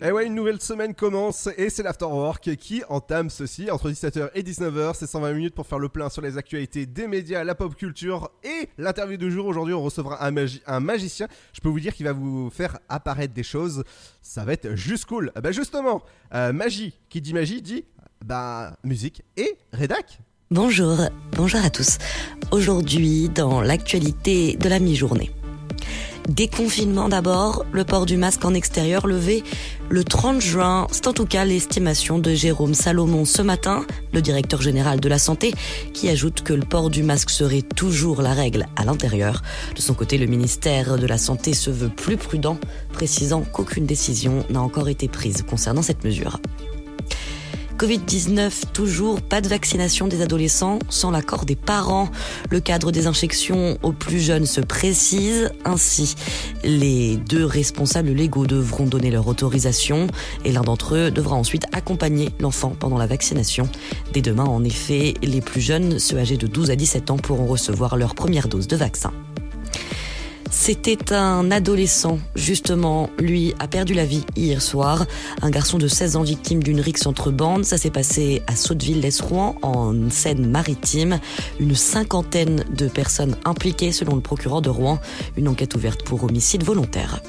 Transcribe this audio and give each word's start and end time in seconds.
Et 0.00 0.06
Eh 0.08 0.12
ouais, 0.12 0.26
une 0.26 0.34
nouvelle 0.36 0.60
semaine 0.60 0.94
commence 0.94 1.48
et 1.56 1.70
c'est 1.70 1.82
l'Afterwork 1.82 2.54
qui 2.56 2.82
entame 2.88 3.30
ceci 3.30 3.68
entre 3.68 3.90
17h 3.90 4.30
et 4.32 4.42
19h. 4.44 4.92
C'est 4.94 5.08
120 5.08 5.32
minutes 5.32 5.54
pour 5.56 5.66
faire 5.66 5.80
le 5.80 5.88
plein 5.88 6.08
sur 6.08 6.22
les 6.22 6.36
actualités 6.38 6.86
des 6.86 7.08
médias, 7.08 7.42
la 7.42 7.56
pop 7.56 7.74
culture 7.74 8.30
et 8.44 8.68
l'interview 8.78 9.16
du 9.16 9.32
jour. 9.32 9.46
Aujourd'hui, 9.46 9.74
on 9.74 9.82
recevra 9.82 10.24
un, 10.24 10.30
magi- 10.30 10.62
un 10.68 10.78
magicien. 10.78 11.26
Je 11.52 11.60
peux 11.60 11.68
vous 11.68 11.80
dire 11.80 11.92
qu'il 11.94 12.06
va 12.06 12.12
vous 12.12 12.48
faire 12.50 12.78
apparaître 12.88 13.34
des 13.34 13.42
choses. 13.42 13.82
Ça 14.22 14.44
va 14.44 14.52
être 14.52 14.76
juste 14.76 15.04
cool. 15.06 15.32
Ah 15.34 15.40
Bah 15.40 15.50
justement, 15.50 16.02
euh, 16.32 16.52
magie, 16.52 16.96
qui 17.08 17.20
dit 17.20 17.34
magie 17.34 17.60
dit 17.60 17.84
bah 18.24 18.76
musique 18.84 19.22
et 19.36 19.56
rédac. 19.72 20.20
Bonjour, 20.52 20.96
bonjour 21.32 21.60
à 21.64 21.70
tous. 21.70 21.98
Aujourd'hui, 22.52 23.28
dans 23.30 23.60
l'actualité 23.62 24.54
de 24.56 24.68
la 24.68 24.78
mi-journée. 24.78 25.32
Déconfinement 26.28 27.08
d'abord, 27.08 27.64
le 27.72 27.84
port 27.84 28.04
du 28.04 28.18
masque 28.18 28.44
en 28.44 28.52
extérieur 28.52 29.06
levé 29.06 29.42
le 29.88 30.04
30 30.04 30.42
juin. 30.42 30.86
C'est 30.92 31.06
en 31.06 31.14
tout 31.14 31.24
cas 31.24 31.46
l'estimation 31.46 32.18
de 32.18 32.34
Jérôme 32.34 32.74
Salomon 32.74 33.24
ce 33.24 33.40
matin, 33.40 33.86
le 34.12 34.20
directeur 34.20 34.60
général 34.60 35.00
de 35.00 35.08
la 35.08 35.18
santé, 35.18 35.54
qui 35.94 36.10
ajoute 36.10 36.42
que 36.42 36.52
le 36.52 36.66
port 36.66 36.90
du 36.90 37.02
masque 37.02 37.30
serait 37.30 37.62
toujours 37.62 38.20
la 38.20 38.34
règle 38.34 38.66
à 38.76 38.84
l'intérieur. 38.84 39.42
De 39.74 39.80
son 39.80 39.94
côté, 39.94 40.18
le 40.18 40.26
ministère 40.26 40.98
de 40.98 41.06
la 41.06 41.16
Santé 41.16 41.54
se 41.54 41.70
veut 41.70 41.88
plus 41.88 42.18
prudent, 42.18 42.58
précisant 42.92 43.40
qu'aucune 43.40 43.86
décision 43.86 44.44
n'a 44.50 44.60
encore 44.60 44.90
été 44.90 45.08
prise 45.08 45.42
concernant 45.48 45.82
cette 45.82 46.04
mesure. 46.04 46.40
Covid-19, 47.78 48.72
toujours 48.72 49.22
pas 49.22 49.40
de 49.40 49.46
vaccination 49.46 50.08
des 50.08 50.20
adolescents 50.20 50.80
sans 50.88 51.12
l'accord 51.12 51.44
des 51.44 51.54
parents. 51.54 52.08
Le 52.50 52.58
cadre 52.58 52.90
des 52.90 53.06
injections 53.06 53.78
aux 53.84 53.92
plus 53.92 54.18
jeunes 54.18 54.46
se 54.46 54.60
précise. 54.60 55.52
Ainsi, 55.64 56.16
les 56.64 57.16
deux 57.16 57.44
responsables 57.44 58.10
légaux 58.10 58.46
devront 58.46 58.84
donner 58.84 59.12
leur 59.12 59.28
autorisation 59.28 60.08
et 60.44 60.50
l'un 60.50 60.62
d'entre 60.62 60.96
eux 60.96 61.10
devra 61.12 61.36
ensuite 61.36 61.66
accompagner 61.72 62.30
l'enfant 62.40 62.74
pendant 62.76 62.98
la 62.98 63.06
vaccination. 63.06 63.68
Dès 64.12 64.22
demain, 64.22 64.44
en 64.44 64.64
effet, 64.64 65.14
les 65.22 65.40
plus 65.40 65.60
jeunes, 65.60 66.00
ceux 66.00 66.18
âgés 66.18 66.36
de 66.36 66.48
12 66.48 66.72
à 66.72 66.76
17 66.76 67.12
ans, 67.12 67.16
pourront 67.16 67.46
recevoir 67.46 67.96
leur 67.96 68.16
première 68.16 68.48
dose 68.48 68.66
de 68.66 68.74
vaccin. 68.74 69.12
C'était 70.50 71.12
un 71.12 71.50
adolescent, 71.50 72.18
justement. 72.34 73.10
Lui 73.18 73.54
a 73.58 73.68
perdu 73.68 73.94
la 73.94 74.04
vie 74.04 74.24
hier 74.36 74.62
soir. 74.62 75.06
Un 75.42 75.50
garçon 75.50 75.78
de 75.78 75.88
16 75.88 76.16
ans 76.16 76.22
victime 76.22 76.62
d'une 76.62 76.80
rixe 76.80 77.06
entre 77.06 77.30
bandes. 77.30 77.64
Ça 77.64 77.78
s'est 77.78 77.90
passé 77.90 78.42
à 78.46 78.56
Sotteville-lès-Rouen, 78.56 79.56
en 79.62 80.10
Seine-Maritime. 80.10 81.20
Une 81.60 81.74
cinquantaine 81.74 82.64
de 82.74 82.88
personnes 82.88 83.36
impliquées, 83.44 83.92
selon 83.92 84.14
le 84.14 84.22
procureur 84.22 84.62
de 84.62 84.70
Rouen. 84.70 84.98
Une 85.36 85.48
enquête 85.48 85.74
ouverte 85.74 86.02
pour 86.02 86.24
homicide 86.24 86.62
volontaire. 86.62 87.20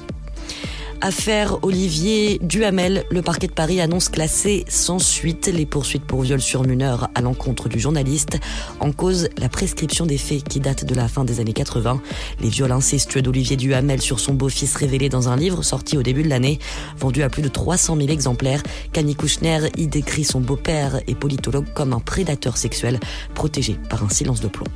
Affaire 1.02 1.64
Olivier 1.64 2.40
Duhamel, 2.42 3.06
le 3.10 3.22
parquet 3.22 3.48
de 3.48 3.54
Paris 3.54 3.80
annonce 3.80 4.10
classer 4.10 4.66
sans 4.68 5.00
suite 5.00 5.48
les 5.48 5.66
poursuites 5.66 6.04
pour 6.04 6.24
viol 6.24 6.42
sur 6.42 6.66
mineur 6.66 7.10
à 7.16 7.22
l'encontre 7.22 7.70
du 7.70 7.80
journaliste. 7.80 8.38
En 8.82 8.92
cause, 8.92 9.30
la 9.38 9.48
prescription 9.48 10.06
des 10.06 10.18
faits 10.18 10.44
qui 10.44 10.60
date 10.60 10.84
de 10.84 10.94
la 10.94 11.08
fin 11.08 11.24
des 11.24 11.40
années 11.40 11.54
80. 11.54 12.02
Les 12.42 12.50
viols 12.50 12.74
incestueux 12.74 13.22
d'Olivier 13.22 13.56
Duhamel 13.56 14.02
sur 14.02 14.20
son 14.20 14.34
beau-fils 14.34 14.76
révélés 14.76 15.08
dans 15.08 15.30
un 15.30 15.38
livre 15.38 15.64
sorti 15.64 15.98
au 15.98 16.04
début 16.04 16.24
de 16.24 16.30
l'année, 16.30 16.60
vendu 16.98 17.24
à 17.24 17.30
plus 17.30 17.44
de 17.44 17.50
300 17.50 17.96
000 17.96 18.10
exemplaires. 18.10 18.62
Camille 18.92 19.16
Kouchner 19.16 19.70
y 19.78 19.88
décrit 19.88 20.26
son 20.26 20.42
beau-père 20.42 21.00
et 21.08 21.16
politologue 21.16 21.68
comme 21.74 21.94
un 21.94 22.02
prédateur 22.02 22.58
sexuel 22.58 23.00
protégé 23.36 23.78
par 23.90 24.04
un 24.04 24.10
silence 24.10 24.42
de 24.42 24.50
plomb. 24.50 24.68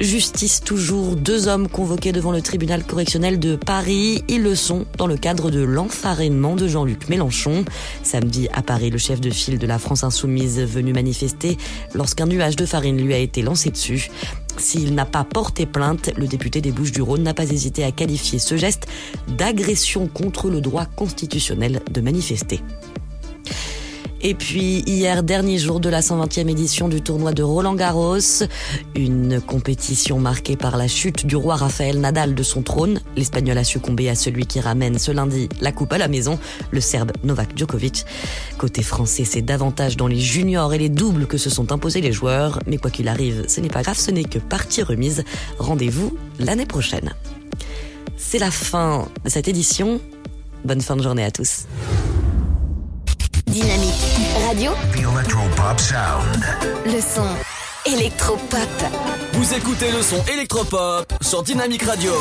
Justice 0.00 0.60
toujours, 0.60 1.14
deux 1.14 1.46
hommes 1.46 1.68
convoqués 1.68 2.10
devant 2.10 2.32
le 2.32 2.42
tribunal 2.42 2.82
correctionnel 2.82 3.38
de 3.38 3.54
Paris. 3.54 4.24
Ils 4.28 4.42
le 4.42 4.56
sont 4.56 4.86
dans 4.98 5.06
le 5.06 5.16
cadre 5.16 5.52
de 5.52 5.60
l'enfarinement 5.60 6.56
de 6.56 6.66
Jean-Luc 6.66 7.08
Mélenchon. 7.08 7.64
Samedi 8.02 8.48
à 8.52 8.62
Paris, 8.62 8.90
le 8.90 8.98
chef 8.98 9.20
de 9.20 9.30
file 9.30 9.56
de 9.56 9.66
la 9.68 9.78
France 9.78 10.02
insoumise 10.02 10.60
venu 10.60 10.92
manifester 10.92 11.56
lorsqu'un 11.94 12.26
nuage 12.26 12.56
de 12.56 12.66
farine 12.66 13.00
lui 13.00 13.14
a 13.14 13.18
été 13.18 13.42
lancé 13.42 13.70
dessus. 13.70 14.10
S'il 14.56 14.94
n'a 14.94 15.04
pas 15.04 15.22
porté 15.22 15.64
plainte, 15.64 16.10
le 16.16 16.26
député 16.26 16.60
des 16.60 16.72
Bouches-du-Rhône 16.72 17.22
n'a 17.22 17.34
pas 17.34 17.48
hésité 17.50 17.84
à 17.84 17.92
qualifier 17.92 18.40
ce 18.40 18.56
geste 18.56 18.88
d'agression 19.28 20.08
contre 20.08 20.50
le 20.50 20.60
droit 20.60 20.86
constitutionnel 20.86 21.82
de 21.92 22.00
manifester. 22.00 22.60
Et 24.20 24.34
puis 24.34 24.82
hier, 24.86 25.22
dernier 25.22 25.58
jour 25.58 25.80
de 25.80 25.88
la 25.88 26.00
120e 26.00 26.48
édition 26.48 26.88
du 26.88 27.02
tournoi 27.02 27.32
de 27.32 27.42
Roland 27.42 27.74
Garros, 27.74 28.44
une 28.94 29.40
compétition 29.40 30.18
marquée 30.18 30.56
par 30.56 30.76
la 30.76 30.88
chute 30.88 31.26
du 31.26 31.36
roi 31.36 31.56
Rafael 31.56 32.00
Nadal 32.00 32.34
de 32.34 32.42
son 32.42 32.62
trône. 32.62 33.00
L'Espagnol 33.16 33.58
a 33.58 33.64
succombé 33.64 34.08
à 34.08 34.14
celui 34.14 34.46
qui 34.46 34.60
ramène 34.60 34.98
ce 34.98 35.12
lundi 35.12 35.48
la 35.60 35.72
coupe 35.72 35.92
à 35.92 35.98
la 35.98 36.08
maison, 36.08 36.38
le 36.70 36.80
Serbe 36.80 37.12
Novak 37.22 37.56
Djokovic. 37.56 38.06
Côté 38.56 38.82
français, 38.82 39.24
c'est 39.24 39.42
davantage 39.42 39.96
dans 39.96 40.06
les 40.06 40.20
juniors 40.20 40.72
et 40.72 40.78
les 40.78 40.88
doubles 40.88 41.26
que 41.26 41.36
se 41.36 41.50
sont 41.50 41.70
imposés 41.70 42.00
les 42.00 42.12
joueurs. 42.12 42.60
Mais 42.66 42.78
quoi 42.78 42.90
qu'il 42.90 43.08
arrive, 43.08 43.44
ce 43.48 43.60
n'est 43.60 43.68
pas 43.68 43.82
grave, 43.82 43.98
ce 43.98 44.10
n'est 44.10 44.24
que 44.24 44.38
partie 44.38 44.82
remise. 44.82 45.24
Rendez-vous 45.58 46.16
l'année 46.38 46.66
prochaine. 46.66 47.12
C'est 48.16 48.38
la 48.38 48.50
fin 48.50 49.06
de 49.24 49.28
cette 49.28 49.48
édition. 49.48 50.00
Bonne 50.64 50.80
fin 50.80 50.96
de 50.96 51.02
journée 51.02 51.24
à 51.24 51.30
tous. 51.30 51.66
Dynamique 53.54 53.94
Radio, 54.48 54.72
The 54.92 54.96
Electropop 54.96 55.78
Sound. 55.78 56.44
le 56.86 57.00
son 57.00 57.24
électropop. 57.86 58.68
Vous 59.34 59.54
écoutez 59.54 59.92
le 59.92 60.02
son 60.02 60.20
électropop 60.26 61.12
sur 61.20 61.44
Dynamique 61.44 61.84
Radio. 61.84 62.12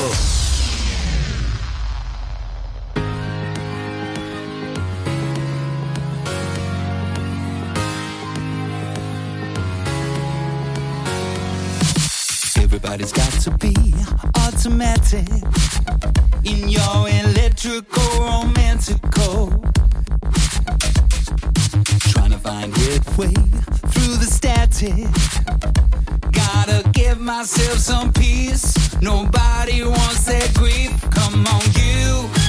Everybody's 12.57 13.11
got 13.11 13.31
to 13.41 13.49
be 13.57 13.73
automatic 14.35 15.27
in 16.45 16.69
your 16.69 17.07
electrical 17.09 18.03
romantical. 18.19 19.49
Find 22.43 22.75
your 22.77 22.99
way 23.17 23.33
through 23.91 24.17
the 24.17 24.27
static. 24.29 25.07
Gotta 26.33 26.89
give 26.91 27.17
myself 27.17 27.77
some 27.77 28.11
peace. 28.11 29.01
Nobody 29.01 29.81
wants 29.83 30.25
that 30.25 30.53
grief. 30.53 30.91
Come 31.11 31.47
on, 31.47 31.61
you 31.79 32.42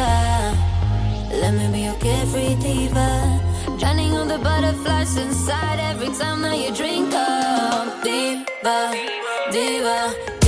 dancer. 0.00 0.56
Let 1.40 1.52
me 1.54 1.66
be 1.72 1.80
your 1.84 1.94
carefree 1.94 2.56
diva. 2.56 3.40
Drowning 3.78 4.12
all 4.16 4.26
the 4.26 4.38
butterflies 4.38 5.16
inside 5.16 5.78
every 5.80 6.10
time 6.18 6.42
that 6.42 6.58
you 6.58 6.74
drink 6.74 7.12
up. 7.14 8.02
Diva, 8.02 8.78
diva. 9.52 10.39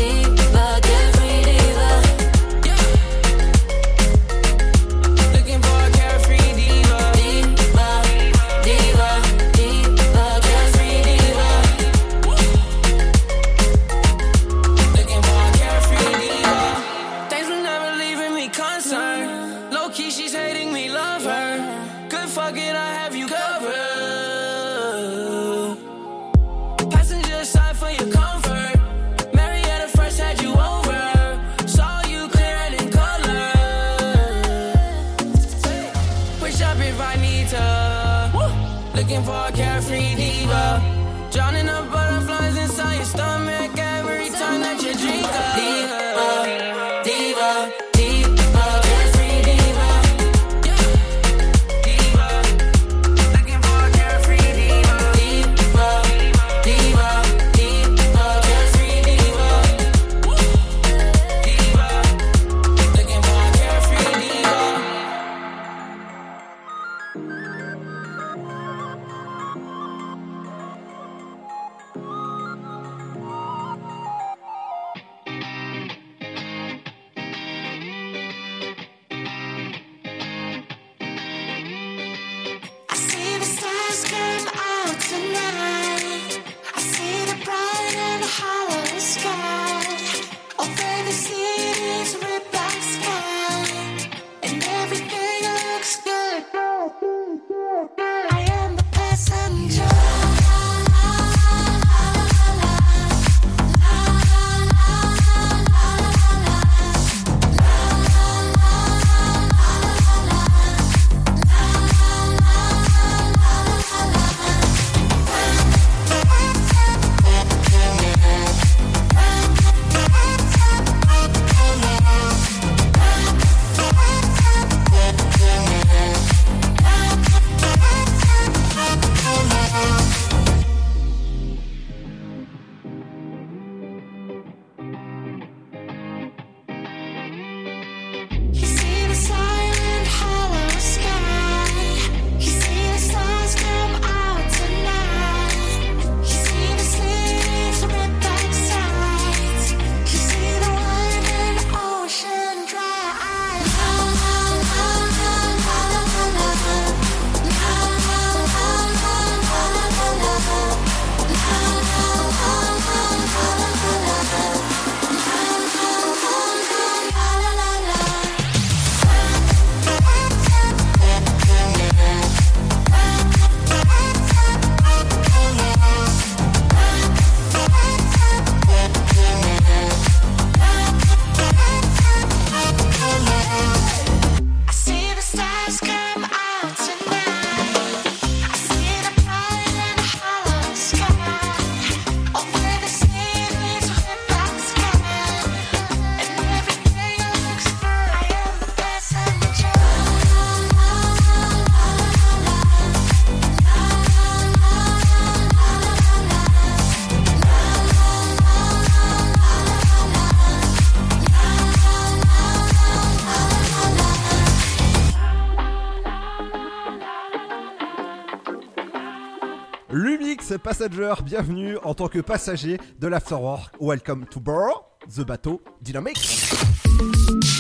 Passenger, 220.77 221.13
bienvenue 221.23 221.77
en 221.85 221.93
tant 221.93 222.09
que 222.09 222.19
passager 222.21 222.79
de 222.99 223.07
l'Afterwork. 223.07 223.75
Welcome 223.79 224.25
to 224.31 224.41
board 224.41 224.73
the 225.15 225.21
bateau 225.21 225.61
dynamique. 225.83 226.17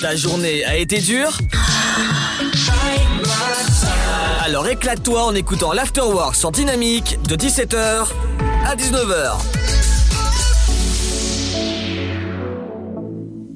Ta 0.00 0.16
journée 0.16 0.64
a 0.64 0.78
été 0.78 0.98
dure? 0.98 1.36
Alors 4.42 4.66
éclate-toi 4.66 5.24
en 5.26 5.34
écoutant 5.34 5.74
l'Afterwork 5.74 6.34
sur 6.34 6.52
Dynamique 6.52 7.18
de 7.28 7.36
17h 7.36 8.08
à 8.64 8.76
19h. 8.76 9.32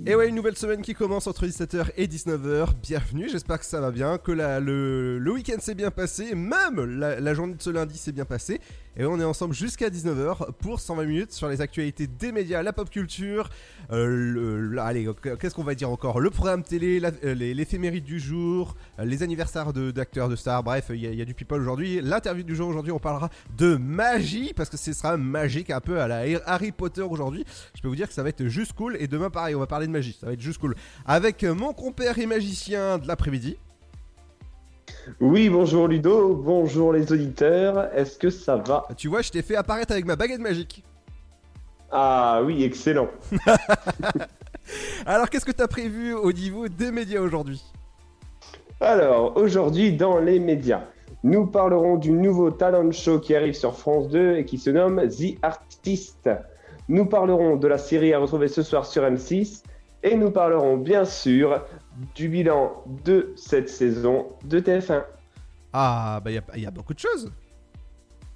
Et 0.08 0.14
ouais, 0.14 0.28
une 0.28 0.34
nouvelle 0.36 0.56
semaine 0.58 0.82
qui 0.82 0.92
commence 0.94 1.26
entre 1.26 1.46
17h 1.46 1.86
et 1.96 2.06
19h. 2.06 2.68
Bienvenue, 2.82 3.28
j'espère 3.30 3.58
que 3.58 3.64
ça 3.64 3.80
va 3.80 3.90
bien, 3.90 4.18
que 4.18 4.30
la- 4.32 4.60
le, 4.60 5.18
le 5.18 5.32
week-end 5.32 5.56
s'est 5.60 5.74
bien 5.74 5.90
passé, 5.90 6.34
même 6.34 6.78
la, 7.00 7.18
la 7.20 7.34
journée 7.34 7.54
de 7.54 7.62
ce 7.62 7.70
lundi 7.70 7.96
s'est 7.98 8.12
bien 8.12 8.24
passée. 8.26 8.60
Et 8.98 9.04
on 9.04 9.20
est 9.20 9.24
ensemble 9.24 9.54
jusqu'à 9.54 9.90
19h 9.90 10.52
pour 10.58 10.80
120 10.80 11.04
minutes 11.04 11.32
sur 11.32 11.48
les 11.48 11.60
actualités 11.60 12.06
des 12.06 12.32
médias, 12.32 12.62
la 12.62 12.72
pop 12.72 12.88
culture. 12.88 13.50
euh, 13.92 14.76
allez, 14.78 15.06
euh, 15.06 15.36
qu'est-ce 15.36 15.54
qu'on 15.54 15.62
va 15.64 15.74
dire 15.74 15.90
encore? 15.90 16.18
Le 16.18 16.30
programme 16.30 16.62
télé, 16.62 17.00
euh, 17.24 17.34
l'éphéméride 17.34 18.04
du 18.04 18.18
jour, 18.18 18.74
les 18.98 19.22
anniversaires 19.22 19.72
de- 19.72 19.90
d'acteurs, 19.90 20.28
de, 20.30 20.36
stars, 20.36 20.62
bref, 20.62 20.86
il 20.90 20.96
y, 21.14 21.20
a- 21.22 21.24
du 21.26 21.34
people 21.34 21.60
aujourd'hui. 21.60 22.00
L'interview 22.02 22.42
du 22.42 22.56
jour 22.56 22.68
aujourd'hui, 22.68 22.90
on 22.92 22.98
parlera 22.98 23.28
de 23.58 23.76
magie, 23.76 24.52
parce 24.56 24.70
que 24.70 24.76
ce 24.78 24.92
sera 24.92 25.16
magique 25.16 25.70
un 25.70 25.80
peu 25.80 26.00
à 26.00 26.08
la 26.08 26.22
Harry 26.46 26.72
Potter 26.72 27.02
aujourd'hui. 27.02 27.44
Je 27.74 27.82
peux 27.82 27.88
vous 27.88 27.96
dire 27.96 28.08
que 28.08 28.14
ça 28.14 28.22
va 28.22 28.30
être 28.30 28.46
juste 28.46 28.72
cool. 28.72 28.96
Et 28.98 29.08
demain, 29.08 29.28
pareil, 29.30 29.54
on 29.54 29.60
va 29.60 29.66
parler 29.66 29.86
de 29.86 29.92
magie. 29.92 30.16
Ça 30.18 30.26
va 30.26 30.32
être 30.32 30.40
juste 30.40 30.58
cool. 30.58 30.74
Avec 31.04 31.42
mon 31.44 31.72
compère 31.74 32.18
et 32.18 32.26
magicien 32.26 32.98
de 32.98 33.06
l'après-midi. 33.06 33.56
Oui, 35.20 35.48
bonjour 35.48 35.86
Ludo, 35.86 36.34
bonjour 36.34 36.92
les 36.92 37.12
auditeurs, 37.12 37.94
est-ce 37.94 38.18
que 38.18 38.28
ça 38.28 38.56
va 38.56 38.86
Tu 38.96 39.06
vois, 39.08 39.22
je 39.22 39.30
t'ai 39.30 39.42
fait 39.42 39.54
apparaître 39.54 39.92
avec 39.92 40.04
ma 40.04 40.16
baguette 40.16 40.40
magique. 40.40 40.82
Ah 41.92 42.40
oui, 42.44 42.64
excellent. 42.64 43.08
Alors, 45.06 45.30
qu'est-ce 45.30 45.44
que 45.44 45.52
t'as 45.52 45.68
prévu 45.68 46.12
au 46.12 46.32
niveau 46.32 46.66
des 46.68 46.90
médias 46.90 47.20
aujourd'hui? 47.20 47.62
Alors, 48.80 49.36
aujourd'hui 49.36 49.92
dans 49.92 50.18
les 50.18 50.40
médias, 50.40 50.82
nous 51.22 51.46
parlerons 51.46 51.96
du 51.96 52.10
nouveau 52.10 52.50
talent 52.50 52.90
show 52.90 53.20
qui 53.20 53.36
arrive 53.36 53.54
sur 53.54 53.76
France 53.76 54.08
2 54.08 54.38
et 54.38 54.44
qui 54.44 54.58
se 54.58 54.70
nomme 54.70 55.00
The 55.08 55.38
Artist. 55.42 56.28
Nous 56.88 57.06
parlerons 57.06 57.56
de 57.56 57.68
la 57.68 57.78
série 57.78 58.12
à 58.12 58.18
retrouver 58.18 58.48
ce 58.48 58.62
soir 58.62 58.84
sur 58.84 59.04
M6 59.04 59.62
et 60.02 60.16
nous 60.16 60.30
parlerons 60.30 60.76
bien 60.76 61.04
sûr 61.04 61.62
du 62.14 62.28
bilan 62.28 62.84
de 63.04 63.32
cette 63.36 63.68
saison 63.68 64.28
de 64.44 64.60
TF1. 64.60 65.04
Ah, 65.72 66.20
bah, 66.24 66.30
il 66.30 66.42
y, 66.56 66.60
y 66.62 66.66
a 66.66 66.70
beaucoup 66.70 66.94
de 66.94 66.98
choses. 66.98 67.30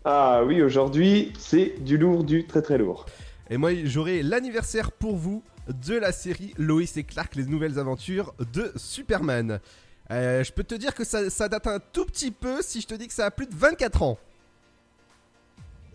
Ah 0.04 0.42
oui, 0.44 0.62
aujourd'hui, 0.62 1.32
c'est 1.38 1.82
du 1.84 1.98
lourd, 1.98 2.24
du 2.24 2.46
très 2.46 2.62
très 2.62 2.78
lourd. 2.78 3.06
Et 3.50 3.56
moi, 3.56 3.70
j'aurai 3.84 4.22
l'anniversaire 4.22 4.92
pour 4.92 5.16
vous 5.16 5.42
de 5.68 5.96
la 5.96 6.12
série 6.12 6.54
Lois 6.56 6.82
et 6.96 7.04
Clark, 7.04 7.34
les 7.36 7.44
nouvelles 7.44 7.78
aventures 7.78 8.34
de 8.52 8.72
Superman. 8.76 9.60
Euh, 10.10 10.42
je 10.42 10.52
peux 10.52 10.64
te 10.64 10.74
dire 10.74 10.94
que 10.94 11.04
ça, 11.04 11.30
ça 11.30 11.48
date 11.48 11.66
un 11.66 11.78
tout 11.78 12.04
petit 12.04 12.30
peu 12.30 12.62
si 12.62 12.80
je 12.80 12.86
te 12.86 12.94
dis 12.94 13.06
que 13.06 13.12
ça 13.14 13.26
a 13.26 13.30
plus 13.30 13.46
de 13.46 13.54
24 13.54 14.02
ans. 14.02 14.18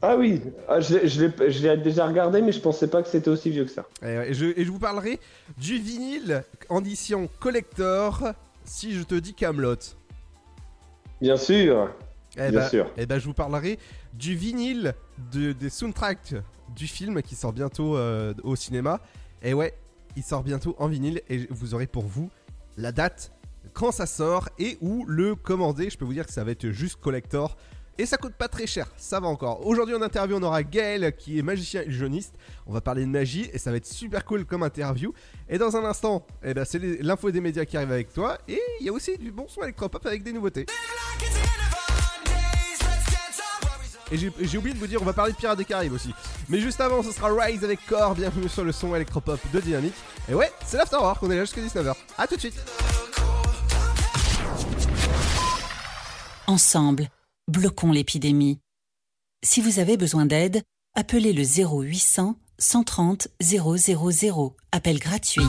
Ah 0.07 0.15
oui, 0.17 0.41
ah, 0.69 0.79
je, 0.79 0.97
l'ai- 0.97 1.07
je 1.07 1.25
l'ai 1.25 1.51
je 1.51 1.67
l'ai 1.67 1.77
déjà 1.77 2.05
regardé, 2.05 2.41
mais 2.41 2.51
je 2.51 2.59
pensais 2.59 2.88
pas 2.88 3.01
que 3.01 3.09
c'était 3.09 3.29
aussi 3.29 3.50
vieux 3.50 3.65
que 3.65 3.71
ça. 3.71 3.85
Et, 4.03 4.29
et 4.29 4.33
je, 4.35 4.45
et 4.45 4.63
je 4.63 4.69
vous 4.71 4.77
parlerai 4.79 5.19
du 5.57 5.77
vinyle 5.79 6.43
en 6.69 6.81
édition 6.81 7.27
collector 7.39 8.24
si 8.65 8.93
je 8.93 9.01
te 9.03 9.15
dis 9.15 9.33
Camelot. 9.33 9.77
Bien 11.21 11.38
sûr. 11.38 11.89
Eh 12.38 12.50
Bien 12.51 12.59
ben- 12.62 12.69
sûr. 12.69 12.91
Eh 12.97 13.05
ben, 13.05 13.17
je 13.19 13.25
vous 13.25 13.33
parlerai 13.33 13.79
du 14.13 14.35
vinyle 14.35 14.93
de, 15.31 15.53
des 15.53 15.69
soundtracks 15.69 16.35
du 16.75 16.85
film 16.88 17.21
qui 17.21 17.35
sort 17.35 17.53
bientôt 17.53 17.97
euh, 17.97 18.33
au 18.43 18.55
cinéma. 18.55 19.00
Et 19.41 19.53
ouais, 19.53 19.74
il 20.15 20.24
sort 20.24 20.43
bientôt 20.43 20.75
en 20.77 20.88
vinyle 20.88 21.21
et 21.29 21.47
vous 21.50 21.74
aurez 21.74 21.88
pour 21.88 22.03
vous 22.03 22.29
la 22.77 22.91
date 22.91 23.31
quand 23.74 23.91
ça 23.91 24.05
sort 24.05 24.50
et 24.59 24.77
où 24.81 25.05
le 25.07 25.35
commander. 25.35 25.89
Je 25.89 25.97
peux 25.97 26.05
vous 26.05 26.13
dire 26.13 26.27
que 26.27 26.33
ça 26.33 26.43
va 26.43 26.51
être 26.51 26.69
juste 26.69 26.97
collector. 26.97 27.57
Et 27.98 28.06
ça 28.06 28.18
coûte 28.18 28.34
pas 28.34 28.50
très 28.50 28.68
cher, 28.68 28.88
ça 28.98 29.22
va 29.22 29.28
encore. 29.28 29.66
Aujourd'hui 29.66 29.96
en 29.96 30.02
interview, 30.02 30.36
on 30.36 30.44
aura 30.44 30.64
Gaël 30.64 31.16
qui 31.16 31.40
est 31.40 31.42
magicien 31.42 31.82
illusionniste. 31.84 32.36
On 32.68 32.74
va 32.74 32.82
parler 32.82 33.04
de 33.06 33.10
magie 33.10 33.50
et 33.54 33.58
ça 33.58 33.72
va 33.72 33.78
être 33.78 33.86
super 33.86 34.25
cool 34.25 34.46
comme 34.46 34.64
interview. 34.64 35.14
Et 35.48 35.58
dans 35.58 35.78
un 35.78 35.86
instant, 35.86 36.25
eh 36.44 36.54
ben, 36.54 36.66
c'est 36.66 36.80
l'info 37.02 37.32
des 37.32 37.40
médias 37.40 37.64
qui 37.64 37.78
arrive 37.78 37.94
avec 37.94 38.12
toi. 38.12 38.38
Et 38.50 38.62
il 38.82 38.86
y 38.86 38.90
a 38.90 38.92
aussi 38.92 39.18
du 39.18 39.32
bon 39.32 39.48
son 39.48 39.64
électropop 39.64 40.06
avec 40.06 40.24
des 40.24 40.34
nouveautés. 40.34 40.66
Et 44.12 44.18
j'ai 44.18 44.58
oublié 44.58 44.74
de 44.74 44.80
vous 44.80 44.88
dire, 44.88 45.02
on 45.02 45.06
va 45.06 45.14
parler 45.14 45.32
de 45.32 45.38
Pirates 45.38 45.58
des 45.58 45.66
Caraïbes 45.66 45.94
aussi. 45.94 46.14
Mais 46.50 46.60
juste 46.60 46.80
avant, 46.82 47.02
ce 47.02 47.12
sera 47.12 47.30
Rise 47.34 47.64
avec 47.64 47.80
Core. 47.88 48.14
Bienvenue 48.14 48.50
sur 48.50 48.64
le 48.64 48.72
son 48.72 48.94
électropop 48.94 49.40
de 49.54 49.60
Dynamique. 49.62 49.96
Et 50.30 50.34
ouais, 50.34 50.52
c'est 50.66 50.78
l'Afterwork, 50.78 51.24
on 51.24 51.32
est 51.32 51.38
là 51.38 51.46
jusqu'à 51.46 51.62
19h. 51.62 51.96
A 52.18 52.28
tout 52.28 52.36
de 52.36 52.42
suite. 52.42 52.62
Ensemble, 56.48 57.10
bloquons 57.48 57.92
l'épidémie. 57.92 58.60
Si 59.44 59.62
vous 59.62 59.80
avez 59.80 59.98
besoin 59.98 60.25
d'aide, 60.25 60.62
appelez 60.96 61.34
le 61.34 61.44
0800 61.44 62.36
130 62.58 63.28
000. 63.42 64.56
Appel 64.72 65.00
gratuit. 65.00 65.44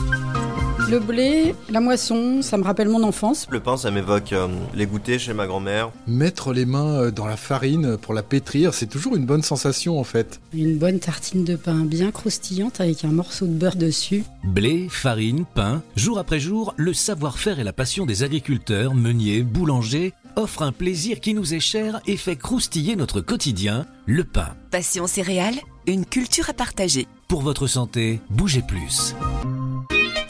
Le 0.89 0.99
blé, 0.99 1.55
la 1.69 1.81
moisson, 1.81 2.41
ça 2.41 2.57
me 2.57 2.63
rappelle 2.63 2.89
mon 2.89 3.03
enfance. 3.03 3.47
Le 3.49 3.59
pain, 3.59 3.77
ça 3.77 3.91
m'évoque 3.91 4.31
euh, 4.31 4.47
les 4.73 4.85
goûters 4.85 5.19
chez 5.19 5.33
ma 5.33 5.47
grand-mère. 5.47 5.91
Mettre 6.05 6.53
les 6.53 6.65
mains 6.65 7.01
euh, 7.01 7.11
dans 7.11 7.25
la 7.25 7.35
farine 7.35 7.97
pour 7.97 8.13
la 8.13 8.23
pétrir, 8.23 8.73
c'est 8.73 8.87
toujours 8.87 9.15
une 9.15 9.25
bonne 9.25 9.41
sensation 9.41 9.99
en 9.99 10.03
fait. 10.03 10.39
Une 10.53 10.77
bonne 10.77 10.99
tartine 10.99 11.43
de 11.43 11.55
pain 11.55 11.83
bien 11.85 12.11
croustillante 12.11 12.79
avec 12.79 13.03
un 13.03 13.11
morceau 13.11 13.47
de 13.47 13.53
beurre 13.53 13.75
dessus. 13.75 14.23
Blé, 14.43 14.87
farine, 14.89 15.45
pain, 15.55 15.81
jour 15.95 16.19
après 16.19 16.39
jour, 16.39 16.73
le 16.77 16.93
savoir-faire 16.93 17.59
et 17.59 17.63
la 17.63 17.73
passion 17.73 18.05
des 18.05 18.23
agriculteurs, 18.23 18.93
meuniers, 18.93 19.43
boulangers 19.43 20.13
offrent 20.37 20.61
un 20.61 20.71
plaisir 20.71 21.19
qui 21.19 21.33
nous 21.33 21.53
est 21.53 21.59
cher 21.59 21.99
et 22.05 22.15
fait 22.15 22.35
croustiller 22.35 22.95
notre 22.95 23.21
quotidien, 23.21 23.85
le 24.05 24.23
pain. 24.23 24.55
Passion 24.71 25.07
céréales, 25.07 25.59
une 25.87 26.05
culture 26.05 26.49
à 26.49 26.53
partager. 26.53 27.07
Pour 27.27 27.41
votre 27.41 27.67
santé, 27.67 28.21
bougez 28.29 28.61
plus. 28.61 29.15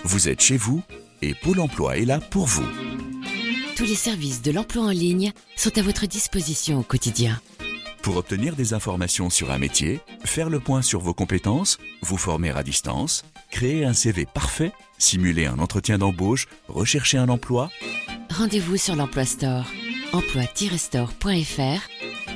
Vous 0.03 0.29
êtes 0.29 0.41
chez 0.41 0.57
vous 0.57 0.81
et 1.21 1.33
Pôle 1.33 1.59
emploi 1.59 1.97
est 1.97 2.05
là 2.05 2.19
pour 2.19 2.45
vous. 2.45 2.65
Tous 3.75 3.83
les 3.83 3.95
services 3.95 4.41
de 4.41 4.51
l'emploi 4.51 4.85
en 4.85 4.89
ligne 4.89 5.33
sont 5.55 5.77
à 5.77 5.81
votre 5.81 6.07
disposition 6.07 6.79
au 6.79 6.83
quotidien. 6.83 7.39
Pour 8.01 8.15
obtenir 8.15 8.55
des 8.55 8.73
informations 8.73 9.29
sur 9.29 9.51
un 9.51 9.57
métier, 9.57 9.99
faire 10.23 10.49
le 10.49 10.59
point 10.59 10.81
sur 10.81 11.01
vos 11.01 11.13
compétences, 11.13 11.77
vous 12.01 12.17
former 12.17 12.51
à 12.51 12.63
distance, 12.63 13.25
créer 13.51 13.83
un 13.83 13.93
CV 13.93 14.25
parfait, 14.25 14.71
simuler 14.97 15.45
un 15.45 15.59
entretien 15.59 15.97
d'embauche, 15.97 16.47
rechercher 16.69 17.17
un 17.17 17.27
emploi, 17.27 17.69
Rendez-vous 18.37 18.77
sur 18.77 18.95
l'Emploi 18.95 19.25
Store, 19.25 19.65
emploi-store.fr 20.13 21.81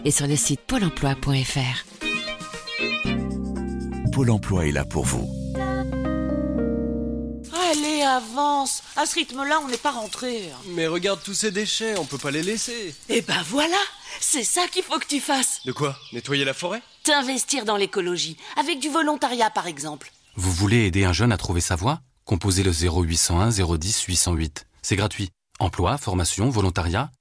et 0.06 0.12
sur 0.12 0.28
le 0.28 0.36
site 0.36 0.62
pôle 0.62 0.84
emploi.fr. 0.84 1.86
Pôle 4.12 4.30
emploi 4.32 4.68
est 4.68 4.72
là 4.72 4.86
pour 4.86 5.06
vous. 5.06 5.30
Allez, 7.72 8.02
avance 8.02 8.84
À 8.98 9.06
ce 9.06 9.16
rythme-là, 9.16 9.60
on 9.64 9.70
n'est 9.70 9.78
pas 9.78 9.92
rentré. 9.92 10.50
Mais 10.70 10.88
regarde 10.88 11.22
tous 11.24 11.34
ces 11.34 11.52
déchets, 11.52 11.98
on 11.98 12.06
peut 12.06 12.18
pas 12.18 12.32
les 12.32 12.44
laisser. 12.44 12.94
Eh 13.10 13.22
ben 13.22 13.42
voilà 13.48 13.78
C'est 14.20 14.44
ça 14.44 14.68
qu'il 14.68 14.84
faut 14.84 15.00
que 15.00 15.08
tu 15.08 15.20
fasses 15.22 15.62
De 15.66 15.72
quoi? 15.72 15.96
Nettoyer 16.12 16.44
la 16.44 16.54
forêt? 16.54 16.82
T'investir 17.04 17.64
dans 17.66 17.78
l'écologie, 17.78 18.38
avec 18.58 18.80
du 18.80 18.90
volontariat 18.90 19.50
par 19.50 19.68
exemple. 19.68 20.12
Vous 20.36 20.52
voulez 20.52 20.86
aider 20.86 21.06
un 21.06 21.14
jeune 21.14 21.32
à 21.32 21.38
trouver 21.38 21.62
sa 21.62 21.76
voie? 21.76 22.02
Composez 22.26 22.64
le 22.64 22.72
0801 22.72 23.50
010 23.78 24.02
808. 24.04 24.68
C'est 24.82 24.96
gratuit. 24.96 25.30
Emploi, 25.60 25.98
formation, 25.98 26.50
volontariat, 26.50 27.12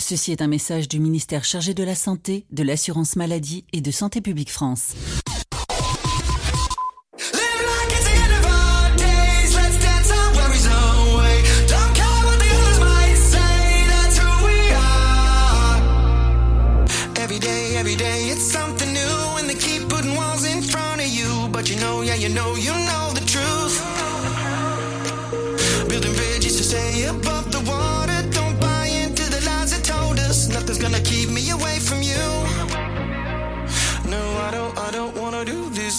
Ceci 0.00 0.32
est 0.32 0.40
un 0.40 0.46
message 0.46 0.88
du 0.88 0.98
ministère 0.98 1.44
chargé 1.44 1.74
de 1.74 1.84
la 1.84 1.94
Santé, 1.94 2.46
de 2.50 2.62
l'Assurance 2.62 3.16
Maladie 3.16 3.64
et 3.72 3.82
de 3.82 3.90
Santé 3.90 4.20
Publique 4.20 4.50
France. 4.50 4.94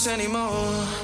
Anymore. 0.07 1.00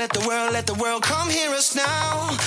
Let 0.00 0.14
the 0.14 0.26
world, 0.26 0.52
let 0.54 0.66
the 0.66 0.72
world 0.72 1.02
come 1.02 1.28
hear 1.28 1.50
us 1.50 1.74
now. 1.74 2.39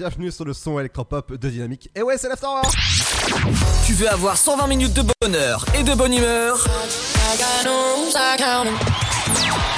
Bienvenue 0.00 0.30
sur 0.30 0.46
le 0.46 0.54
son 0.54 0.80
électropop 0.80 1.34
de 1.34 1.50
Dynamique. 1.50 1.90
Et 1.94 2.00
ouais, 2.00 2.16
c'est 2.16 2.30
l'Afterwork. 2.30 2.74
Tu 3.84 3.92
veux 3.92 4.08
avoir 4.08 4.34
120 4.34 4.66
minutes 4.66 4.94
de 4.94 5.02
bonheur 5.20 5.66
et 5.78 5.82
de 5.82 5.92
bonne 5.92 6.14
humeur? 6.14 6.66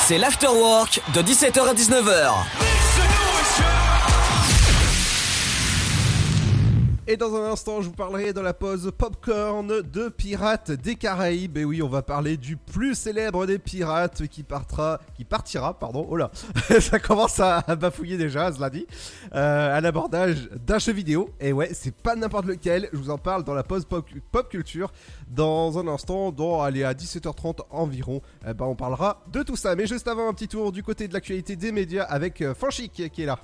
C'est 0.06 0.18
l'Afterwork 0.18 1.00
de 1.12 1.22
17h 1.22 1.68
à 1.68 1.74
19h. 1.74 2.61
Et 7.08 7.16
dans 7.16 7.34
un 7.34 7.50
instant, 7.50 7.82
je 7.82 7.88
vous 7.88 7.94
parlerai 7.94 8.32
dans 8.32 8.42
la 8.42 8.54
pause 8.54 8.92
popcorn 8.96 9.66
de 9.66 10.08
Pirates 10.08 10.70
des 10.70 10.94
Caraïbes. 10.94 11.58
Et 11.58 11.64
oui, 11.64 11.82
on 11.82 11.88
va 11.88 12.00
parler 12.00 12.36
du 12.36 12.56
plus 12.56 12.94
célèbre 12.94 13.44
des 13.44 13.58
pirates 13.58 14.28
qui 14.28 14.44
partira, 14.44 15.00
qui 15.16 15.24
partira, 15.24 15.76
pardon. 15.76 16.06
Oh 16.08 16.16
là, 16.16 16.30
ça 16.80 17.00
commence 17.00 17.40
à 17.40 17.62
bafouiller 17.74 18.16
déjà, 18.16 18.52
cela 18.52 18.70
dit. 18.70 18.86
Euh, 19.34 19.76
à 19.76 19.80
l'abordage 19.80 20.48
d'un 20.64 20.78
jeu 20.78 20.92
vidéo. 20.92 21.28
Et 21.40 21.52
ouais, 21.52 21.70
c'est 21.72 21.94
pas 21.94 22.14
n'importe 22.14 22.46
lequel. 22.46 22.88
Je 22.92 22.98
vous 22.98 23.10
en 23.10 23.18
parle 23.18 23.42
dans 23.42 23.54
la 23.54 23.64
pause 23.64 23.84
pop, 23.84 24.48
culture 24.48 24.92
dans 25.28 25.80
un 25.80 25.88
instant. 25.88 26.30
Dans 26.30 26.62
allez 26.62 26.84
à 26.84 26.94
17h30 26.94 27.62
environ. 27.70 28.22
Eh 28.46 28.54
ben, 28.54 28.66
on 28.66 28.76
parlera 28.76 29.24
de 29.32 29.42
tout 29.42 29.56
ça. 29.56 29.74
Mais 29.74 29.88
juste 29.88 30.06
avant, 30.06 30.28
un 30.28 30.34
petit 30.34 30.46
tour 30.46 30.70
du 30.70 30.84
côté 30.84 31.08
de 31.08 31.14
l'actualité 31.14 31.56
des 31.56 31.72
médias 31.72 32.04
avec 32.04 32.40
euh, 32.42 32.54
Fanchic 32.54 32.92
qui 32.92 33.22
est 33.22 33.26
là. 33.26 33.40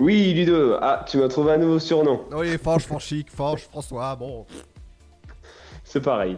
Oui, 0.00 0.34
Ludo. 0.34 0.74
Ah, 0.80 1.04
tu 1.08 1.18
m'as 1.18 1.28
trouvé 1.28 1.52
un 1.52 1.58
nouveau 1.58 1.78
surnom. 1.78 2.20
Oui, 2.32 2.56
Fanch, 2.58 2.82
Fanchic, 2.86 3.30
Fanch, 3.30 3.60
François. 3.68 4.16
Bon. 4.16 4.44
C'est 5.84 6.00
pareil. 6.00 6.36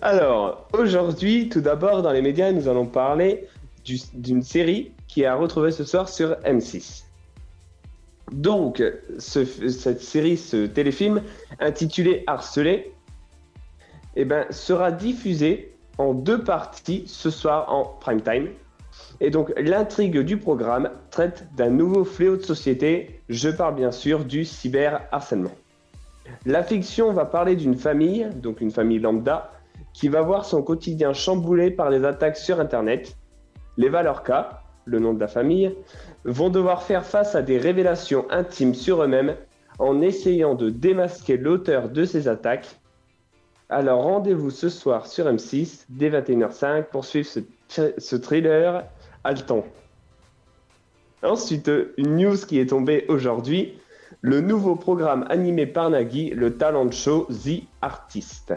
Alors, 0.00 0.68
aujourd'hui, 0.72 1.48
tout 1.48 1.60
d'abord, 1.60 2.02
dans 2.02 2.12
les 2.12 2.22
médias, 2.22 2.52
nous 2.52 2.68
allons 2.68 2.86
parler 2.86 3.48
du- 3.84 3.98
d'une 4.14 4.42
série 4.42 4.92
qui 5.08 5.22
est 5.22 5.26
à 5.26 5.34
retrouver 5.34 5.72
ce 5.72 5.84
soir 5.84 6.08
sur 6.08 6.36
M6. 6.44 7.04
Donc, 8.30 8.82
ce- 9.18 9.44
cette 9.68 10.00
série, 10.00 10.36
ce 10.36 10.66
téléfilm 10.66 11.22
intitulé 11.58 12.22
Harcelé, 12.26 12.92
eh 14.14 14.24
ben, 14.24 14.46
sera 14.50 14.92
diffusé 14.92 15.74
en 15.98 16.14
deux 16.14 16.42
parties 16.44 17.04
ce 17.06 17.30
soir 17.30 17.72
en 17.72 17.84
prime 17.84 18.22
time. 18.22 18.48
Et 19.24 19.30
donc, 19.30 19.52
l'intrigue 19.56 20.18
du 20.18 20.36
programme 20.36 20.90
traite 21.12 21.46
d'un 21.54 21.70
nouveau 21.70 22.02
fléau 22.02 22.36
de 22.36 22.42
société. 22.42 23.20
Je 23.28 23.48
parle 23.50 23.76
bien 23.76 23.92
sûr 23.92 24.24
du 24.24 24.44
cyberharcèlement. 24.44 25.52
La 26.44 26.64
fiction 26.64 27.12
va 27.12 27.24
parler 27.24 27.54
d'une 27.54 27.76
famille, 27.76 28.28
donc 28.34 28.60
une 28.60 28.72
famille 28.72 28.98
lambda, 28.98 29.52
qui 29.92 30.08
va 30.08 30.22
voir 30.22 30.44
son 30.44 30.60
quotidien 30.64 31.12
chamboulé 31.12 31.70
par 31.70 31.88
les 31.88 32.04
attaques 32.04 32.36
sur 32.36 32.58
Internet. 32.58 33.16
Les 33.76 33.88
Valorca, 33.88 34.64
le 34.86 34.98
nom 34.98 35.14
de 35.14 35.20
la 35.20 35.28
famille, 35.28 35.72
vont 36.24 36.50
devoir 36.50 36.82
faire 36.82 37.04
face 37.04 37.36
à 37.36 37.42
des 37.42 37.58
révélations 37.58 38.26
intimes 38.28 38.74
sur 38.74 39.04
eux-mêmes 39.04 39.36
en 39.78 40.00
essayant 40.00 40.56
de 40.56 40.68
démasquer 40.68 41.36
l'auteur 41.36 41.90
de 41.90 42.04
ces 42.04 42.26
attaques. 42.26 42.80
Alors 43.68 44.02
rendez-vous 44.02 44.50
ce 44.50 44.68
soir 44.68 45.06
sur 45.06 45.26
M6 45.26 45.84
dès 45.90 46.10
21h05 46.10 46.86
pour 46.86 47.04
suivre 47.04 47.28
ce, 47.28 47.40
ce 47.96 48.16
thriller 48.16 48.82
haletant. 49.24 49.64
Ensuite, 51.22 51.70
une 51.96 52.16
news 52.16 52.36
qui 52.36 52.58
est 52.58 52.66
tombée 52.66 53.04
aujourd'hui, 53.08 53.78
le 54.20 54.40
nouveau 54.40 54.76
programme 54.76 55.24
animé 55.30 55.66
par 55.66 55.90
Nagui, 55.90 56.30
le 56.30 56.56
talent 56.56 56.90
show 56.90 57.26
The 57.30 57.62
Artist. 57.80 58.54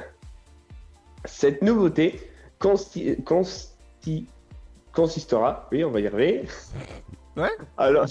Cette 1.26 1.62
nouveauté 1.62 2.20
consti- 2.60 3.22
consti- 3.24 4.26
consistera, 4.94 5.68
oui, 5.72 5.84
on 5.84 5.92
va 5.92 6.00
y 6.00 6.08
arriver. 6.08 6.46
Ouais. 7.38 7.50
Alors, 7.78 8.06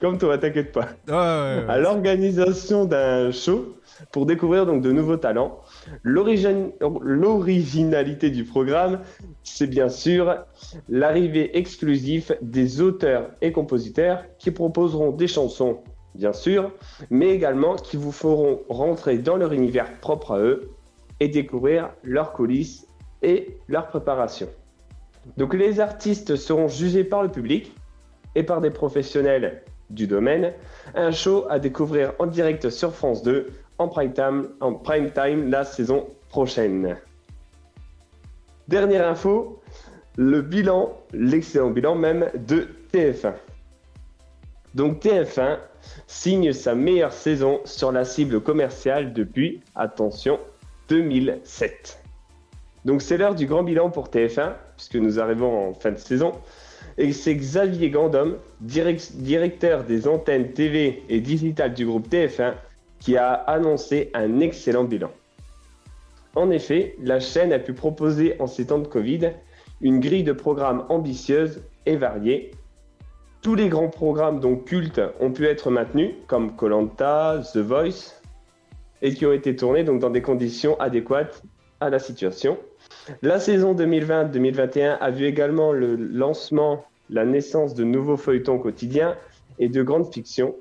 comme 0.00 0.16
toi, 0.16 0.38
t'inquiète 0.38 0.72
pas. 0.72 0.88
Ouais, 1.08 1.12
ouais, 1.14 1.64
ouais. 1.64 1.64
À 1.68 1.78
l'organisation 1.78 2.84
d'un 2.84 3.30
show 3.32 3.76
pour 4.12 4.26
découvrir 4.26 4.64
donc 4.64 4.80
de 4.82 4.92
nouveaux 4.92 5.16
talents. 5.16 5.60
L'originalité 6.02 8.30
du 8.30 8.44
programme, 8.44 9.00
c'est 9.42 9.66
bien 9.66 9.88
sûr 9.88 10.36
l'arrivée 10.88 11.58
exclusive 11.58 12.36
des 12.42 12.80
auteurs 12.80 13.30
et 13.40 13.52
compositeurs 13.52 14.24
qui 14.38 14.50
proposeront 14.50 15.12
des 15.12 15.28
chansons, 15.28 15.78
bien 16.14 16.32
sûr, 16.32 16.72
mais 17.10 17.30
également 17.30 17.76
qui 17.76 17.96
vous 17.96 18.12
feront 18.12 18.60
rentrer 18.68 19.18
dans 19.18 19.36
leur 19.36 19.52
univers 19.52 19.98
propre 20.00 20.32
à 20.32 20.40
eux 20.40 20.70
et 21.20 21.28
découvrir 21.28 21.90
leurs 22.02 22.32
coulisses 22.32 22.86
et 23.22 23.58
leur 23.68 23.88
préparation. 23.88 24.48
Donc 25.36 25.54
les 25.54 25.80
artistes 25.80 26.36
seront 26.36 26.68
jugés 26.68 27.04
par 27.04 27.22
le 27.22 27.28
public 27.28 27.74
et 28.34 28.42
par 28.42 28.60
des 28.60 28.70
professionnels 28.70 29.62
du 29.90 30.06
domaine. 30.06 30.52
Un 30.94 31.10
show 31.10 31.46
à 31.50 31.58
découvrir 31.58 32.12
en 32.18 32.26
direct 32.26 32.70
sur 32.70 32.94
France 32.94 33.22
2 33.22 33.48
en 33.80 33.88
prime 33.88 34.12
time, 34.12 34.48
en 34.60 34.74
prime 34.74 35.10
time 35.10 35.50
la 35.50 35.64
saison 35.64 36.06
prochaine. 36.28 36.98
Dernière 38.68 39.08
info, 39.08 39.58
le 40.18 40.42
bilan, 40.42 40.92
l'excellent 41.14 41.70
bilan 41.70 41.94
même 41.94 42.30
de 42.46 42.68
TF1. 42.92 43.32
Donc 44.74 45.02
TF1 45.02 45.56
signe 46.06 46.52
sa 46.52 46.74
meilleure 46.74 47.14
saison 47.14 47.60
sur 47.64 47.90
la 47.90 48.04
cible 48.04 48.40
commerciale 48.40 49.14
depuis, 49.14 49.62
attention, 49.74 50.38
2007. 50.90 52.02
Donc 52.84 53.00
c'est 53.00 53.16
l'heure 53.16 53.34
du 53.34 53.46
grand 53.46 53.62
bilan 53.62 53.88
pour 53.88 54.08
TF1, 54.08 54.52
puisque 54.76 54.96
nous 54.96 55.18
arrivons 55.18 55.70
en 55.70 55.72
fin 55.72 55.92
de 55.92 55.98
saison. 55.98 56.32
Et 56.98 57.14
c'est 57.14 57.34
Xavier 57.34 57.88
Gandom, 57.88 58.36
direct- 58.60 59.12
directeur 59.14 59.84
des 59.84 60.06
antennes 60.06 60.52
TV 60.52 61.02
et 61.08 61.20
digitales 61.20 61.72
du 61.72 61.86
groupe 61.86 62.08
TF1, 62.10 62.52
qui 63.00 63.16
a 63.16 63.32
annoncé 63.32 64.10
un 64.14 64.40
excellent 64.40 64.84
bilan. 64.84 65.10
En 66.36 66.50
effet, 66.50 66.94
la 67.02 67.18
chaîne 67.18 67.52
a 67.52 67.58
pu 67.58 67.72
proposer 67.72 68.36
en 68.38 68.46
ces 68.46 68.66
temps 68.66 68.78
de 68.78 68.86
Covid 68.86 69.32
une 69.80 69.98
grille 69.98 70.22
de 70.22 70.32
programmes 70.32 70.84
ambitieuse 70.88 71.62
et 71.86 71.96
variée. 71.96 72.52
Tous 73.42 73.54
les 73.54 73.68
grands 73.68 73.88
programmes 73.88 74.38
donc 74.38 74.66
cultes 74.66 75.00
ont 75.18 75.32
pu 75.32 75.46
être 75.46 75.70
maintenus, 75.70 76.12
comme 76.26 76.54
Colanta, 76.54 77.40
The 77.52 77.58
Voice, 77.58 78.20
et 79.02 79.14
qui 79.14 79.24
ont 79.24 79.32
été 79.32 79.56
tournés 79.56 79.82
donc 79.82 80.00
dans 80.00 80.10
des 80.10 80.22
conditions 80.22 80.78
adéquates 80.78 81.42
à 81.80 81.88
la 81.88 81.98
situation. 81.98 82.58
La 83.22 83.40
saison 83.40 83.74
2020-2021 83.74 84.98
a 85.00 85.10
vu 85.10 85.24
également 85.24 85.72
le 85.72 85.96
lancement, 85.96 86.84
la 87.08 87.24
naissance 87.24 87.74
de 87.74 87.82
nouveaux 87.84 88.18
feuilletons 88.18 88.58
quotidiens 88.58 89.16
et 89.58 89.68
de 89.68 89.82
grandes 89.82 90.12
fictions. 90.12 90.54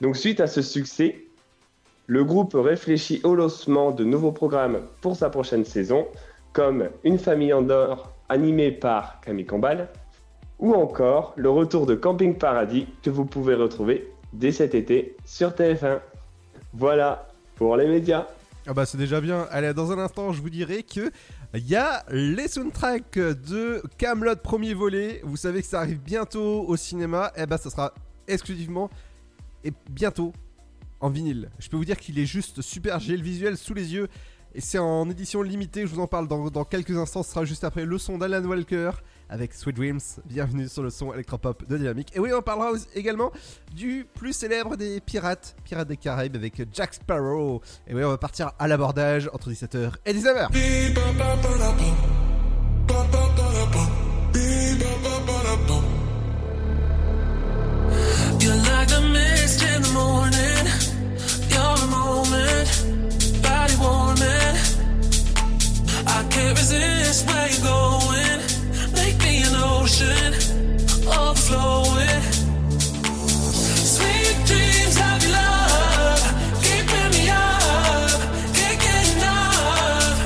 Donc 0.00 0.16
suite 0.16 0.40
à 0.40 0.48
ce 0.48 0.62
succès, 0.62 1.25
le 2.06 2.24
groupe 2.24 2.54
réfléchit 2.54 3.20
au 3.24 3.34
lancement 3.34 3.90
de 3.90 4.04
nouveaux 4.04 4.32
programmes 4.32 4.82
pour 5.00 5.16
sa 5.16 5.30
prochaine 5.30 5.64
saison, 5.64 6.06
comme 6.52 6.88
Une 7.04 7.18
famille 7.18 7.52
en 7.52 7.68
or 7.68 8.12
animée 8.28 8.72
par 8.72 9.20
Camille 9.20 9.46
Combal, 9.46 9.88
ou 10.58 10.74
encore 10.74 11.34
le 11.36 11.50
retour 11.50 11.86
de 11.86 11.94
Camping 11.94 12.36
Paradis 12.36 12.86
que 13.02 13.10
vous 13.10 13.24
pouvez 13.24 13.54
retrouver 13.54 14.10
dès 14.32 14.52
cet 14.52 14.74
été 14.74 15.16
sur 15.24 15.50
TF1. 15.50 16.00
Voilà 16.72 17.28
pour 17.56 17.76
les 17.76 17.86
médias. 17.86 18.26
Ah 18.66 18.74
bah 18.74 18.86
c'est 18.86 18.98
déjà 18.98 19.20
bien. 19.20 19.46
Allez, 19.50 19.74
dans 19.74 19.92
un 19.92 19.98
instant, 19.98 20.32
je 20.32 20.40
vous 20.42 20.50
dirai 20.50 20.82
que 20.82 21.10
il 21.54 21.68
y 21.68 21.76
a 21.76 22.04
les 22.10 22.48
soundtracks 22.48 23.18
de 23.18 23.82
Camelot 23.96 24.36
premier 24.36 24.74
volet. 24.74 25.20
Vous 25.24 25.36
savez 25.36 25.60
que 25.60 25.68
ça 25.68 25.80
arrive 25.80 26.00
bientôt 26.00 26.64
au 26.66 26.76
cinéma. 26.76 27.32
Et 27.36 27.46
bah 27.46 27.58
ça 27.58 27.70
sera 27.70 27.94
exclusivement 28.26 28.90
et 29.62 29.72
bientôt 29.88 30.32
en 31.00 31.10
vinyle. 31.10 31.50
Je 31.58 31.68
peux 31.68 31.76
vous 31.76 31.84
dire 31.84 31.98
qu'il 31.98 32.18
est 32.18 32.26
juste 32.26 32.62
super. 32.62 32.98
J'ai 33.00 33.16
le 33.16 33.22
visuel 33.22 33.56
sous 33.56 33.74
les 33.74 33.92
yeux 33.92 34.08
et 34.54 34.60
c'est 34.60 34.78
en 34.78 35.08
édition 35.10 35.42
limitée. 35.42 35.82
Je 35.82 35.94
vous 35.94 36.00
en 36.00 36.06
parle 36.06 36.28
dans, 36.28 36.64
quelques 36.64 36.96
instants. 36.96 37.22
Ce 37.22 37.30
sera 37.30 37.44
juste 37.44 37.64
après 37.64 37.84
le 37.84 37.98
son 37.98 38.16
d'Alan 38.18 38.42
Walker 38.44 38.92
avec 39.28 39.52
Sweet 39.52 39.76
Dreams. 39.76 40.00
Bienvenue 40.24 40.68
sur 40.68 40.82
le 40.82 40.90
son 40.90 41.12
électropop 41.12 41.68
de 41.68 41.76
Dynamique. 41.76 42.10
Et 42.14 42.20
oui, 42.20 42.30
on 42.32 42.40
parlera 42.40 42.72
également 42.94 43.32
du 43.74 44.06
plus 44.14 44.32
célèbre 44.32 44.76
des 44.76 45.00
pirates, 45.00 45.56
Pirates 45.64 45.88
des 45.88 45.96
Caraïbes 45.96 46.36
avec 46.36 46.62
Jack 46.72 46.94
Sparrow. 46.94 47.60
Et 47.86 47.94
oui, 47.94 48.02
on 48.02 48.08
va 48.08 48.18
partir 48.18 48.52
à 48.58 48.66
l'abordage 48.66 49.28
entre 49.32 49.50
17h 49.50 49.92
et 50.06 50.14
19h. 50.14 50.48
You're 58.46 58.54
like 58.54 58.88
the 58.88 59.00
mist 59.00 59.62
in 59.64 59.82
the 59.82 59.92
morning. 59.92 60.55
Can't 66.36 66.58
resist 66.58 67.26
where 67.28 67.48
you're 67.52 67.66
going. 67.74 68.38
Make 69.00 69.16
me 69.24 69.34
an 69.48 69.54
ocean, 69.72 70.30
overflowing. 71.20 72.22
Sweet 73.94 74.36
dreams 74.48 74.96
of 75.08 75.16
your 75.24 75.32
love, 75.40 76.22
keeping 76.66 77.10
me 77.16 77.24
up, 77.30 78.20
can't 78.58 78.78
get 78.84 79.04
enough. 79.16 80.18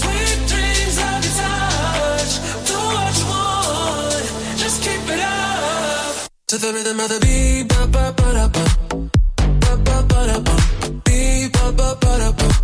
Sweet 0.00 0.38
dreams 0.50 0.96
of 1.08 1.18
your 1.26 1.34
touch, 1.42 2.32
do 2.68 2.76
what 2.96 3.12
you 3.20 3.26
want, 3.34 4.24
just 4.62 4.78
keep 4.84 5.04
it 5.14 5.20
up. 5.20 6.30
To 6.50 6.56
the 6.58 6.70
rhythm 6.74 7.00
of 7.00 7.08
the 7.12 7.18
beat, 7.26 7.64
ba 7.70 7.80
ba 7.94 8.04
ba 8.18 8.28
da 8.38 8.46
ba, 8.54 8.64
ba 9.62 9.72
ba 9.86 9.96
ba 10.10 10.20
da 10.30 10.38
ba, 10.46 10.56
beat 11.04 11.52
ba 11.54 11.72
ba 11.72 11.88
ba 12.02 12.12
da 12.22 12.30
ba. 12.38 12.59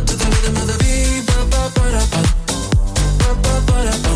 To 0.00 0.16
the 0.16 0.24
rhythm 0.24 0.56
of 0.56 0.66
the 0.66 0.76
beat, 0.80 1.26
ba 1.26 1.38
ba 1.52 1.62
ba 1.74 1.84
da 1.92 2.02
ba, 2.12 2.22
ba 3.20 3.30
ba 3.42 3.54
ba 3.68 3.78
da 3.84 3.94
ba, 4.02 4.12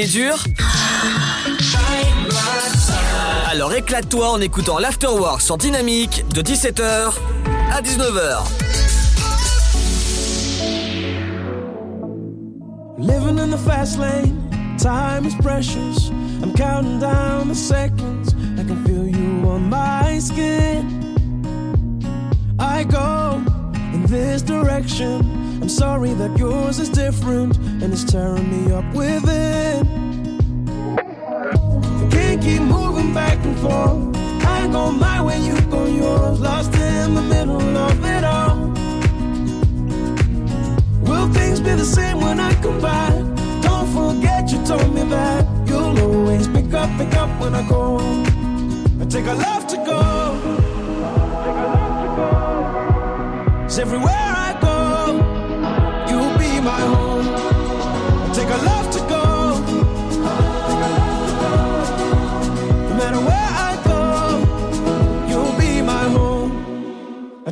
été 0.00 0.30
Alors 3.50 3.74
éclate-toi 3.74 4.30
en 4.30 4.40
écoutant 4.40 4.78
l'Afterwork 4.78 5.40
sur 5.40 5.58
Dynamique 5.58 6.24
de 6.32 6.40
17h 6.40 7.14
à 7.72 7.82
19h. 7.82 8.44
Living 12.98 13.40
in 13.40 13.50
the 13.50 13.58
fast 13.58 13.98
lane, 13.98 14.48
time 14.78 15.26
is 15.26 15.34
precious. 15.42 16.10
I'm 16.42 16.52
counting 16.54 17.00
down 17.00 17.48
the 17.48 17.54
seconds. 17.54 18.34
I 18.56 18.64
can 18.64 18.84
feel 18.84 19.08
you 19.08 19.48
on 19.48 19.68
my 19.68 20.20
skin. 20.20 20.86
I 22.60 22.84
go 22.84 23.40
in 23.92 24.06
this 24.06 24.42
direction. 24.42 25.38
I'm 25.60 25.68
sorry 25.68 26.14
that 26.14 26.38
yours 26.38 26.78
is 26.78 26.88
different 26.88 27.56
and 27.82 27.92
it's 27.92 28.04
tearing 28.04 28.48
me 28.48 28.72
up 28.72 28.84
within. 28.94 29.87
Go 34.72 34.92
my 34.92 35.22
way, 35.22 35.40
you 35.40 35.60
go 35.70 35.86
yours. 35.86 36.40
Lost 36.40 36.74
in 36.74 37.14
the 37.14 37.22
middle 37.22 37.76
of 37.76 38.04
it 38.04 38.24
all. 38.24 38.56
Will 41.02 41.28
things 41.32 41.60
be 41.60 41.72
the 41.74 41.84
same 41.84 42.20
when 42.20 42.38
I 42.40 42.54
come 42.62 42.80
back? 42.80 43.14
Don't 43.62 43.88
forget 43.98 44.50
you 44.52 44.64
told 44.64 44.94
me 44.94 45.02
that 45.04 45.46
you'll 45.66 45.98
always 46.00 46.48
pick 46.48 46.72
up, 46.74 46.90
pick 46.98 47.14
up 47.14 47.30
when 47.40 47.54
I 47.54 47.68
go. 47.68 47.98
I 49.00 49.04
take 49.06 49.26
a 49.26 49.34
love 49.34 49.66
to 49.68 49.76
go. 49.76 50.02
Cause 53.62 53.78
everywhere 53.78 54.17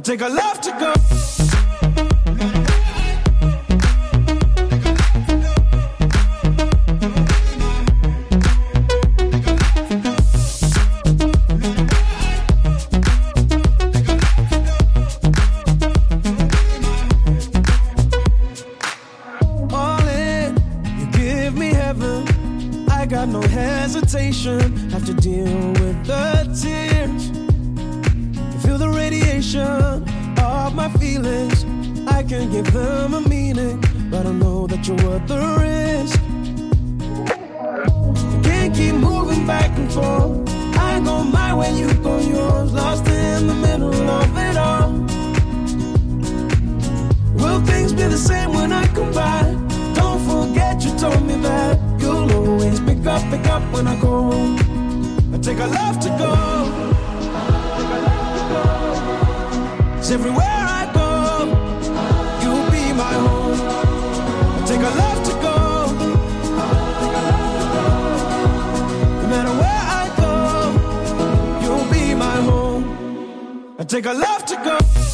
take 0.07 0.21
a 0.21 0.29
love 0.29 0.61
to 0.61 0.71
go. 0.79 1.26
Take 73.87 74.07
a 74.07 74.13
love 74.13 74.45
to 74.47 74.57
go. 74.57 75.06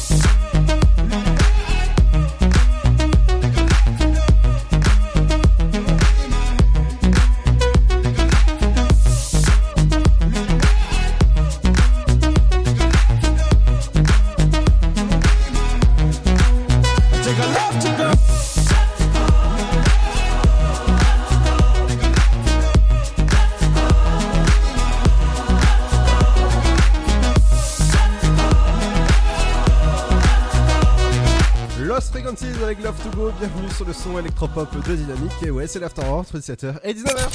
Sur 33.73 33.85
le 33.85 33.93
son 33.93 34.19
électropop 34.19 34.69
de 34.87 34.95
Dynamique. 34.95 35.31
Et 35.43 35.49
ouais, 35.49 35.65
c'est 35.67 35.79
l'After 35.79 36.03
Hour 36.03 36.19
entre 36.19 36.37
17h 36.37 36.75
et 36.83 36.93
19h. 36.93 37.25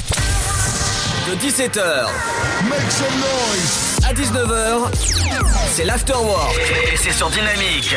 De 1.29 1.35
17h 1.35 2.07
Make 2.69 2.91
some 2.91 3.15
noise 3.19 3.99
à 4.09 4.15
19h, 4.15 4.95
c'est 5.69 5.85
l'Afterwork 5.85 6.57
et 6.93 6.97
c'est 6.97 7.13
sur 7.13 7.29
Dynamique. 7.31 7.95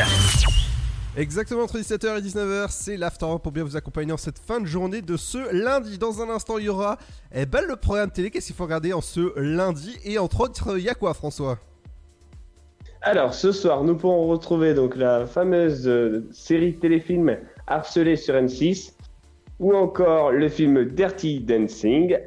Exactement 1.15 1.63
entre 1.63 1.77
17h 1.77 2.17
et 2.17 2.21
19h, 2.21 2.67
c'est 2.69 2.97
l'After 2.97 3.27
pour 3.43 3.51
bien 3.51 3.63
vous 3.63 3.77
accompagner 3.77 4.11
en 4.11 4.17
cette 4.17 4.39
fin 4.39 4.59
de 4.59 4.65
journée 4.65 5.01
de 5.01 5.17
ce 5.17 5.53
lundi. 5.53 5.97
Dans 5.97 6.21
un 6.21 6.29
instant, 6.29 6.57
il 6.57 6.65
y 6.65 6.69
aura 6.69 6.97
eh 7.33 7.45
ben, 7.45 7.63
le 7.67 7.75
programme 7.75 8.11
télé. 8.11 8.31
Qu'est-ce 8.31 8.47
qu'il 8.47 8.55
faut 8.55 8.63
regarder 8.63 8.93
en 8.93 9.01
ce 9.01 9.37
lundi? 9.39 9.97
Et 10.03 10.17
entre 10.17 10.41
autres, 10.41 10.77
il 10.77 10.83
y 10.83 10.89
a 10.89 10.95
quoi, 10.95 11.13
François? 11.13 11.59
Alors, 13.03 13.33
ce 13.33 13.51
soir, 13.51 13.83
nous 13.83 13.95
pourrons 13.95 14.27
retrouver 14.27 14.75
donc 14.75 14.95
la 14.95 15.25
fameuse 15.25 15.87
euh, 15.87 16.27
série 16.31 16.75
téléfilm 16.75 17.35
Harcelé 17.71 18.15
sur 18.15 18.35
M6 18.35 18.93
ou 19.59 19.73
encore 19.75 20.31
le 20.31 20.49
film 20.49 20.85
Dirty 20.85 21.39
Dancing 21.39 22.17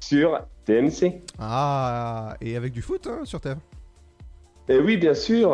sur 0.00 0.40
TMC. 0.64 1.22
Ah, 1.38 2.36
et 2.40 2.56
avec 2.56 2.72
du 2.72 2.82
foot 2.82 3.06
hein, 3.06 3.20
sur 3.24 3.40
Terre. 3.40 3.56
Et 4.68 4.78
oui, 4.78 4.96
bien 4.96 5.14
sûr. 5.14 5.52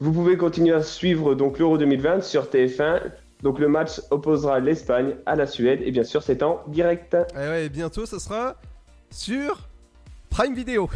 Vous 0.00 0.12
pouvez 0.12 0.36
continuer 0.36 0.74
à 0.74 0.82
suivre 0.82 1.34
donc 1.34 1.58
l'Euro 1.58 1.78
2020 1.78 2.22
sur 2.22 2.46
TF1. 2.46 3.12
Donc 3.42 3.60
le 3.60 3.68
match 3.68 4.00
opposera 4.10 4.58
l'Espagne 4.58 5.14
à 5.24 5.36
la 5.36 5.46
Suède 5.46 5.80
et 5.84 5.92
bien 5.92 6.02
sûr 6.02 6.22
c'est 6.22 6.42
en 6.42 6.60
direct. 6.66 7.16
Et 7.34 7.38
ouais, 7.38 7.66
et 7.66 7.68
bientôt, 7.68 8.04
ce 8.04 8.18
sera 8.18 8.56
sur 9.10 9.67
Prime 10.30 10.54
Video. 10.54 10.88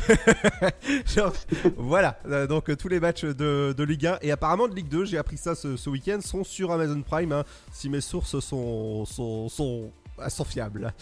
Genre, 1.06 1.32
voilà, 1.76 2.18
euh, 2.28 2.46
donc 2.46 2.68
euh, 2.70 2.76
tous 2.76 2.88
les 2.88 3.00
matchs 3.00 3.24
de, 3.24 3.74
de 3.76 3.84
Ligue 3.84 4.06
1 4.06 4.18
et 4.22 4.30
apparemment 4.32 4.68
de 4.68 4.74
Ligue 4.74 4.88
2, 4.88 5.04
j'ai 5.04 5.18
appris 5.18 5.36
ça 5.36 5.54
ce, 5.54 5.76
ce 5.76 5.90
week-end, 5.90 6.20
sont 6.20 6.44
sur 6.44 6.70
Amazon 6.72 7.02
Prime, 7.02 7.32
hein, 7.32 7.44
si 7.72 7.88
mes 7.88 8.00
sources 8.00 8.38
sont, 8.40 9.04
sont, 9.04 9.48
sont, 9.48 9.90
ah, 10.18 10.30
sont 10.30 10.44
fiables. 10.44 10.92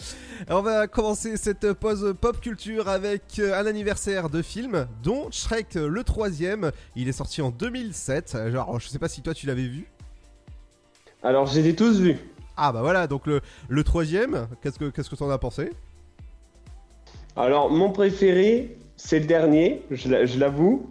On 0.49 0.61
va 0.61 0.87
commencer 0.87 1.37
cette 1.37 1.73
pause 1.73 2.15
pop 2.19 2.39
culture 2.39 2.87
avec 2.87 3.39
euh, 3.39 3.59
un 3.59 3.65
anniversaire 3.65 4.29
de 4.29 4.41
film, 4.41 4.87
dont 5.03 5.29
Shrek 5.31 5.75
le 5.75 6.03
troisième. 6.03 6.71
Il 6.95 7.07
est 7.07 7.13
sorti 7.13 7.41
en 7.41 7.49
2007. 7.51 8.33
Euh, 8.35 8.51
Genre, 8.51 8.79
je 8.79 8.87
sais 8.87 8.99
pas 8.99 9.09
si 9.09 9.21
toi 9.21 9.33
tu 9.33 9.45
l'avais 9.47 9.67
vu. 9.67 9.85
Alors 11.23 11.45
je 11.45 11.59
les 11.59 11.69
ai 11.69 11.75
tous 11.75 11.99
vus. 11.99 12.17
Ah 12.57 12.71
bah 12.71 12.81
voilà, 12.81 13.07
donc 13.07 13.27
le, 13.27 13.41
le 13.69 13.83
troisième, 13.83 14.47
qu'est-ce 14.61 14.77
que 14.77 14.89
qu'est-ce 14.89 15.09
que 15.09 15.15
t'en 15.15 15.29
as 15.29 15.37
pensé? 15.37 15.71
Alors 17.35 17.69
mon 17.71 17.91
préféré 17.91 18.77
c'est 18.97 19.19
le 19.19 19.25
dernier, 19.25 19.81
je 19.89 20.09
l'a- 20.09 20.25
je 20.25 20.37
l'avoue. 20.39 20.87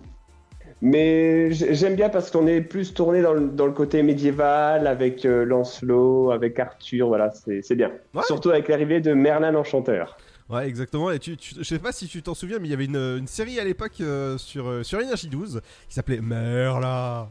Mais 0.83 1.53
j'aime 1.53 1.95
bien 1.95 2.09
parce 2.09 2.31
qu'on 2.31 2.47
est 2.47 2.63
plus 2.63 2.95
tourné 2.95 3.21
dans 3.21 3.35
le, 3.35 3.49
dans 3.49 3.67
le 3.67 3.73
côté 3.73 4.03
médiéval 4.03 4.87
avec 4.87 5.27
euh, 5.27 5.45
Lancelot, 5.45 6.31
avec 6.31 6.59
Arthur, 6.59 7.07
voilà, 7.09 7.31
c'est 7.31 7.75
bien. 7.75 7.93
Surtout 8.25 8.49
avec 8.51 8.67
l'arrivée 8.69 9.01
de 9.01 9.13
Merlin 9.13 9.51
l'Enchanteur. 9.53 10.17
Ouais, 10.49 10.67
exactement. 10.67 11.11
Et 11.11 11.19
tu, 11.19 11.37
tu- 11.37 11.55
je 11.59 11.63
sais 11.63 11.79
pas 11.79 11.93
si 11.93 12.09
tu 12.09 12.23
t'en 12.23 12.35
souviens, 12.35 12.59
mais 12.59 12.67
il 12.67 12.71
y 12.71 12.75
avait 12.75 12.87
une, 12.87 12.97
une 12.97 13.27
série 13.27 13.61
à 13.61 13.65
l'époque 13.65 14.01
euh, 14.01 14.39
sur, 14.39 14.69
euh, 14.69 14.83
sur 14.83 14.99
Énergie 15.01 15.29
12 15.29 15.61
qui 15.89 15.95
s'appelait 15.95 16.21
Merla. 16.23 17.29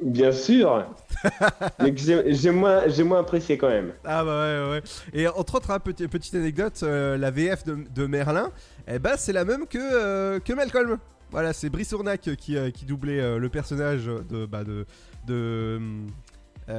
Bien 0.00 0.30
sûr. 0.30 0.86
mais 1.80 1.92
que 1.92 2.00
j'ai 2.28 2.50
moins, 2.52 3.18
apprécié 3.18 3.58
quand 3.58 3.68
même. 3.68 3.92
Ah 4.04 4.24
bah 4.24 4.66
ouais, 4.66 4.70
ouais. 4.70 4.82
Et 5.12 5.26
entre 5.26 5.56
autres, 5.56 5.72
hein, 5.72 5.80
petit- 5.80 6.06
petite 6.06 6.34
anecdote, 6.36 6.78
euh, 6.84 7.16
la 7.16 7.32
VF 7.32 7.64
de, 7.64 7.78
de 7.92 8.06
Merlin, 8.06 8.52
eh 8.86 9.00
ben, 9.00 9.14
c'est 9.16 9.32
la 9.32 9.44
même 9.44 9.66
que, 9.66 9.78
euh, 9.78 10.38
que 10.38 10.52
Malcolm. 10.52 10.98
Voilà, 11.32 11.52
c'est 11.52 11.68
Brice 11.68 11.92
Ournac 11.92 12.20
qui, 12.36 12.56
euh, 12.56 12.70
qui 12.70 12.84
doublait 12.84 13.38
le 13.38 13.48
personnage 13.48 14.06
de, 14.06 14.46
bah, 14.46 14.62
de, 14.64 14.86
de, 15.26 15.80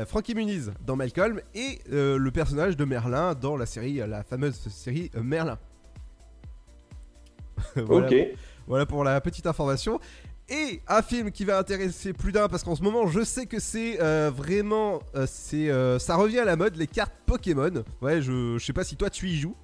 Frankie 0.08 0.34
Muniz 0.36 0.72
dans 0.86 0.96
Malcolm 0.96 1.42
et 1.54 1.80
le 1.90 2.30
personnage 2.30 2.78
de 2.78 2.86
Merlin 2.86 3.34
dans 3.34 3.58
la 3.58 3.66
série, 3.66 3.96
la 3.96 4.24
fameuse 4.24 4.56
série 4.70 5.12
Merlin. 5.22 5.58
voilà, 7.76 8.08
Ok. 8.08 8.16
voilà 8.68 8.86
pour 8.86 9.04
la 9.04 9.20
petite 9.20 9.46
information. 9.46 10.00
Et 10.52 10.82
un 10.88 11.04
film 11.04 11.32
qui 11.32 11.46
va 11.46 11.60
intéresser 11.60 12.12
plus 12.12 12.32
d'un 12.32 12.48
parce 12.48 12.64
qu'en 12.64 12.76
ce 12.76 12.82
moment 12.82 13.08
je 13.08 13.24
sais 13.24 13.46
que 13.46 13.60
c'est 13.60 14.02
euh, 14.02 14.32
vraiment 14.36 15.00
euh, 15.16 15.28
euh, 15.54 16.00
ça 16.00 16.16
revient 16.16 16.40
à 16.40 16.46
la 16.46 16.56
mode 16.56 16.76
les 16.76 16.88
cartes 16.88 17.14
Pokémon. 17.28 17.84
Ouais, 18.02 18.22
je, 18.22 18.58
je 18.58 18.66
sais 18.66 18.74
pas 18.74 18.84
si 18.84 18.96
toi 18.96 19.12
tu 19.12 19.28
y 19.28 19.38
joues. 19.38 19.56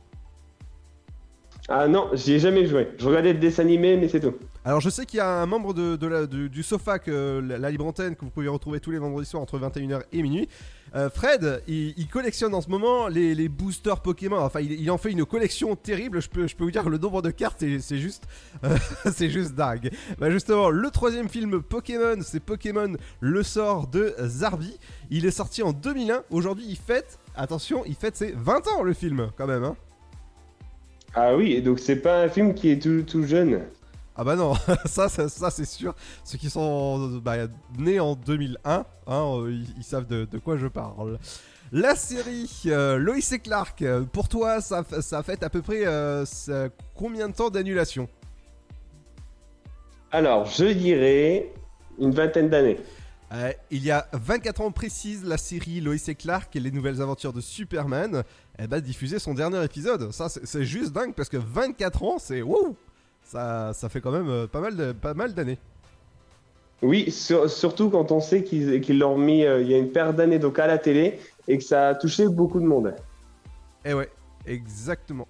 Ah 1.67 1.88
non, 1.88 2.10
j'y 2.13 2.34
ai 2.34 2.39
jamais 2.39 2.67
joué. 2.67 2.89
Je 2.99 3.08
regardais 3.08 3.34
le 3.34 3.39
dessin 3.39 3.63
animé, 3.63 3.97
mais 3.97 4.08
c'est 4.08 4.19
tout. 4.19 4.36
Alors 4.63 4.82
je 4.82 4.89
sais 4.89 5.06
qu'il 5.06 5.17
y 5.17 5.21
a 5.21 5.41
un 5.41 5.45
membre 5.47 5.73
de, 5.73 6.25
du, 6.28 6.49
du 6.49 6.63
SOFAC, 6.63 7.08
la, 7.08 7.71
libre 7.71 7.86
antenne, 7.86 8.15
que 8.15 8.21
vous 8.21 8.30
pouvez 8.30 8.47
retrouver 8.47 8.80
tous 8.80 8.91
les 8.91 8.99
vendredis 8.99 9.28
soirs 9.28 9.41
entre 9.41 9.58
21h 9.58 10.04
et 10.12 10.21
minuit. 10.21 10.47
Euh, 10.95 11.10
Fred, 11.10 11.63
il, 11.67 12.08
collectionne 12.08 12.54
en 12.54 12.62
ce 12.62 12.69
moment 12.69 13.08
les, 13.08 13.49
boosters 13.49 14.01
Pokémon. 14.01 14.38
Enfin, 14.38 14.62
il, 14.62 14.89
en 14.91 14.97
fait 14.97 15.12
une 15.12 15.25
collection 15.25 15.75
terrible. 15.75 16.21
Je 16.21 16.30
peux, 16.30 16.47
je 16.47 16.56
peux 16.56 16.63
vous 16.63 16.71
dire 16.71 16.84
que 16.84 16.89
le 16.89 16.99
nombre 16.99 17.21
de 17.21 17.32
cartes, 17.32 17.58
c'est- 17.60 17.80
c'est 17.80 17.97
juste, 17.97 18.25
euh, 18.63 18.78
c'est 19.12 19.30
juste 19.30 19.56
dingue. 19.56 19.91
Bah 20.19 20.30
justement, 20.30 20.69
le 20.69 20.89
troisième 20.91 21.30
film 21.30 21.62
Pokémon, 21.63 22.17
c'est 22.21 22.39
Pokémon 22.39 22.93
Le 23.19 23.43
sort 23.43 23.88
de 23.88 24.15
Zarbi. 24.21 24.78
Il 25.10 25.25
est 25.25 25.32
sorti 25.32 25.63
en 25.63 25.73
2001. 25.73 26.23
Aujourd'hui, 26.30 26.65
il 26.69 26.78
fête, 26.78 27.19
attention, 27.36 27.84
il 27.86 27.95
fête 27.95 28.15
ses 28.15 28.34
20 28.34 28.67
ans 28.67 28.84
le 28.84 28.93
film, 28.93 29.32
quand 29.36 29.47
même. 29.47 29.63
Hein. 29.63 29.75
Ah 31.15 31.36
oui, 31.36 31.54
et 31.54 31.62
donc 31.62 31.80
c'est 31.80 31.95
pas 31.95 32.21
un 32.21 32.30
film 32.30 32.54
qui 32.54 32.69
est 32.69 32.80
tout, 32.80 33.01
tout 33.01 33.23
jeune. 33.23 33.63
Ah 34.15 34.23
bah 34.23 34.36
non, 34.36 34.54
ça, 34.86 35.10
ça, 35.10 35.28
ça, 35.28 35.49
c'est 35.49 35.65
sûr. 35.65 35.93
Ceux 36.23 36.38
qui 36.38 36.49
sont 36.49 37.19
bah, 37.23 37.36
nés 37.78 37.99
en 37.99 38.15
2001, 38.15 38.71
hein, 38.75 38.86
euh, 39.08 39.51
ils, 39.51 39.67
ils 39.78 39.84
savent 39.84 40.08
de, 40.08 40.25
de 40.25 40.38
quoi 40.39 40.58
je 40.58 40.67
parle. 40.67 41.19
La 41.71 41.95
série 41.95 42.49
euh, 42.67 42.97
Lois 42.97 43.17
et 43.17 43.39
Clark, 43.39 43.82
euh, 43.82 44.04
pour 44.04 44.30
toi, 44.30 44.62
ça, 44.62 44.86
ça 45.01 45.23
fait 45.23 45.43
à 45.43 45.49
peu 45.49 45.62
près 45.62 45.86
euh, 45.86 46.23
ça- 46.25 46.69
combien 46.95 47.28
de 47.28 47.34
temps 47.34 47.49
d'annulation? 47.49 48.08
Alors, 50.12 50.45
je 50.45 50.65
dirais 50.65 51.51
une 51.99 52.12
vingtaine 52.12 52.49
d'années. 52.49 52.80
Euh, 53.31 53.51
Il 53.71 53.83
y 53.83 53.91
a 53.91 54.07
24 54.13 54.61
ans 54.61 54.71
précise, 54.71 55.23
la 55.25 55.38
série 55.38 55.81
Lois 55.81 55.95
et 56.07 56.15
Clark 56.15 56.55
et 56.55 56.59
les 56.59 56.71
nouvelles 56.71 57.01
aventures 57.01 57.33
de 57.33 57.41
Superman 57.41 58.23
eh 58.59 58.67
ben, 58.67 58.79
diffusait 58.79 59.19
son 59.19 59.33
dernier 59.33 59.63
épisode. 59.63 60.11
Ça, 60.11 60.29
c'est 60.29 60.65
juste 60.65 60.91
dingue 60.93 61.13
parce 61.13 61.29
que 61.29 61.38
24 61.38 62.03
ans, 62.03 62.17
c'est 62.19 62.41
wow 62.41 62.75
ça, 63.23 63.73
ça 63.73 63.89
fait 63.89 64.01
quand 64.01 64.11
même 64.11 64.29
euh, 64.29 64.45
pas 64.45 64.61
mal 64.61 64.75
de- 64.75 64.91
pas 64.91 65.15
mal 65.15 65.33
d'années. 65.33 65.57
Oui, 66.83 67.09
sur- 67.09 67.49
surtout 67.49 67.89
quand 67.89 68.11
on 68.11 68.19
sait 68.19 68.43
qu'ils 68.43 68.79
qu'ils 68.81 68.99
l'ont 68.99 69.17
mis 69.17 69.43
euh, 69.43 69.61
il 69.61 69.67
y 69.71 69.73
a 69.73 69.77
une 69.79 69.91
paire 69.91 70.13
d'années 70.13 70.38
donc 70.38 70.59
à 70.59 70.67
la 70.67 70.77
télé 70.77 71.19
et 71.47 71.57
que 71.57 71.63
ça 71.63 71.89
a 71.89 71.95
touché 71.95 72.27
beaucoup 72.27 72.59
de 72.59 72.65
monde. 72.65 72.93
Eh 73.83 73.95
ouais, 73.95 74.09
exactement. 74.45 75.27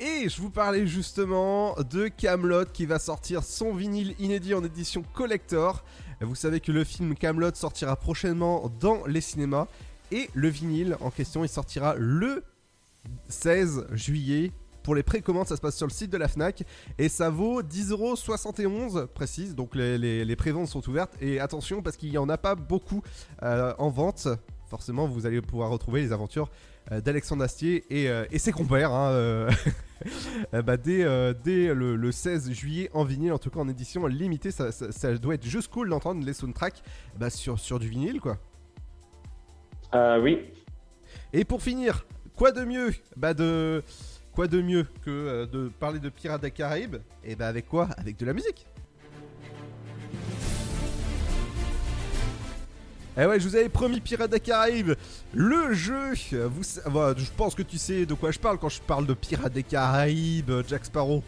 Et 0.00 0.28
je 0.28 0.40
vous 0.42 0.50
parlais 0.50 0.84
justement 0.88 1.76
de 1.88 2.08
Camelot 2.08 2.64
qui 2.72 2.86
va 2.86 2.98
sortir 2.98 3.44
son 3.44 3.72
vinyle 3.72 4.16
inédit 4.18 4.54
en 4.54 4.64
édition 4.64 5.04
collector. 5.14 5.84
Vous 6.24 6.36
savez 6.36 6.60
que 6.60 6.70
le 6.70 6.84
film 6.84 7.16
Camelot 7.16 7.54
sortira 7.54 7.96
prochainement 7.96 8.70
dans 8.78 9.04
les 9.06 9.20
cinémas 9.20 9.66
et 10.12 10.30
le 10.34 10.48
vinyle 10.48 10.96
en 11.00 11.10
question 11.10 11.42
il 11.42 11.48
sortira 11.48 11.96
le 11.98 12.44
16 13.28 13.86
juillet. 13.92 14.52
Pour 14.84 14.94
les 14.94 15.02
précommandes, 15.02 15.46
ça 15.46 15.56
se 15.56 15.60
passe 15.60 15.76
sur 15.76 15.86
le 15.86 15.92
site 15.92 16.10
de 16.10 16.16
la 16.16 16.28
Fnac 16.28 16.64
et 16.98 17.08
ça 17.08 17.30
vaut 17.30 17.62
10,71€ 17.62 19.06
précise. 19.06 19.56
Donc 19.56 19.74
les, 19.74 20.36
préventes 20.36 20.68
sont 20.68 20.88
ouvertes 20.88 21.12
et 21.20 21.40
attention 21.40 21.82
parce 21.82 21.96
qu'il 21.96 22.10
n'y 22.10 22.18
en 22.18 22.28
a 22.28 22.38
pas 22.38 22.54
beaucoup 22.54 23.02
euh, 23.42 23.74
en 23.78 23.90
vente. 23.90 24.28
Forcément, 24.68 25.06
vous 25.06 25.26
allez 25.26 25.40
pouvoir 25.40 25.70
retrouver 25.70 26.02
les 26.02 26.12
aventures 26.12 26.50
d'Alexandre 26.90 27.44
Astier 27.44 27.84
et, 27.90 28.08
euh, 28.08 28.24
et 28.30 28.38
ses 28.38 28.52
compères 28.52 28.92
hein, 28.92 29.10
euh, 29.12 29.50
euh, 30.54 30.62
bah, 30.62 30.76
dès, 30.76 31.04
euh, 31.04 31.32
dès 31.32 31.72
le, 31.74 31.96
le 31.96 32.12
16 32.12 32.50
juillet 32.52 32.90
en 32.92 33.04
vinyle, 33.04 33.32
en 33.32 33.38
tout 33.38 33.50
cas 33.50 33.60
en 33.60 33.68
édition 33.68 34.06
limitée. 34.06 34.50
Ça, 34.50 34.72
ça- 34.72 34.90
ça 34.92 35.14
doit 35.16 35.34
être 35.34 35.46
juste 35.46 35.68
cool 35.70 35.88
d'entendre 35.88 36.24
les 36.24 36.32
soundtracks 36.32 36.82
bah, 37.18 37.30
sur, 37.30 37.58
sur 37.58 37.78
du 37.78 37.88
vinyle 37.88 38.20
quoi. 38.20 38.38
Ah 39.92 40.18
oui. 40.20 40.40
Et 41.32 41.44
pour 41.44 41.62
finir, 41.62 42.06
quoi 42.36 42.52
de 42.52 42.64
mieux 42.64 42.92
Bah 43.16 43.34
de 43.34 43.82
quoi 44.32 44.46
de 44.48 44.60
mieux 44.62 44.84
que 45.04 45.10
euh, 45.10 45.46
de 45.46 45.68
parler 45.68 46.00
de 46.00 46.08
Pirates 46.08 46.42
des 46.42 46.50
Caraïbes? 46.50 46.96
Et 47.22 47.36
bah 47.36 47.48
avec 47.48 47.66
quoi? 47.66 47.88
Avec 47.98 48.16
de 48.16 48.26
la 48.26 48.32
musique. 48.32 48.66
Eh 53.18 53.26
ouais, 53.26 53.38
je 53.38 53.46
vous 53.48 53.56
avais 53.56 53.68
promis 53.68 54.00
Pirates 54.00 54.30
des 54.30 54.40
Caraïbes, 54.40 54.92
le 55.34 55.74
jeu. 55.74 56.14
Vous, 56.32 56.62
sa- 56.62 56.88
voilà, 56.88 57.14
je 57.18 57.24
pense 57.36 57.54
que 57.54 57.62
tu 57.62 57.76
sais 57.76 58.06
de 58.06 58.14
quoi 58.14 58.30
je 58.30 58.38
parle 58.38 58.56
quand 58.58 58.70
je 58.70 58.80
parle 58.80 59.06
de 59.06 59.12
Pirates 59.12 59.52
des 59.52 59.62
Caraïbes, 59.62 60.50
Jack 60.66 60.86
Sparrow. 60.86 61.22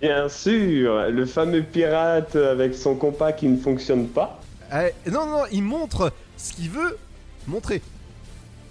Bien 0.00 0.28
sûr, 0.28 1.10
le 1.10 1.26
fameux 1.26 1.62
pirate 1.62 2.34
avec 2.36 2.74
son 2.74 2.94
compas 2.94 3.32
qui 3.32 3.46
ne 3.48 3.58
fonctionne 3.58 4.06
pas. 4.08 4.40
Eh, 4.72 5.10
non, 5.10 5.26
non, 5.26 5.42
il 5.52 5.62
montre 5.62 6.12
ce 6.36 6.52
qu'il 6.54 6.70
veut 6.70 6.96
montrer. 7.46 7.82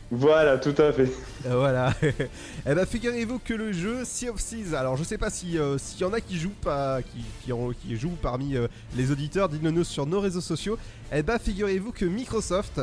Voilà, 0.10 0.58
tout 0.58 0.74
à 0.82 0.94
fait. 0.94 1.10
Euh, 1.46 1.56
Voilà. 1.58 1.94
Eh 2.70 2.76
ben 2.76 2.86
figurez-vous 2.86 3.40
que 3.40 3.54
le 3.54 3.72
jeu 3.72 4.04
Sea 4.04 4.30
of 4.30 4.44
Thieves, 4.44 4.74
alors 4.76 4.98
je 4.98 5.04
sais 5.04 5.18
pas 5.18 5.30
si 5.30 5.58
euh, 5.58 5.78
s'il 5.78 6.02
y 6.02 6.04
en 6.04 6.12
a 6.14 6.20
qui 6.22 6.38
jouent 6.38 6.50
pas, 6.62 7.02
qui, 7.02 7.24
qui, 7.44 7.54
en- 7.54 7.72
qui 7.72 7.96
jouent 7.98 8.18
parmi 8.22 8.56
euh, 8.58 8.68
les 8.96 9.12
auditeurs, 9.12 9.48
dites-le 9.50 9.72
nous 9.72 9.84
sur 9.86 10.06
nos 10.06 10.20
réseaux 10.20 10.42
sociaux. 10.42 10.78
Eh 11.14 11.24
ben 11.24 11.40
figurez-vous 11.40 11.92
que 11.94 12.04
Microsoft, 12.06 12.82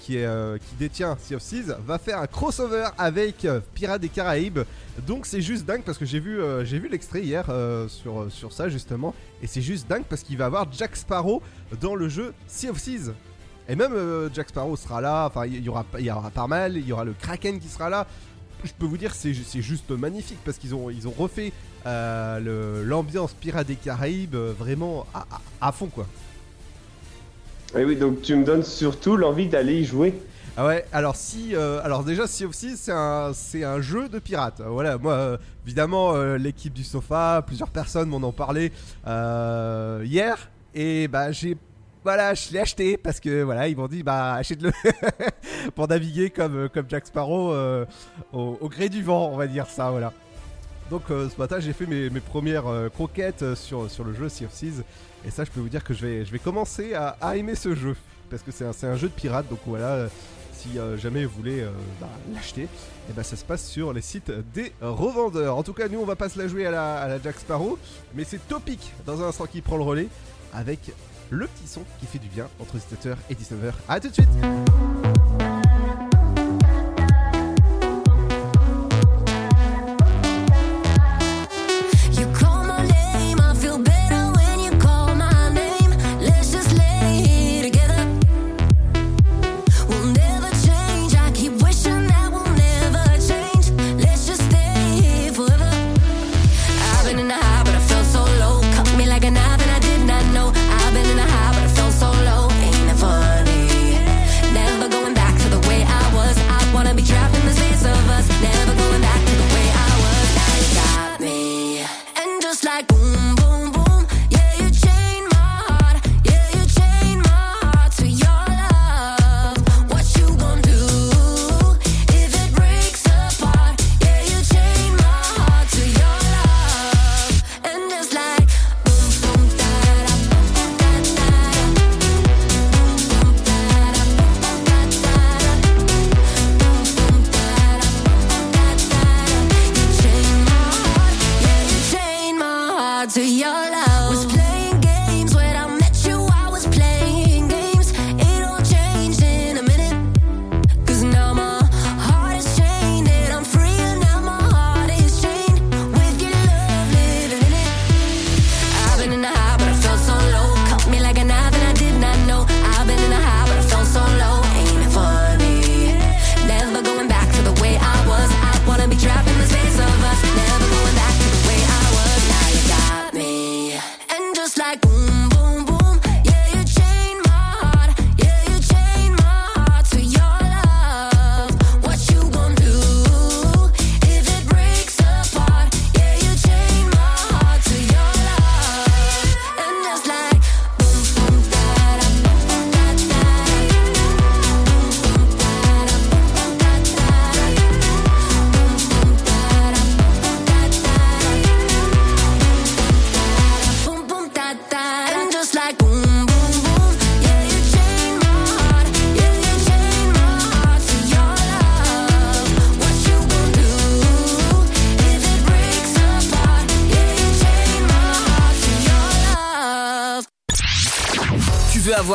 qui, 0.00 0.18
détient 0.78 1.16
Sea 1.20 1.34
of 1.36 1.42
Thieves, 1.42 1.76
va 1.86 1.98
faire 1.98 2.18
un 2.20 2.26
crossover 2.26 2.86
avec 2.98 3.46
Pirates 3.74 4.00
des 4.00 4.08
Caraïbes. 4.08 4.60
Donc 5.06 5.26
c'est 5.26 5.42
juste 5.42 5.66
dingue 5.66 5.82
parce 5.84 5.98
que 5.98 6.04
j'ai 6.06 6.18
vu, 6.20 6.38
j'ai 6.64 6.78
l'extrait 6.80 7.22
hier 7.22 7.44
sur, 7.88 8.26
sur 8.30 8.52
ça 8.52 8.68
justement, 8.68 9.14
et 9.42 9.46
c'est 9.46 9.60
juste 9.62 9.86
dingue 9.88 10.04
parce 10.08 10.22
qu'il 10.22 10.38
va 10.38 10.46
avoir 10.46 10.66
Jack 10.72 10.96
Sparrow 10.96 11.42
dans 11.80 11.94
le 11.94 12.08
jeu 12.08 12.32
Sea 12.48 12.70
of 12.70 12.80
Thieves. 12.82 13.12
Et 13.68 13.74
même 13.76 13.92
euh, 13.94 14.28
Jack 14.32 14.48
Sparrow 14.50 14.76
sera 14.76 15.00
là, 15.00 15.26
enfin 15.26 15.44
il 15.46 15.62
y 15.62 15.68
aura, 15.68 15.84
y 15.98 16.10
aura 16.10 16.30
pas 16.30 16.46
mal, 16.46 16.76
il 16.76 16.86
y 16.86 16.92
aura 16.92 17.04
le 17.04 17.14
Kraken 17.14 17.58
qui 17.58 17.68
sera 17.68 17.90
là. 17.90 18.06
Je 18.64 18.70
peux 18.78 18.86
vous 18.86 18.96
dire 18.96 19.14
c'est 19.14 19.34
ju- 19.34 19.44
c'est 19.46 19.60
juste 19.62 19.90
magnifique 19.90 20.38
parce 20.44 20.56
qu'ils 20.58 20.74
ont, 20.74 20.88
ils 20.88 21.06
ont 21.08 21.14
refait 21.16 21.52
euh, 21.84 22.84
l'ambiance 22.84 23.32
Pirates 23.34 23.66
des 23.66 23.74
Caraïbes 23.76 24.34
euh, 24.34 24.52
vraiment 24.58 25.06
à, 25.14 25.26
à- 25.60 25.68
à 25.68 25.72
fond 25.72 25.86
quoi. 25.88 26.06
Et 27.76 27.84
oui, 27.84 27.96
donc 27.96 28.22
tu 28.22 28.34
me 28.36 28.44
donnes 28.44 28.62
surtout 28.62 29.16
l'envie 29.16 29.48
d'aller 29.48 29.80
y 29.80 29.84
jouer. 29.84 30.14
Ah 30.56 30.64
ouais, 30.66 30.86
alors 30.92 31.16
si, 31.16 31.54
euh, 31.54 31.80
alors 31.84 32.02
déjà 32.02 32.26
Sea 32.26 32.46
of 32.46 32.56
Thieves 32.56 32.76
c'est 32.78 32.92
un, 32.92 33.32
c'est 33.34 33.62
un 33.64 33.80
jeu 33.82 34.08
de 34.08 34.18
pirates. 34.18 34.62
Voilà, 34.64 34.96
moi 34.96 35.12
euh, 35.12 35.36
évidemment 35.66 36.14
euh, 36.14 36.38
l'équipe 36.38 36.72
du 36.72 36.84
sofa, 36.84 37.42
plusieurs 37.46 37.68
personnes 37.70 38.08
m'en 38.08 38.26
ont 38.26 38.32
parlé 38.32 38.72
hier 39.06 40.48
et 40.74 41.08
bah 41.08 41.30
j'ai, 41.32 41.56
voilà, 42.06 42.34
je 42.34 42.52
l'ai 42.52 42.60
acheté 42.60 42.96
parce 42.96 43.18
que 43.18 43.42
voilà 43.42 43.66
ils 43.66 43.76
m'ont 43.76 43.88
dit 43.88 44.04
bah 44.04 44.34
achète-le 44.34 44.70
pour 45.74 45.88
naviguer 45.88 46.30
comme 46.30 46.56
euh, 46.56 46.68
comme 46.68 46.86
Jack 46.88 47.04
Sparrow 47.04 47.52
euh, 47.52 47.84
au, 48.32 48.68
gré 48.68 48.88
du 48.88 49.02
vent, 49.02 49.28
on 49.32 49.36
va 49.36 49.48
dire 49.48 49.66
ça, 49.66 49.90
voilà. 49.90 50.12
Donc 50.88 51.02
euh, 51.10 51.28
ce 51.28 51.36
matin 51.36 51.58
j'ai 51.58 51.72
fait 51.72 51.84
mes, 51.84 52.08
mes 52.08 52.20
premières 52.20 52.90
croquettes 52.94 53.56
sur, 53.56 53.90
sur 53.90 54.04
le 54.04 54.14
jeu 54.14 54.28
Sea 54.28 54.44
of 54.44 54.52
Thieves 54.52 54.84
et 55.26 55.32
ça 55.32 55.42
je 55.42 55.50
peux 55.50 55.58
vous 55.58 55.68
dire 55.68 55.82
que 55.82 55.94
je 55.94 56.06
vais, 56.06 56.24
je 56.24 56.30
vais 56.30 56.38
commencer 56.38 56.94
à, 56.94 57.36
aimer 57.36 57.56
ce 57.56 57.74
jeu. 57.74 57.96
Parce 58.30 58.44
que 58.44 58.52
c'est 58.52 58.64
un, 58.64 58.88
un 58.88 58.96
jeu 58.96 59.08
de 59.08 59.12
pirates 59.12 59.48
donc 59.50 59.58
voilà 59.66 60.06
si 60.52 60.78
jamais 60.98 61.24
vous 61.24 61.34
voulez 61.36 61.64
bah, 62.00 62.08
l'acheter 62.32 62.68
et 63.10 63.12
ben 63.16 63.24
ça 63.24 63.34
se 63.34 63.44
passe 63.44 63.66
sur 63.66 63.92
les 63.92 64.00
sites 64.00 64.30
des 64.54 64.72
revendeurs. 64.80 65.56
En 65.56 65.64
tout 65.64 65.72
cas 65.72 65.88
nous 65.88 65.98
on 65.98 66.06
va 66.06 66.14
pas 66.14 66.28
se 66.28 66.38
la 66.38 66.46
jouer 66.46 66.66
à 66.66 66.70
la, 66.70 66.98
à 66.98 67.08
la 67.08 67.20
Jack 67.20 67.40
Sparrow 67.40 67.76
mais 68.14 68.22
c'est 68.22 68.46
Topic 68.46 68.92
dans 69.06 69.24
un 69.24 69.26
instant 69.26 69.46
qui 69.46 69.60
prend 69.60 69.76
le 69.76 69.82
relais 69.82 70.06
avec 70.54 70.92
le 71.30 71.46
petit 71.46 71.66
son 71.66 71.82
qui 72.00 72.06
fait 72.06 72.18
du 72.18 72.28
bien 72.28 72.48
entre 72.60 72.76
17h 72.76 73.16
et 73.30 73.34
19h 73.34 73.72
à 73.88 74.00
tout 74.00 74.08
de 74.08 74.14
suite 74.14 74.28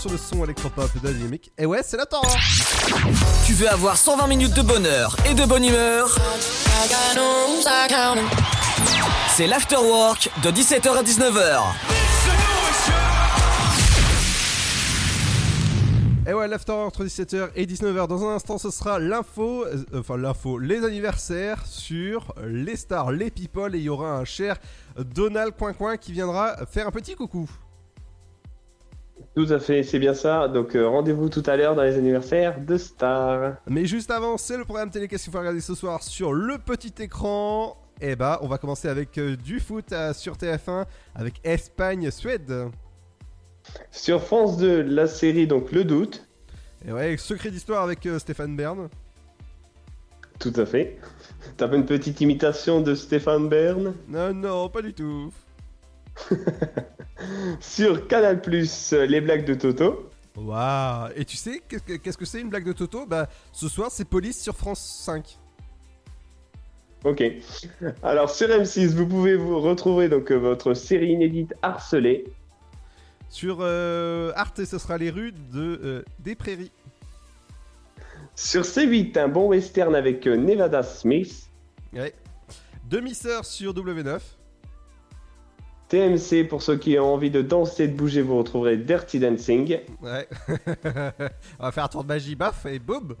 Sur 0.00 0.10
le 0.10 0.16
son 0.16 0.44
électropop 0.44 0.90
de 1.02 1.12
Dynamique. 1.12 1.52
Et 1.58 1.66
ouais, 1.66 1.82
c'est 1.82 1.98
la 1.98 2.06
temps. 2.06 2.22
Tu 3.44 3.52
veux 3.52 3.68
avoir 3.68 3.98
120 3.98 4.26
minutes 4.28 4.54
de 4.54 4.62
bonheur 4.62 5.14
et 5.28 5.34
de 5.34 5.44
bonne 5.44 5.62
humeur? 5.62 6.16
C'est 9.36 9.46
l'afterwork 9.46 10.30
de 10.42 10.50
17h 10.50 10.96
à 10.96 11.02
19h. 11.02 11.60
Et 16.26 16.32
ouais, 16.32 16.48
l'after 16.48 16.72
entre 16.72 17.04
17h 17.04 17.50
et 17.54 17.66
19h. 17.66 18.08
Dans 18.08 18.24
un 18.26 18.36
instant, 18.36 18.56
ce 18.56 18.70
sera 18.70 18.98
l'info, 18.98 19.66
euh, 19.66 19.84
enfin 19.94 20.16
l'info, 20.16 20.58
les 20.58 20.82
anniversaires 20.82 21.66
sur 21.66 22.34
les 22.42 22.76
stars, 22.76 23.12
les 23.12 23.30
people. 23.30 23.74
Et 23.74 23.78
il 23.78 23.84
y 23.84 23.90
aura 23.90 24.12
un 24.12 24.24
cher 24.24 24.56
Donald 24.98 25.54
Coin 25.58 25.74
Coin 25.74 25.98
qui 25.98 26.12
viendra 26.12 26.56
faire 26.64 26.86
un 26.86 26.90
petit 26.90 27.16
coucou. 27.16 27.50
Tout 29.34 29.46
à 29.50 29.60
fait, 29.60 29.82
c'est 29.82 29.98
bien 29.98 30.14
ça. 30.14 30.48
Donc 30.48 30.74
euh, 30.74 30.88
rendez-vous 30.88 31.28
tout 31.28 31.42
à 31.46 31.56
l'heure 31.56 31.74
dans 31.74 31.84
les 31.84 31.96
anniversaires 31.96 32.60
de 32.60 32.76
Star. 32.76 33.56
Mais 33.68 33.86
juste 33.86 34.10
avant, 34.10 34.36
c'est 34.36 34.56
le 34.56 34.64
programme 34.64 34.90
télé 34.90 35.06
qu'est-ce 35.06 35.24
qu'il 35.24 35.32
faut 35.32 35.38
regarder 35.38 35.60
ce 35.60 35.74
soir 35.74 36.02
sur 36.02 36.32
le 36.32 36.58
petit 36.58 36.94
écran? 37.00 37.76
Et 38.00 38.16
bah, 38.16 38.38
on 38.42 38.48
va 38.48 38.58
commencer 38.58 38.88
avec 38.88 39.18
euh, 39.18 39.36
du 39.36 39.60
foot 39.60 39.92
euh, 39.92 40.14
sur 40.14 40.36
TF1 40.36 40.86
avec 41.14 41.34
Espagne-Suède. 41.44 42.70
Sur 43.90 44.22
France 44.22 44.56
2, 44.56 44.82
la 44.82 45.06
série 45.06 45.46
donc 45.46 45.70
Le 45.70 45.84
Doute. 45.84 46.26
Et 46.86 46.92
ouais, 46.92 47.16
secret 47.18 47.50
d'histoire 47.50 47.84
avec 47.84 48.06
euh, 48.06 48.18
Stéphane 48.18 48.56
Bern. 48.56 48.88
Tout 50.38 50.52
à 50.56 50.64
fait. 50.64 50.98
T'as 51.58 51.70
une 51.74 51.84
petite 51.84 52.22
imitation 52.22 52.80
de 52.80 52.94
Stéphane 52.94 53.48
Bern? 53.50 53.94
Non, 54.08 54.32
non, 54.32 54.68
pas 54.70 54.80
du 54.80 54.94
tout. 54.94 55.30
Sur 57.60 58.06
Canal 58.06 58.40
les 58.46 59.20
blagues 59.20 59.44
de 59.44 59.54
Toto. 59.54 60.10
Waouh 60.36 61.10
Et 61.16 61.24
tu 61.24 61.36
sais, 61.36 61.60
qu'est-ce 61.68 62.16
que 62.16 62.24
c'est 62.24 62.40
une 62.40 62.48
blague 62.48 62.64
de 62.64 62.72
Toto? 62.72 63.06
Bah, 63.06 63.28
ce 63.52 63.68
soir, 63.68 63.90
c'est 63.90 64.04
Police 64.04 64.40
sur 64.40 64.56
France 64.56 65.02
5. 65.04 65.38
Ok. 67.04 67.22
Alors 68.02 68.30
sur 68.30 68.48
M6, 68.48 68.94
vous 68.94 69.06
pouvez 69.06 69.34
vous 69.34 69.60
retrouver 69.60 70.08
donc 70.08 70.30
euh, 70.30 70.36
votre 70.36 70.74
série 70.74 71.12
inédite 71.12 71.54
Harcelé. 71.62 72.24
Sur 73.30 73.58
euh, 73.60 74.32
Arte, 74.34 74.64
ce 74.64 74.78
sera 74.78 74.98
les 74.98 75.08
rues 75.08 75.32
de, 75.32 75.80
euh, 75.82 76.04
des 76.18 76.34
Prairies. 76.34 76.72
Sur 78.34 78.62
C8, 78.62 79.18
un 79.18 79.28
bon 79.28 79.48
western 79.48 79.94
avec 79.94 80.26
euh, 80.26 80.36
Nevada 80.36 80.82
Smith. 80.82 81.48
Ouais. 81.92 82.12
Demi-sœur 82.88 83.44
sur 83.44 83.72
W9. 83.72 84.18
TMC, 85.90 86.44
pour 86.48 86.62
ceux 86.62 86.76
qui 86.76 86.98
ont 86.98 87.12
envie 87.14 87.30
de 87.30 87.42
danser 87.42 87.84
et 87.84 87.88
de 87.88 87.96
bouger, 87.96 88.22
vous 88.22 88.38
retrouverez 88.38 88.76
Dirty 88.76 89.18
Dancing. 89.18 89.78
Ouais. 90.00 90.28
on 91.58 91.64
va 91.64 91.72
faire 91.72 91.84
un 91.84 91.88
tour 91.88 92.04
de 92.04 92.08
magie, 92.08 92.36
baf, 92.36 92.64
et 92.66 92.78
boum. 92.78 93.16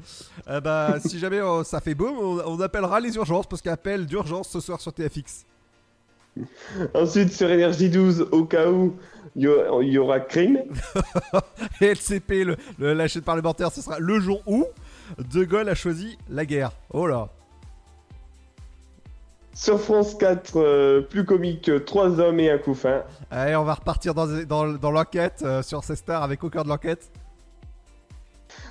Euh, 0.48 0.60
bah, 0.60 0.94
si 1.04 1.18
jamais 1.18 1.40
ça 1.64 1.80
fait 1.80 1.94
boum, 1.96 2.16
on, 2.16 2.40
on 2.46 2.60
appellera 2.60 3.00
les 3.00 3.16
urgences 3.16 3.46
parce 3.48 3.60
qu'appel 3.60 4.06
d'urgence 4.06 4.48
ce 4.48 4.60
soir 4.60 4.80
sur 4.80 4.92
TFX. 4.92 5.44
Ensuite, 6.94 7.32
sur 7.32 7.50
Énergie 7.50 7.90
12, 7.90 8.28
au 8.30 8.44
cas 8.44 8.70
où 8.70 8.94
il 9.34 9.42
y, 9.82 9.98
aura 9.98 10.20
Crime. 10.20 10.60
Et 11.80 11.86
LCP, 11.86 12.44
le, 12.44 12.56
le- 12.78 12.94
la 12.94 13.08
chaîne 13.08 13.22
parlementaire, 13.22 13.72
ce 13.72 13.82
sera 13.82 13.98
le 13.98 14.20
jour 14.20 14.42
où 14.46 14.64
De 15.18 15.44
Gaulle 15.44 15.68
a 15.68 15.74
choisi 15.74 16.16
la 16.28 16.46
guerre. 16.46 16.70
Oh 16.92 17.06
là. 17.06 17.30
Sur 19.60 19.78
France 19.78 20.14
4, 20.14 20.56
euh, 20.56 21.00
plus 21.02 21.26
comique, 21.26 21.68
euh, 21.68 21.80
Trois 21.80 22.18
hommes 22.18 22.40
et 22.40 22.50
un 22.50 22.56
couffin. 22.56 23.02
Allez, 23.30 23.54
on 23.56 23.62
va 23.64 23.74
repartir 23.74 24.14
dans, 24.14 24.26
dans, 24.26 24.66
dans 24.72 24.90
l'enquête 24.90 25.42
euh, 25.42 25.60
sur 25.62 25.84
ces 25.84 25.96
stars 25.96 26.22
avec 26.22 26.42
au 26.42 26.48
cœur 26.48 26.64
de 26.64 26.70
l'enquête. 26.70 27.12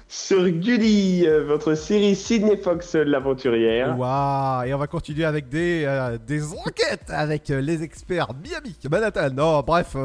Sur 0.07 0.49
Gulli, 0.49 1.27
euh, 1.27 1.43
votre 1.43 1.75
série 1.75 2.15
Sydney 2.15 2.57
Fox 2.57 2.95
l'aventurière. 2.95 3.99
Waouh 3.99 4.63
Et 4.65 4.73
on 4.73 4.79
va 4.79 4.87
continuer 4.87 5.25
avec 5.25 5.47
des, 5.47 5.83
euh, 5.85 6.17
des 6.17 6.53
enquêtes 6.53 7.05
avec 7.09 7.49
les 7.49 7.83
experts 7.83 8.29
Miami, 8.43 8.75
Manhattan. 8.89 9.29
Non, 9.29 9.61
bref. 9.61 9.95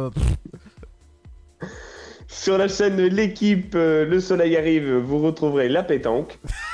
Sur 2.28 2.58
la 2.58 2.68
chaîne 2.68 3.00
L'équipe, 3.00 3.72
Le 3.74 4.20
Soleil 4.20 4.54
arrive, 4.54 4.96
vous 4.96 5.20
retrouverez 5.20 5.70
la 5.70 5.82
pétanque. 5.82 6.38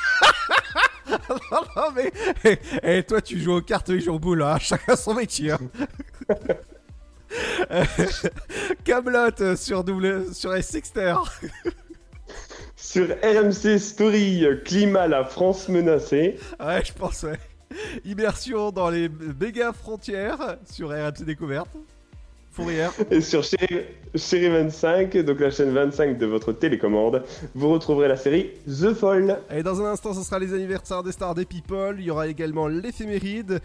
non, 1.52 1.60
non, 1.76 1.90
mais. 1.94 2.12
Et, 2.82 2.98
et 2.98 3.02
toi, 3.02 3.20
tu 3.20 3.38
joues 3.40 3.54
aux 3.56 3.62
cartes, 3.62 3.88
ils 3.88 4.00
jouent 4.00 4.14
aux 4.14 4.18
boules, 4.18 4.42
hein. 4.42 4.58
chacun 4.60 4.96
son 4.96 5.14
métier. 5.14 5.52
hein. 5.52 5.58
Camelot 8.84 9.40
euh, 9.40 9.56
sur 9.56 9.84
double 9.84 10.34
sur 10.34 10.52
Sixter. 10.62 11.14
Sur 12.76 13.08
RMC 13.22 13.78
Story, 13.78 14.44
climat, 14.64 15.06
la 15.06 15.24
France 15.24 15.68
menacée. 15.68 16.38
Ouais, 16.58 16.82
je 16.84 16.92
pense, 16.92 17.22
ouais. 17.22 17.38
Immersion 18.04 18.72
dans 18.72 18.90
les 18.90 19.08
méga 19.08 19.72
frontières 19.72 20.56
sur 20.68 20.88
RMC 20.90 21.24
Découverte. 21.24 21.70
Fourrière. 22.50 22.92
Et 23.10 23.20
sur 23.20 23.44
Chéri, 23.44 23.84
Chéri 24.14 24.48
25, 24.48 25.16
donc 25.18 25.40
la 25.40 25.50
chaîne 25.50 25.70
25 25.70 26.18
de 26.18 26.26
votre 26.26 26.52
télécommande, 26.52 27.22
vous 27.54 27.68
retrouverez 27.70 28.08
la 28.08 28.16
série 28.16 28.50
The 28.66 28.92
Fall. 28.92 29.40
Et 29.50 29.62
dans 29.62 29.80
un 29.80 29.86
instant, 29.92 30.12
ce 30.12 30.22
sera 30.22 30.38
les 30.38 30.52
anniversaires 30.52 31.02
des 31.02 31.12
stars 31.12 31.34
des 31.34 31.44
People. 31.44 31.96
Il 31.98 32.06
y 32.06 32.10
aura 32.10 32.26
également 32.26 32.66
l'éphéméride. 32.66 33.60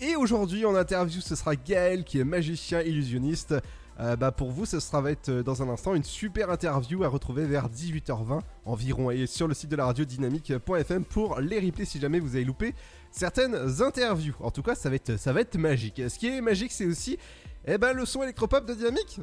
Et 0.00 0.16
aujourd'hui, 0.16 0.64
en 0.64 0.74
interview, 0.76 1.20
ce 1.20 1.34
sera 1.34 1.56
Gaël 1.56 2.04
qui 2.04 2.20
est 2.20 2.24
magicien 2.24 2.80
illusionniste. 2.82 3.54
Euh, 4.00 4.16
bah 4.16 4.32
pour 4.32 4.50
vous, 4.50 4.64
ce 4.64 4.80
sera 4.80 5.02
va 5.02 5.10
être 5.10 5.28
euh, 5.28 5.42
dans 5.42 5.62
un 5.62 5.68
instant 5.68 5.94
une 5.94 6.04
super 6.04 6.48
interview 6.48 7.04
à 7.04 7.08
retrouver 7.08 7.44
vers 7.44 7.68
18h20 7.68 8.40
environ 8.64 9.10
et 9.10 9.26
sur 9.26 9.46
le 9.46 9.52
site 9.52 9.68
de 9.70 9.76
la 9.76 9.84
radio 9.84 10.06
dynamique.fm 10.06 11.04
pour 11.04 11.38
les 11.40 11.60
replays 11.60 11.84
si 11.84 12.00
jamais 12.00 12.18
vous 12.18 12.34
avez 12.34 12.44
loupé 12.44 12.74
certaines 13.10 13.82
interviews. 13.82 14.34
En 14.40 14.50
tout 14.50 14.62
cas, 14.62 14.74
ça 14.74 14.88
va 14.88 14.94
être, 14.94 15.18
ça 15.18 15.34
va 15.34 15.42
être 15.42 15.58
magique. 15.58 16.00
Ce 16.08 16.18
qui 16.18 16.28
est 16.28 16.40
magique, 16.40 16.72
c'est 16.72 16.86
aussi 16.86 17.18
eh 17.72 17.78
ben, 17.78 17.92
le 17.92 18.04
son 18.04 18.24
électropop 18.24 18.66
de 18.66 18.74
Dynamique. 18.74 19.20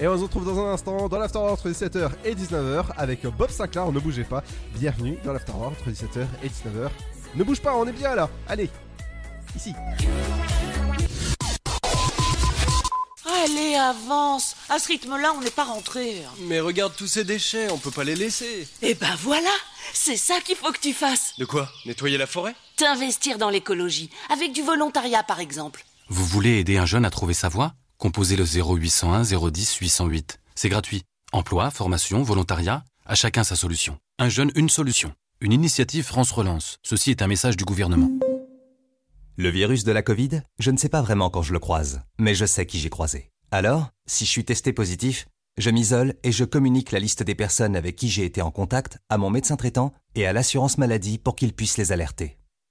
Et 0.00 0.08
on 0.08 0.16
se 0.16 0.22
retrouve 0.22 0.46
dans 0.46 0.58
un 0.58 0.72
instant 0.72 1.08
dans 1.08 1.18
l'After 1.18 1.38
entre 1.38 1.68
17h 1.68 2.10
et 2.24 2.34
19h 2.34 2.86
avec 2.96 3.26
Bob 3.26 3.50
Sinclair, 3.50 3.92
ne 3.92 4.00
bougez 4.00 4.24
pas. 4.24 4.42
Bienvenue 4.74 5.18
dans 5.22 5.34
l'After 5.34 5.52
entre 5.52 5.90
17h 5.90 6.26
et 6.42 6.48
19h. 6.48 6.90
Ne 7.34 7.44
bouge 7.44 7.60
pas, 7.60 7.76
on 7.76 7.86
est 7.86 7.92
bien 7.92 8.14
là. 8.14 8.30
Allez, 8.48 8.70
ici. 9.54 9.74
Allez, 13.26 13.74
avance 13.74 14.56
À 14.70 14.78
ce 14.78 14.88
rythme-là, 14.88 15.34
on 15.36 15.42
n'est 15.42 15.50
pas 15.50 15.64
rentré. 15.64 16.22
Mais 16.40 16.60
regarde 16.60 16.94
tous 16.96 17.06
ces 17.06 17.24
déchets, 17.24 17.70
on 17.70 17.76
peut 17.78 17.90
pas 17.90 18.04
les 18.04 18.16
laisser. 18.16 18.66
Eh 18.80 18.94
ben 18.94 19.14
voilà 19.20 19.52
C'est 19.92 20.16
ça 20.16 20.40
qu'il 20.40 20.56
faut 20.56 20.72
que 20.72 20.80
tu 20.80 20.94
fasses 20.94 21.34
De 21.38 21.44
quoi? 21.44 21.68
Nettoyer 21.84 22.16
la 22.16 22.26
forêt? 22.26 22.54
T'investir 22.76 23.38
dans 23.38 23.50
l'écologie, 23.50 24.10
avec 24.30 24.52
du 24.52 24.60
volontariat 24.60 25.22
par 25.22 25.38
exemple. 25.38 25.84
Vous 26.08 26.24
voulez 26.24 26.58
aider 26.58 26.76
un 26.76 26.86
jeune 26.86 27.04
à 27.04 27.10
trouver 27.10 27.32
sa 27.32 27.48
voie? 27.48 27.74
Composez 27.98 28.34
le 28.34 28.44
0801 28.44 29.22
010 29.22 29.76
808. 29.76 30.40
C'est 30.56 30.68
gratuit. 30.68 31.04
Emploi, 31.32 31.70
formation, 31.70 32.24
volontariat, 32.24 32.82
à 33.06 33.14
chacun 33.14 33.44
sa 33.44 33.54
solution. 33.54 33.98
Un 34.18 34.28
jeune, 34.28 34.50
une 34.56 34.68
solution. 34.68 35.12
Une 35.40 35.52
initiative 35.52 36.04
France 36.04 36.32
Relance. 36.32 36.78
Ceci 36.82 37.12
est 37.12 37.22
un 37.22 37.28
message 37.28 37.56
du 37.56 37.64
gouvernement. 37.64 38.10
Le 39.36 39.50
virus 39.50 39.84
de 39.84 39.92
la 39.92 40.02
Covid, 40.02 40.42
je 40.58 40.72
ne 40.72 40.76
sais 40.76 40.88
pas 40.88 41.02
vraiment 41.02 41.30
quand 41.30 41.42
je 41.42 41.52
le 41.52 41.60
croise, 41.60 42.00
mais 42.18 42.34
je 42.34 42.44
sais 42.44 42.66
qui 42.66 42.80
j'ai 42.80 42.90
croisé. 42.90 43.30
Alors, 43.52 43.90
si 44.06 44.24
je 44.24 44.30
suis 44.30 44.44
testé 44.44 44.72
positif, 44.72 45.28
je 45.58 45.70
m'isole 45.70 46.14
et 46.24 46.32
je 46.32 46.44
communique 46.44 46.90
la 46.90 46.98
liste 46.98 47.22
des 47.22 47.36
personnes 47.36 47.76
avec 47.76 47.94
qui 47.94 48.08
j'ai 48.08 48.24
été 48.24 48.42
en 48.42 48.50
contact 48.50 48.98
à 49.08 49.16
mon 49.16 49.30
médecin 49.30 49.54
traitant 49.54 49.94
et 50.16 50.26
à 50.26 50.32
l'assurance 50.32 50.76
maladie 50.76 51.18
pour 51.18 51.36
qu'ils 51.36 51.52
puissent 51.52 51.78
les 51.78 51.92
alerter. 51.92 52.36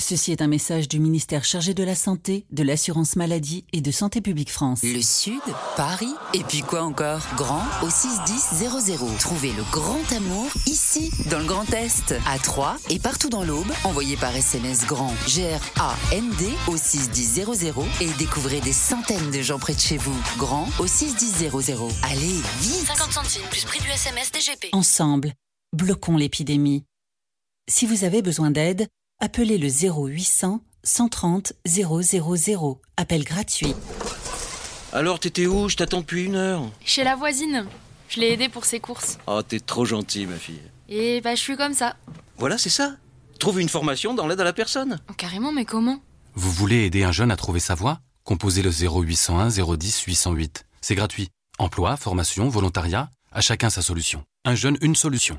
Ceci 0.00 0.32
est 0.32 0.40
un 0.40 0.46
message 0.46 0.88
du 0.88 0.98
ministère 0.98 1.44
chargé 1.44 1.74
de 1.74 1.84
la 1.84 1.94
Santé, 1.94 2.46
de 2.50 2.62
l'Assurance 2.62 3.16
Maladie 3.16 3.66
et 3.74 3.82
de 3.82 3.90
Santé 3.90 4.22
Publique 4.22 4.50
France. 4.50 4.82
Le 4.82 5.02
Sud, 5.02 5.40
Paris, 5.76 6.14
et 6.32 6.42
puis 6.42 6.62
quoi 6.62 6.82
encore? 6.82 7.20
Grand 7.36 7.62
au 7.82 7.90
61000. 7.90 9.18
Trouvez 9.18 9.52
le 9.52 9.62
grand 9.70 10.10
amour 10.12 10.46
ici, 10.66 11.10
dans 11.30 11.38
le 11.38 11.44
Grand 11.44 11.70
Est, 11.74 12.14
à 12.26 12.38
Troyes 12.38 12.78
et 12.88 12.98
partout 12.98 13.28
dans 13.28 13.44
l'Aube. 13.44 13.70
Envoyez 13.84 14.16
par 14.16 14.34
SMS 14.34 14.86
grand 14.86 15.12
G-R-A-N-D 15.26 16.48
au 16.66 16.78
61000 16.78 17.74
et 18.00 18.08
découvrez 18.18 18.60
des 18.62 18.72
centaines 18.72 19.30
de 19.30 19.42
gens 19.42 19.58
près 19.58 19.74
de 19.74 19.80
chez 19.80 19.98
vous. 19.98 20.16
Grand 20.38 20.66
au 20.78 20.86
61000. 20.86 21.50
Allez, 22.04 22.40
vite 22.60 22.86
50 22.86 23.12
centimes 23.12 23.46
plus 23.50 23.64
prix 23.64 23.80
du 23.80 23.88
SMS 23.90 24.32
DGP. 24.32 24.70
Ensemble, 24.72 25.34
bloquons 25.76 26.16
l'épidémie. 26.16 26.84
Si 27.68 27.86
vous 27.86 28.04
avez 28.04 28.22
besoin 28.22 28.50
d'aide, 28.50 28.88
appelez 29.20 29.58
le 29.58 29.68
0800 29.68 30.60
130 30.82 31.52
000. 31.66 32.80
Appel 32.96 33.24
gratuit. 33.24 33.74
Alors, 34.92 35.20
t'étais 35.20 35.46
où? 35.46 35.68
Je 35.68 35.76
t'attends 35.76 36.00
depuis 36.00 36.24
une 36.24 36.36
heure. 36.36 36.62
Chez 36.84 37.04
la 37.04 37.16
voisine. 37.16 37.66
Je 38.08 38.20
l'ai 38.20 38.32
aidée 38.32 38.48
pour 38.48 38.64
ses 38.64 38.80
courses. 38.80 39.18
Oh, 39.26 39.42
t'es 39.42 39.60
trop 39.60 39.84
gentil, 39.84 40.26
ma 40.26 40.36
fille. 40.36 40.60
Et 40.88 41.20
bah, 41.20 41.34
je 41.34 41.40
suis 41.40 41.56
comme 41.56 41.74
ça. 41.74 41.96
Voilà, 42.38 42.58
c'est 42.58 42.70
ça. 42.70 42.96
Trouve 43.38 43.60
une 43.60 43.68
formation 43.68 44.14
dans 44.14 44.26
l'aide 44.26 44.40
à 44.40 44.44
la 44.44 44.52
personne. 44.52 44.98
Oh, 45.08 45.14
carrément, 45.14 45.52
mais 45.52 45.64
comment? 45.64 46.02
Vous 46.34 46.50
voulez 46.50 46.86
aider 46.86 47.04
un 47.04 47.12
jeune 47.12 47.30
à 47.30 47.36
trouver 47.36 47.60
sa 47.60 47.74
voie? 47.74 48.00
Composez 48.24 48.62
le 48.62 48.70
0801 48.70 49.48
010 49.50 50.00
808. 50.02 50.66
C'est 50.80 50.94
gratuit. 50.94 51.28
Emploi, 51.58 51.96
formation, 51.96 52.48
volontariat, 52.48 53.10
à 53.32 53.40
chacun 53.40 53.70
sa 53.70 53.82
solution. 53.82 54.24
Un 54.44 54.54
jeune, 54.54 54.78
une 54.80 54.96
solution. 54.96 55.38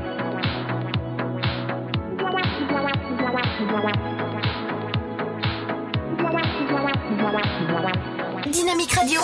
Dynamique 8.51 8.93
Radio. 8.93 9.21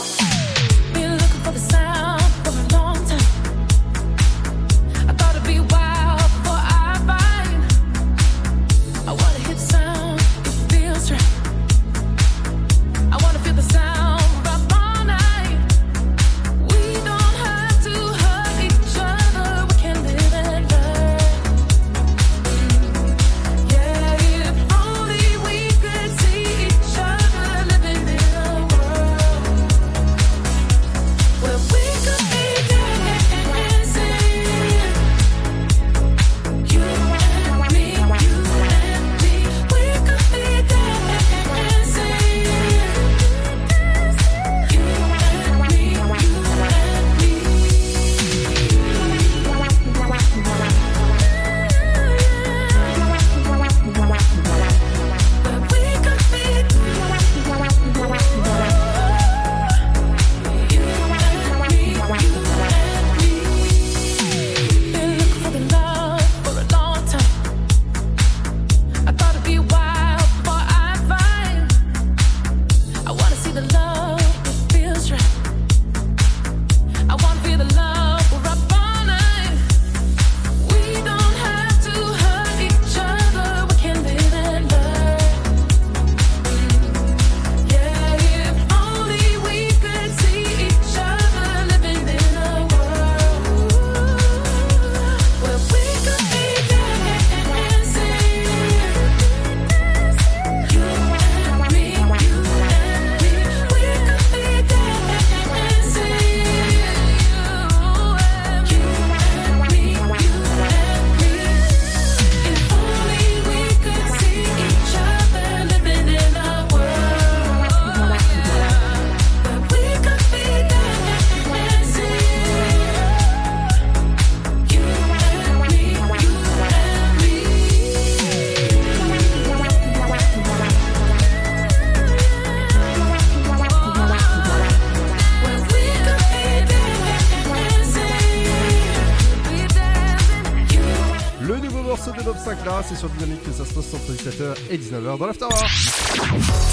17h 144.27 144.55
et 144.69 144.77
19h 144.77 145.17
dans 145.17 145.25
l'Afterwork. 145.25 145.69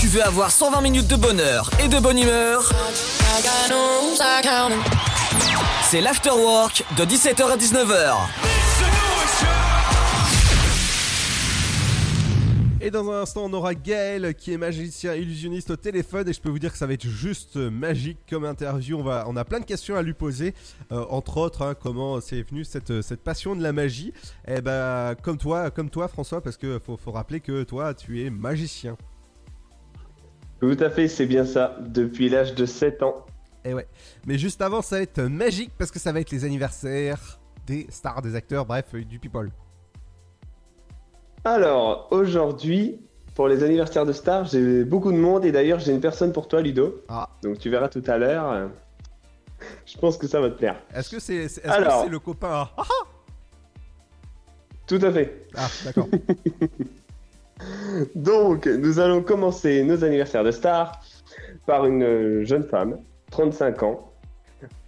Tu 0.00 0.08
veux 0.08 0.24
avoir 0.24 0.50
120 0.50 0.80
minutes 0.80 1.06
de 1.06 1.14
bonheur 1.14 1.70
et 1.82 1.86
de 1.86 2.00
bonne 2.00 2.18
humeur? 2.18 2.68
C'est 5.88 6.00
l'Afterwork 6.00 6.84
de 6.96 7.04
17h 7.04 7.52
à 7.52 7.56
19h. 7.56 8.53
Et 12.84 12.90
dans 12.90 13.10
un 13.10 13.22
instant, 13.22 13.46
on 13.46 13.52
aura 13.54 13.74
Gaël 13.74 14.34
qui 14.34 14.52
est 14.52 14.58
magicien 14.58 15.14
illusionniste 15.14 15.70
au 15.70 15.76
téléphone 15.76 16.28
et 16.28 16.34
je 16.34 16.40
peux 16.42 16.50
vous 16.50 16.58
dire 16.58 16.70
que 16.70 16.76
ça 16.76 16.86
va 16.86 16.92
être 16.92 17.06
juste 17.06 17.56
magique 17.56 18.18
comme 18.28 18.44
interview. 18.44 18.98
On, 18.98 19.02
va, 19.02 19.24
on 19.26 19.36
a 19.36 19.44
plein 19.46 19.58
de 19.58 19.64
questions 19.64 19.96
à 19.96 20.02
lui 20.02 20.12
poser, 20.12 20.52
euh, 20.92 21.02
entre 21.08 21.38
autres, 21.38 21.62
hein, 21.62 21.74
comment 21.74 22.20
c'est 22.20 22.42
venu 22.42 22.62
cette, 22.62 23.00
cette 23.00 23.22
passion 23.22 23.56
de 23.56 23.62
la 23.62 23.72
magie. 23.72 24.12
Et 24.46 24.60
ben, 24.60 25.14
comme 25.22 25.38
toi, 25.38 25.70
comme 25.70 25.88
toi, 25.88 26.08
François, 26.08 26.42
parce 26.42 26.58
que 26.58 26.78
faut, 26.78 26.98
faut 26.98 27.10
rappeler 27.10 27.40
que 27.40 27.62
toi, 27.62 27.94
tu 27.94 28.22
es 28.22 28.28
magicien. 28.28 28.98
Tout 30.60 30.76
à 30.78 30.90
fait, 30.90 31.08
c'est 31.08 31.24
bien 31.24 31.46
ça, 31.46 31.78
depuis 31.80 32.28
l'âge 32.28 32.54
de 32.54 32.66
7 32.66 33.02
ans. 33.02 33.24
Et 33.64 33.72
ouais. 33.72 33.88
Mais 34.26 34.36
juste 34.36 34.60
avant, 34.60 34.82
ça 34.82 34.96
va 34.96 35.02
être 35.02 35.22
magique 35.22 35.72
parce 35.78 35.90
que 35.90 35.98
ça 35.98 36.12
va 36.12 36.20
être 36.20 36.32
les 36.32 36.44
anniversaires 36.44 37.40
des 37.66 37.86
stars, 37.88 38.20
des 38.20 38.34
acteurs, 38.34 38.66
bref, 38.66 38.94
du 38.94 39.18
people. 39.18 39.50
Alors, 41.44 42.08
aujourd'hui, 42.10 43.00
pour 43.34 43.48
les 43.48 43.62
anniversaires 43.62 44.06
de 44.06 44.12
stars, 44.12 44.46
j'ai 44.46 44.84
beaucoup 44.84 45.12
de 45.12 45.18
monde 45.18 45.44
et 45.44 45.52
d'ailleurs, 45.52 45.78
j'ai 45.78 45.92
une 45.92 46.00
personne 46.00 46.32
pour 46.32 46.48
toi, 46.48 46.62
Ludo. 46.62 47.02
Ah. 47.08 47.28
Donc, 47.42 47.58
tu 47.58 47.68
verras 47.68 47.88
tout 47.88 48.02
à 48.06 48.16
l'heure. 48.16 48.70
Je 49.84 49.98
pense 49.98 50.16
que 50.16 50.26
ça 50.26 50.40
va 50.40 50.50
te 50.50 50.56
plaire. 50.56 50.80
Est-ce 50.94 51.10
que 51.10 51.20
c'est 51.20 51.34
est, 51.34 52.08
le 52.08 52.18
copain 52.18 52.48
à- 52.48 52.70
Ah, 52.78 52.82
ah 52.88 53.06
Tout 54.86 54.98
à 55.02 55.12
fait. 55.12 55.46
Ah, 55.54 55.68
d'accord. 55.84 56.08
Donc, 58.14 58.66
nous 58.66 58.98
allons 58.98 59.22
commencer 59.22 59.84
nos 59.84 60.02
anniversaires 60.02 60.44
de 60.44 60.50
stars 60.50 60.98
par 61.66 61.86
une 61.86 62.44
jeune 62.44 62.64
femme, 62.64 62.98
35 63.30 63.82
ans. 63.82 64.10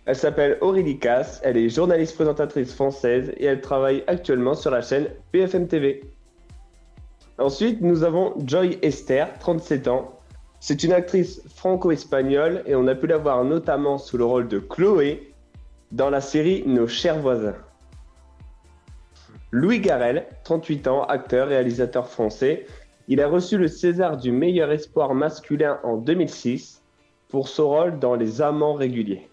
Elle 0.07 0.17
s'appelle 0.17 0.57
Aurélie 0.61 0.99
Casse, 0.99 1.41
elle 1.43 1.57
est 1.57 1.69
journaliste 1.69 2.15
présentatrice 2.15 2.73
française 2.73 3.33
et 3.37 3.47
elle 3.47 3.61
travaille 3.61 4.05
actuellement 4.07 4.55
sur 4.55 4.71
la 4.71 4.81
chaîne 4.81 5.09
BFM 5.33 5.67
TV. 5.67 6.16
Ensuite, 7.39 7.83
nous 7.83 8.03
avons 8.03 8.33
Joy 8.47 8.79
Esther, 8.81 9.39
37 9.39 9.89
ans. 9.89 10.19
C'est 10.59 10.83
une 10.85 10.93
actrice 10.93 11.43
franco-espagnole 11.55 12.63
et 12.65 12.75
on 12.75 12.87
a 12.87 12.95
pu 12.95 13.07
la 13.07 13.19
voir 13.19 13.45
notamment 13.45 13.99
sous 13.99 14.17
le 14.17 14.25
rôle 14.25 14.49
de 14.49 14.59
Chloé 14.59 15.35
dans 15.93 16.09
la 16.09 16.23
série 16.23 16.65
Nos 16.67 16.89
chers 16.89 17.19
voisins. 17.19 17.57
Louis 19.51 19.81
Garrel, 19.81 20.27
38 20.45 20.89
ans, 20.89 21.05
acteur, 21.05 21.49
réalisateur 21.49 22.09
français. 22.09 22.67
Il 23.07 23.21
a 23.21 23.29
reçu 23.29 23.59
le 23.59 23.69
César 23.69 24.17
du 24.17 24.33
meilleur 24.33 24.73
espoir 24.73 25.13
masculin 25.15 25.79
en 25.85 25.99
2006 25.99 26.83
pour 27.29 27.49
son 27.49 27.69
rôle 27.69 27.99
dans 27.99 28.15
Les 28.15 28.41
Amants 28.41 28.75
réguliers. 28.75 29.29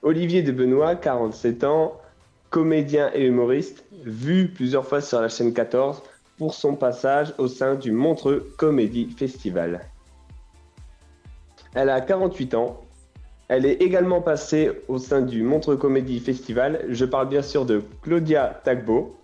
Olivier 0.00 0.42
de 0.42 0.52
Benoît, 0.52 0.96
47 0.96 1.64
ans, 1.64 2.00
comédien 2.48 3.10
et 3.12 3.26
humoriste, 3.26 3.84
vu 4.04 4.48
plusieurs 4.48 4.86
fois 4.86 5.02
sur 5.02 5.20
la 5.20 5.28
chaîne 5.28 5.52
14 5.52 6.02
pour 6.40 6.54
son 6.54 6.74
passage 6.74 7.34
au 7.36 7.48
sein 7.48 7.74
du 7.74 7.92
Montreux 7.92 8.50
Comedy 8.56 9.10
Festival. 9.10 9.82
Elle 11.74 11.90
a 11.90 12.00
48 12.00 12.54
ans. 12.54 12.80
Elle 13.48 13.66
est 13.66 13.82
également 13.82 14.22
passée 14.22 14.70
au 14.88 14.96
sein 14.96 15.20
du 15.20 15.42
Montreux 15.42 15.76
Comedy 15.76 16.18
Festival. 16.18 16.86
Je 16.88 17.04
parle 17.04 17.28
bien 17.28 17.42
sûr 17.42 17.66
de 17.66 17.82
Claudia 18.00 18.58
Tagbo. 18.64 19.14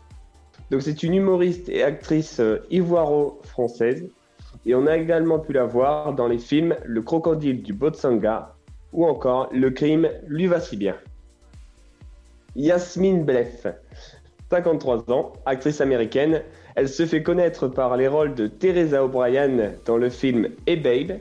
Donc 0.71 0.83
c'est 0.83 1.03
une 1.03 1.15
humoriste 1.15 1.71
et 1.71 1.83
actrice 1.83 2.39
euh, 2.39 2.59
ivoiro-française. 2.71 4.05
Et 4.67 4.75
on 4.75 4.87
a 4.87 4.99
également 4.99 5.39
pu 5.39 5.55
la 5.55 5.65
voir 5.65 6.13
dans 6.13 6.29
les 6.29 6.39
films 6.39 6.77
Le 6.85 7.01
Crocodile 7.01 7.63
du 7.63 7.73
Botsanga 7.73 8.55
ou 8.93 9.07
encore 9.07 9.49
Le 9.55 9.71
Crime 9.71 10.11
lui 10.27 10.49
va 10.49 10.61
si 10.61 10.77
bien. 10.77 10.97
Yasmine 12.57 13.25
Bleff, 13.25 13.67
53 14.51 15.11
ans, 15.11 15.33
actrice 15.47 15.81
américaine. 15.81 16.43
Elle 16.77 16.91
se 16.91 17.07
fait 17.07 17.23
connaître 17.23 17.69
par 17.69 17.97
les 17.97 18.07
rôles 18.07 18.35
de 18.35 18.47
Teresa 18.47 19.03
O'Brien 19.03 19.73
dans 19.87 19.97
le 19.97 20.11
film 20.11 20.51
Hey 20.67 20.77
Babe 20.77 21.19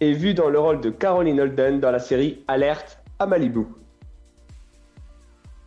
et 0.00 0.12
vue 0.14 0.32
dans 0.32 0.48
le 0.48 0.58
rôle 0.58 0.80
de 0.80 0.88
Caroline 0.88 1.38
Holden 1.38 1.80
dans 1.80 1.90
la 1.90 1.98
série 1.98 2.42
Alerte 2.48 2.98
à 3.18 3.26
Malibu. 3.26 3.66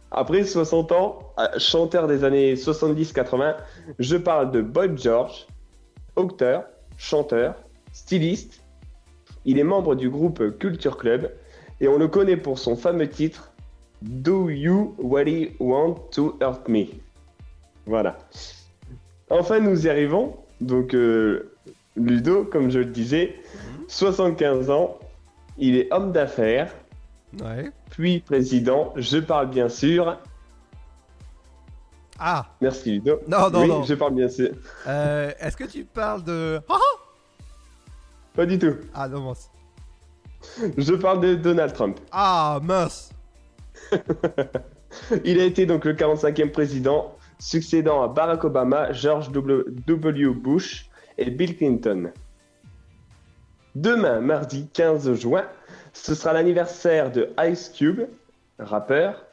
Après 0.09 0.43
60 0.43 0.91
ans, 0.93 1.19
euh, 1.37 1.47
chanteur 1.59 2.07
des 2.07 2.23
années 2.23 2.55
70-80, 2.55 3.55
je 3.99 4.17
parle 4.17 4.51
de 4.51 4.61
Bob 4.61 4.97
George, 4.97 5.45
auteur, 6.15 6.63
chanteur, 6.97 7.53
styliste. 7.93 8.63
Il 9.45 9.59
est 9.59 9.63
membre 9.63 9.93
du 9.93 10.09
groupe 10.09 10.57
Culture 10.57 10.97
Club 10.97 11.31
et 11.81 11.87
on 11.87 11.99
le 11.99 12.07
connaît 12.07 12.35
pour 12.35 12.57
son 12.57 12.75
fameux 12.75 13.07
titre 13.07 13.53
Do 14.01 14.49
You 14.49 14.95
Really 14.97 15.55
Want 15.59 15.97
to 16.13 16.35
Hurt 16.41 16.67
Me? 16.67 16.85
Voilà. 17.85 18.17
Enfin, 19.31 19.59
nous 19.59 19.85
y 19.85 19.89
arrivons. 19.89 20.37
Donc, 20.59 20.93
euh, 20.93 21.51
Ludo, 21.95 22.43
comme 22.45 22.69
je 22.69 22.79
le 22.79 22.85
disais, 22.85 23.35
75 23.87 24.69
ans, 24.69 24.99
il 25.57 25.75
est 25.77 25.91
homme 25.91 26.11
d'affaires, 26.11 26.73
Ouais. 27.41 27.71
puis 27.89 28.19
président. 28.19 28.93
Je 28.97 29.17
parle 29.19 29.49
bien 29.49 29.69
sûr. 29.69 30.17
Ah 32.19 32.45
Merci 32.61 32.91
Ludo. 32.91 33.19
Non, 33.27 33.49
non, 33.49 33.61
Oui, 33.61 33.67
non. 33.67 33.83
je 33.83 33.93
parle 33.95 34.13
bien 34.15 34.29
sûr. 34.29 34.49
Euh, 34.87 35.31
Est-ce 35.39 35.57
que 35.57 35.63
tu 35.63 35.85
parles 35.85 36.23
de. 36.23 36.59
Ah, 36.69 36.73
ah 36.75 36.99
Pas 38.35 38.45
du 38.45 38.59
tout. 38.59 38.75
Ah 38.93 39.07
non, 39.07 39.21
mince. 39.21 39.49
Je 40.77 40.93
parle 40.93 41.21
de 41.21 41.35
Donald 41.35 41.73
Trump. 41.73 41.99
Ah 42.11 42.59
mince 42.63 43.11
Il 45.25 45.39
a 45.39 45.45
été 45.45 45.65
donc 45.65 45.85
le 45.85 45.93
45e 45.93 46.51
président, 46.51 47.15
succédant 47.41 48.03
à 48.03 48.07
Barack 48.07 48.43
Obama, 48.45 48.91
George 48.93 49.31
W. 49.31 50.29
Bush 50.33 50.85
et 51.17 51.29
Bill 51.31 51.57
Clinton. 51.57 52.11
Demain, 53.75 54.19
mardi 54.21 54.67
15 54.73 55.13
juin, 55.15 55.45
ce 55.93 56.13
sera 56.13 56.33
l'anniversaire 56.33 57.11
de 57.11 57.29
Ice 57.49 57.69
Cube, 57.75 58.01
rappeur, 58.59 59.25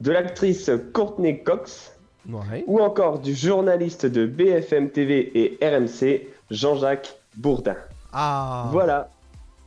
de 0.00 0.10
l'actrice 0.10 0.70
Courtney 0.92 1.42
Cox, 1.42 1.92
Ouais. 2.28 2.64
ou 2.66 2.80
encore 2.80 3.20
du 3.20 3.36
journaliste 3.36 4.04
de 4.04 4.26
BFM 4.26 4.90
TV 4.90 5.30
et 5.38 5.58
RMC, 5.64 6.26
Jean-Jacques 6.50 7.14
Bourdin. 7.36 7.76
Ah 8.12 8.68
Voilà 8.72 9.10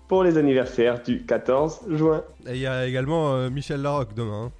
pour 0.10 0.24
les 0.26 0.38
anniversaires 0.38 1.02
du 1.02 1.24
14 1.24 1.80
juin. 1.92 2.22
Et 2.48 2.56
il 2.56 2.60
y 2.60 2.68
a 2.68 2.86
également 2.86 3.34
euh, 3.36 3.50
Michel 3.50 3.82
Larocque 3.82 4.14
demain. 4.14 4.48
hein. 4.48 4.52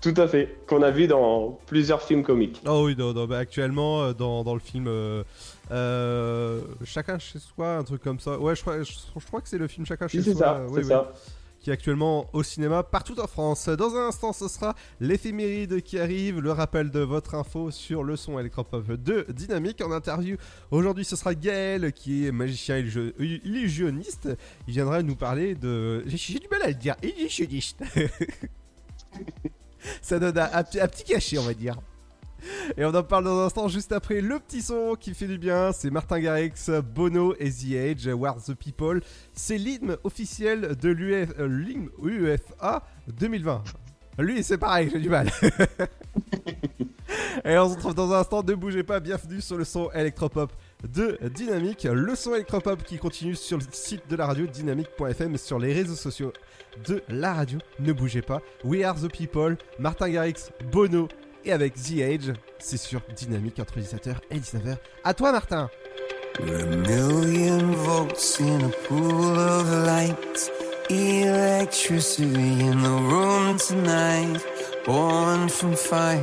Tout 0.00 0.14
à 0.16 0.28
fait, 0.28 0.60
qu'on 0.68 0.82
a 0.82 0.90
vu 0.92 1.08
dans 1.08 1.58
plusieurs 1.66 2.02
films 2.02 2.22
comiques. 2.22 2.62
Oh 2.66 2.84
oui, 2.86 2.94
non, 2.96 3.12
non, 3.12 3.26
bah, 3.26 3.38
actuellement, 3.38 4.02
euh, 4.02 4.12
dans, 4.12 4.44
dans 4.44 4.54
le 4.54 4.60
film 4.60 4.86
euh, 4.86 5.24
euh, 5.72 6.60
Chacun 6.84 7.18
chez 7.18 7.40
soi, 7.40 7.76
un 7.78 7.82
truc 7.84 8.02
comme 8.02 8.20
ça. 8.20 8.38
Ouais, 8.38 8.54
je 8.54 8.60
crois, 8.60 8.82
je, 8.82 8.92
je 8.92 9.26
crois 9.26 9.40
que 9.40 9.48
c'est 9.48 9.58
le 9.58 9.66
film 9.66 9.84
Chacun 9.86 10.06
chez 10.06 10.22
c'est 10.22 10.34
soi. 10.34 10.40
ça, 10.40 10.60
c'est 10.68 10.72
oui, 10.72 10.80
oui. 10.82 10.88
ça. 10.88 11.12
Qui 11.60 11.70
est 11.70 11.72
actuellement 11.72 12.30
au 12.32 12.44
cinéma 12.44 12.84
partout 12.84 13.18
en 13.18 13.26
France. 13.26 13.68
Dans 13.68 13.96
un 13.96 14.06
instant, 14.06 14.32
ce 14.32 14.46
sera 14.46 14.76
l'éphéméride 15.00 15.82
qui 15.82 15.98
arrive, 15.98 16.40
le 16.40 16.52
rappel 16.52 16.92
de 16.92 17.00
votre 17.00 17.34
info 17.34 17.72
sur 17.72 18.04
le 18.04 18.14
son 18.14 18.38
électropop 18.38 18.86
de 18.92 19.26
Dynamique 19.30 19.80
en 19.84 19.90
interview. 19.90 20.36
Aujourd'hui, 20.70 21.04
ce 21.04 21.16
sera 21.16 21.34
Gaël 21.34 21.92
qui 21.92 22.28
est 22.28 22.30
magicien 22.30 22.78
illusionniste. 22.78 24.28
Il 24.68 24.74
viendra 24.74 25.02
nous 25.02 25.16
parler 25.16 25.56
de. 25.56 26.04
J'ai 26.06 26.16
j'ai 26.16 26.38
du 26.38 26.46
mal 26.48 26.62
à 26.62 26.68
le 26.68 26.74
dire, 26.74 26.94
illusionniste. 27.02 27.82
Ça 30.02 30.18
donne 30.18 30.38
un, 30.38 30.62
petit- 30.64 31.04
cachet, 31.04 31.38
on 31.38 31.42
va 31.42 31.54
dire. 31.54 31.76
Et 32.76 32.84
on 32.84 32.94
en 32.94 33.02
parle 33.02 33.24
dans 33.24 33.40
un 33.40 33.46
instant, 33.46 33.68
juste 33.68 33.92
après 33.92 34.20
le 34.20 34.38
petit 34.38 34.62
son 34.62 34.94
qui 34.98 35.14
fait 35.14 35.26
du 35.26 35.38
bien. 35.38 35.72
C'est 35.72 35.90
Martin 35.90 36.20
Garrix, 36.20 36.52
Bono 36.94 37.34
et 37.38 37.50
The 37.50 37.74
Age, 37.74 38.06
Where 38.06 38.36
the 38.36 38.54
People. 38.54 39.00
C'est 39.32 39.58
l'hymne 39.58 39.96
officiel 40.04 40.76
de 40.76 40.88
l'UF, 40.88 41.30
euh, 41.38 41.48
l'hymne 41.48 41.88
UEFA 42.02 42.84
2020. 43.08 43.64
Lui, 44.18 44.42
c'est 44.42 44.58
pareil, 44.58 44.88
j'ai 44.92 45.00
du 45.00 45.08
mal. 45.08 45.30
et 47.44 47.58
on 47.58 47.68
se 47.68 47.74
retrouve 47.74 47.94
dans 47.94 48.12
un 48.12 48.20
instant, 48.20 48.42
ne 48.42 48.54
bougez 48.54 48.82
pas, 48.82 49.00
bienvenue 49.00 49.40
sur 49.40 49.56
le 49.56 49.64
son 49.64 49.90
électropop 49.92 50.52
de 50.84 51.18
Dynamique. 51.28 51.84
Le 51.90 52.14
son 52.14 52.34
électropop 52.34 52.82
qui 52.82 52.98
continue 52.98 53.34
sur 53.34 53.58
le 53.58 53.64
site 53.70 54.08
de 54.08 54.16
la 54.16 54.26
radio 54.26 54.46
dynamique.fm 54.46 55.36
sur 55.36 55.58
les 55.58 55.72
réseaux 55.72 55.94
sociaux 55.94 56.32
de 56.86 57.02
la 57.08 57.34
radio. 57.34 57.58
Ne 57.80 57.92
bougez 57.92 58.22
pas. 58.22 58.40
We 58.64 58.84
are 58.84 58.94
the 58.94 59.10
people. 59.10 59.56
Martin 59.78 60.10
Garrix, 60.10 60.50
Bono 60.70 61.08
et 61.44 61.52
avec 61.52 61.74
The 61.74 62.00
Age. 62.02 62.32
C'est 62.58 62.76
sur 62.76 63.00
Dynamique 63.16 63.58
entre 63.58 63.78
17h 63.78 64.16
et 64.30 64.38
19h. 64.38 64.76
À 65.04 65.14
toi, 65.14 65.32
Martin. 65.32 65.68
Million 66.40 67.72
volts 67.72 68.40
in 68.40 68.64
a 68.64 68.70
pool 68.86 69.36
of 69.36 69.86
light. 69.86 70.50
Electricity 70.88 72.62
in 72.62 72.80
the 72.82 73.10
room 73.10 73.56
tonight. 73.56 74.40
Born 74.86 75.48
from 75.48 75.74
fire. 75.74 76.22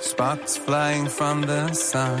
Sparks 0.00 0.56
flying 0.58 1.08
from 1.08 1.42
the 1.46 1.72
sun. 1.72 2.20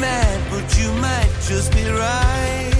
Mad, 0.00 0.50
but 0.50 0.78
you 0.78 0.90
might 0.94 1.30
just 1.46 1.72
be 1.74 1.84
right. 1.90 2.79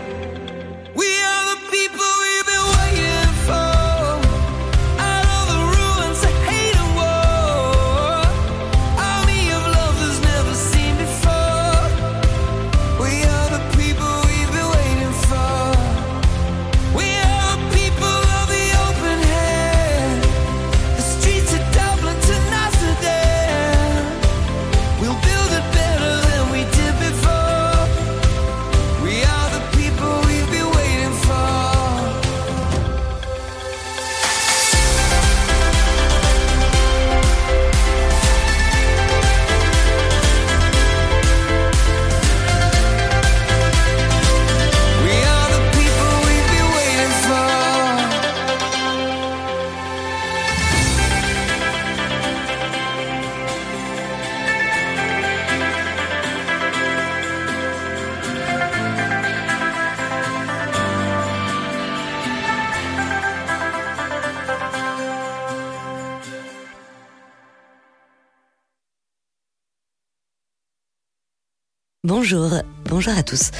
Bonjour, 72.31 72.61
bonjour 72.85 73.13
à 73.17 73.23
tous. 73.23 73.51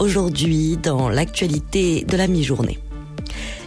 Aujourd'hui, 0.00 0.76
dans 0.82 1.08
l'actualité 1.08 2.02
de 2.02 2.16
la 2.16 2.26
mi-journée. 2.26 2.76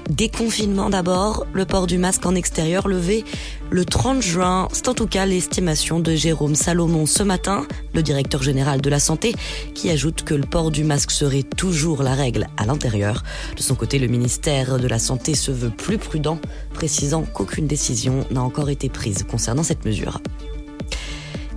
Déconfinement 0.10 0.90
d'abord, 0.90 1.46
le 1.54 1.64
port 1.64 1.88
du 1.88 1.98
masque 1.98 2.26
en 2.26 2.36
extérieur 2.36 2.90
levé 2.90 3.24
le 3.70 3.86
30 3.86 4.22
juin. 4.22 4.68
C'est 4.74 4.90
en 4.90 4.94
tout 4.94 5.08
cas 5.08 5.26
l'estimation 5.26 6.02
de 6.02 6.14
Jérôme 6.14 6.56
Salomon 6.56 7.06
ce 7.06 7.24
matin, 7.24 7.66
le 7.94 8.04
directeur 8.04 8.44
général 8.44 8.82
de 8.82 8.90
la 8.90 9.00
santé, 9.00 9.34
qui 9.76 9.90
ajoute 9.90 10.24
que 10.24 10.34
le 10.34 10.46
port 10.46 10.72
du 10.72 10.84
masque 10.84 11.12
serait 11.12 11.44
toujours 11.44 12.04
la 12.04 12.14
règle 12.14 12.50
à 12.58 12.66
l'intérieur. 12.66 13.24
De 13.56 13.62
son 13.62 13.76
côté, 13.76 13.98
le 13.98 14.08
ministère 14.08 14.78
de 14.78 14.88
la 14.90 15.00
Santé 15.00 15.36
se 15.36 15.52
veut 15.52 15.70
plus 15.72 15.98
prudent, 15.98 16.38
précisant 16.74 17.22
qu'aucune 17.22 17.68
décision 17.68 18.26
n'a 18.30 18.42
encore 18.42 18.70
été 18.70 18.90
prise 18.90 19.24
concernant 19.24 19.64
cette 19.64 19.86
mesure. 19.86 20.20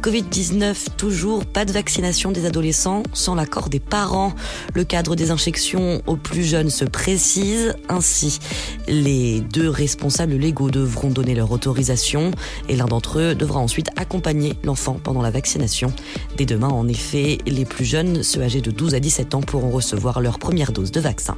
Covid-19, 0.03 0.96
toujours 0.96 1.46
pas 1.46 1.64
de 1.64 1.70
vaccination 1.70 2.32
des 2.32 2.44
adolescents 2.44 3.05
sans 3.12 3.36
l'accord 3.36 3.68
des 3.68 3.78
parents. 3.78 4.32
Le 4.74 4.82
cadre 4.82 5.14
des 5.14 5.30
injections 5.30 6.03
aux 6.09 6.16
plus 6.16 6.42
jeunes 6.42 6.70
se 6.70 6.84
précise. 6.84 7.76
Ainsi, 7.88 8.40
les 8.88 9.40
deux 9.40 9.68
responsables 9.68 10.34
légaux 10.34 10.72
devront 10.72 11.09
donner 11.09 11.36
leur 11.36 11.53
autorisation 11.53 12.32
et 12.68 12.74
l'un 12.74 12.86
d'entre 12.86 13.20
eux 13.20 13.34
devra 13.36 13.61
ensuite 13.61 13.90
accompagner 13.96 14.55
l'enfant 14.64 14.98
pendant 15.00 15.22
la 15.22 15.30
vaccination. 15.30 15.92
Dès 16.36 16.46
demain, 16.46 16.68
en 16.68 16.88
effet, 16.88 17.38
les 17.46 17.64
plus 17.64 17.84
jeunes, 17.84 18.24
ceux 18.24 18.42
âgés 18.42 18.61
de 18.61 18.72
12 18.72 18.96
à 18.96 19.00
17 19.00 19.36
ans, 19.36 19.40
pourront 19.40 19.70
recevoir 19.70 20.20
leur 20.20 20.40
première 20.40 20.72
dose 20.72 20.90
de 20.90 20.98
vaccin. 20.98 21.36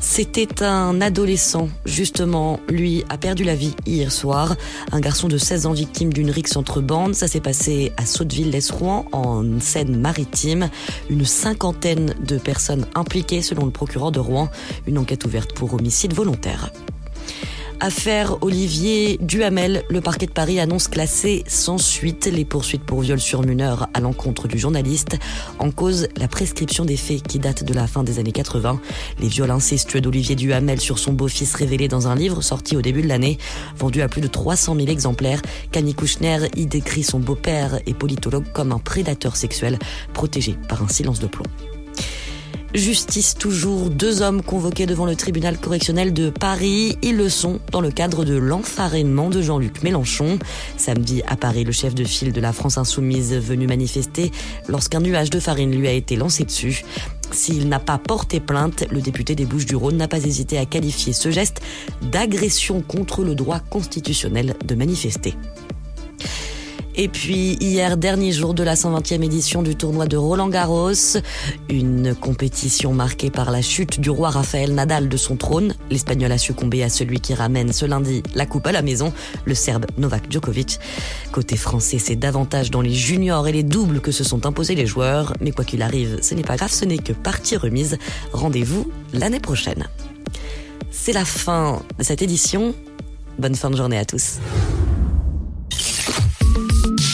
C'était 0.00 0.62
un 0.62 1.00
adolescent, 1.00 1.68
justement. 1.84 2.60
Lui 2.68 3.04
a 3.08 3.18
perdu 3.18 3.42
la 3.44 3.54
vie 3.54 3.74
hier 3.84 4.12
soir. 4.12 4.56
Un 4.92 5.00
garçon 5.00 5.28
de 5.28 5.38
16 5.38 5.66
ans 5.66 5.72
victime 5.72 6.12
d'une 6.12 6.30
rixe 6.30 6.56
entre 6.56 6.80
bandes. 6.80 7.14
Ça 7.14 7.26
s'est 7.26 7.40
passé 7.40 7.92
à 7.96 8.06
Sotteville-lès-Rouen, 8.06 9.06
en 9.12 9.60
Seine-Maritime. 9.60 10.70
Une 11.10 11.24
cinquantaine 11.24 12.14
de 12.24 12.38
personnes 12.38 12.86
impliquées, 12.94 13.42
selon 13.42 13.64
le 13.64 13.72
procureur 13.72 14.12
de 14.12 14.20
Rouen. 14.20 14.48
Une 14.86 14.98
enquête 14.98 15.24
ouverte 15.24 15.52
pour 15.52 15.74
homicide 15.74 16.12
volontaire. 16.12 16.70
Affaire 17.80 18.42
Olivier 18.42 19.18
Duhamel, 19.20 19.84
le 19.88 20.00
parquet 20.00 20.26
de 20.26 20.32
Paris 20.32 20.58
annonce 20.58 20.88
classer 20.88 21.44
sans 21.46 21.78
suite 21.78 22.26
les 22.26 22.44
poursuites 22.44 22.82
pour 22.82 23.02
viol 23.02 23.20
sur 23.20 23.42
mineur 23.42 23.88
à 23.94 24.00
l'encontre 24.00 24.48
du 24.48 24.58
journaliste. 24.58 25.16
En 25.60 25.70
cause, 25.70 26.08
la 26.16 26.26
prescription 26.26 26.84
des 26.84 26.96
faits 26.96 27.22
qui 27.22 27.38
date 27.38 27.62
de 27.62 27.72
la 27.72 27.86
fin 27.86 28.02
des 28.02 28.18
années 28.18 28.32
80. 28.32 28.80
Les 29.20 29.28
viols 29.28 29.52
incestueux 29.52 30.00
d'Olivier 30.00 30.34
Duhamel 30.34 30.80
sur 30.80 30.98
son 30.98 31.12
beau-fils 31.12 31.54
révélés 31.54 31.86
dans 31.86 32.08
un 32.08 32.16
livre 32.16 32.42
sorti 32.42 32.76
au 32.76 32.82
début 32.82 33.02
de 33.02 33.08
l'année, 33.08 33.38
vendu 33.76 34.02
à 34.02 34.08
plus 34.08 34.22
de 34.22 34.28
300 34.28 34.74
000 34.74 34.88
exemplaires. 34.88 35.40
Camille 35.70 35.94
Kouchner 35.94 36.48
y 36.56 36.66
décrit 36.66 37.04
son 37.04 37.20
beau-père 37.20 37.78
et 37.86 37.94
politologue 37.94 38.50
comme 38.52 38.72
un 38.72 38.80
prédateur 38.80 39.36
sexuel 39.36 39.78
protégé 40.14 40.56
par 40.68 40.82
un 40.82 40.88
silence 40.88 41.20
de 41.20 41.28
plomb. 41.28 41.46
Justice 42.74 43.34
toujours, 43.34 43.88
deux 43.88 44.20
hommes 44.20 44.42
convoqués 44.42 44.84
devant 44.84 45.06
le 45.06 45.16
tribunal 45.16 45.56
correctionnel 45.58 46.12
de 46.12 46.28
Paris. 46.28 46.98
Ils 47.02 47.16
le 47.16 47.30
sont 47.30 47.60
dans 47.72 47.80
le 47.80 47.90
cadre 47.90 48.26
de 48.26 48.36
l'enfarénement 48.36 49.30
de 49.30 49.40
Jean-Luc 49.40 49.82
Mélenchon. 49.82 50.38
Samedi 50.76 51.22
à 51.26 51.36
Paris, 51.36 51.64
le 51.64 51.72
chef 51.72 51.94
de 51.94 52.04
file 52.04 52.30
de 52.30 52.40
la 52.42 52.52
France 52.52 52.76
insoumise 52.76 53.32
venu 53.34 53.66
manifester 53.66 54.30
lorsqu'un 54.68 55.00
nuage 55.00 55.30
de 55.30 55.40
farine 55.40 55.74
lui 55.74 55.88
a 55.88 55.92
été 55.92 56.16
lancé 56.16 56.44
dessus. 56.44 56.84
S'il 57.30 57.70
n'a 57.70 57.80
pas 57.80 57.96
porté 57.96 58.38
plainte, 58.38 58.84
le 58.90 59.00
député 59.00 59.34
des 59.34 59.46
Bouches-du-Rhône 59.46 59.96
n'a 59.96 60.08
pas 60.08 60.22
hésité 60.22 60.58
à 60.58 60.66
qualifier 60.66 61.14
ce 61.14 61.30
geste 61.30 61.62
d'agression 62.02 62.82
contre 62.82 63.24
le 63.24 63.34
droit 63.34 63.60
constitutionnel 63.60 64.56
de 64.66 64.74
manifester. 64.74 65.34
Et 67.00 67.06
puis 67.06 67.56
hier, 67.60 67.96
dernier 67.96 68.32
jour 68.32 68.54
de 68.54 68.64
la 68.64 68.74
120e 68.74 69.22
édition 69.22 69.62
du 69.62 69.76
tournoi 69.76 70.06
de 70.06 70.16
Roland 70.16 70.48
Garros, 70.48 71.16
une 71.68 72.12
compétition 72.16 72.92
marquée 72.92 73.30
par 73.30 73.52
la 73.52 73.62
chute 73.62 74.00
du 74.00 74.10
roi 74.10 74.30
Rafael 74.30 74.74
Nadal 74.74 75.08
de 75.08 75.16
son 75.16 75.36
trône. 75.36 75.76
L'Espagnol 75.90 76.32
a 76.32 76.38
succombé 76.38 76.82
à 76.82 76.88
celui 76.88 77.20
qui 77.20 77.34
ramène 77.34 77.72
ce 77.72 77.86
lundi 77.86 78.24
la 78.34 78.46
coupe 78.46 78.66
à 78.66 78.72
la 78.72 78.82
maison, 78.82 79.12
le 79.44 79.54
Serbe 79.54 79.86
Novak 79.96 80.24
Djokovic. 80.28 80.80
Côté 81.30 81.56
français, 81.56 82.00
c'est 82.00 82.16
davantage 82.16 82.72
dans 82.72 82.80
les 82.80 82.94
juniors 82.94 83.46
et 83.46 83.52
les 83.52 83.62
doubles 83.62 84.00
que 84.00 84.10
se 84.10 84.24
sont 84.24 84.44
imposés 84.44 84.74
les 84.74 84.86
joueurs. 84.86 85.34
Mais 85.40 85.52
quoi 85.52 85.64
qu'il 85.64 85.82
arrive, 85.82 86.18
ce 86.20 86.34
n'est 86.34 86.42
pas 86.42 86.56
grave, 86.56 86.72
ce 86.72 86.84
n'est 86.84 86.98
que 86.98 87.12
partie 87.12 87.56
remise. 87.56 87.96
Rendez-vous 88.32 88.90
l'année 89.12 89.38
prochaine. 89.38 89.86
C'est 90.90 91.12
la 91.12 91.24
fin 91.24 91.80
de 91.96 92.02
cette 92.02 92.22
édition. 92.22 92.74
Bonne 93.38 93.54
fin 93.54 93.70
de 93.70 93.76
journée 93.76 93.98
à 93.98 94.04
tous. 94.04 94.40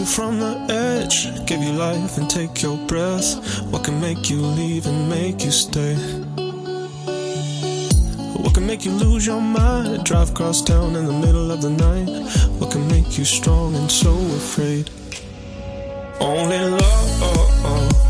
You 0.00 0.06
from 0.06 0.40
the 0.40 0.56
edge? 0.70 1.28
Give 1.46 1.62
you 1.62 1.72
life 1.72 2.16
and 2.16 2.28
take 2.28 2.62
your 2.62 2.78
breath. 2.86 3.60
What 3.70 3.84
can 3.84 4.00
make 4.00 4.30
you 4.30 4.40
leave 4.40 4.86
and 4.86 5.08
make 5.10 5.44
you 5.44 5.50
stay? 5.50 5.94
What 8.42 8.54
can 8.54 8.66
make 8.66 8.84
you 8.86 8.92
lose 8.92 9.26
your 9.26 9.40
mind? 9.40 10.04
Drive 10.04 10.30
across 10.30 10.62
town 10.62 10.96
in 10.96 11.04
the 11.06 11.12
middle 11.12 11.50
of 11.50 11.60
the 11.60 11.70
night. 11.70 12.08
What 12.58 12.70
can 12.70 12.88
make 12.88 13.18
you 13.18 13.24
strong 13.24 13.74
and 13.74 13.90
so 13.90 14.12
afraid? 14.40 14.90
Only 16.20 16.58
love, 16.58 17.10
oh, 17.22 17.62
oh. 17.64 18.09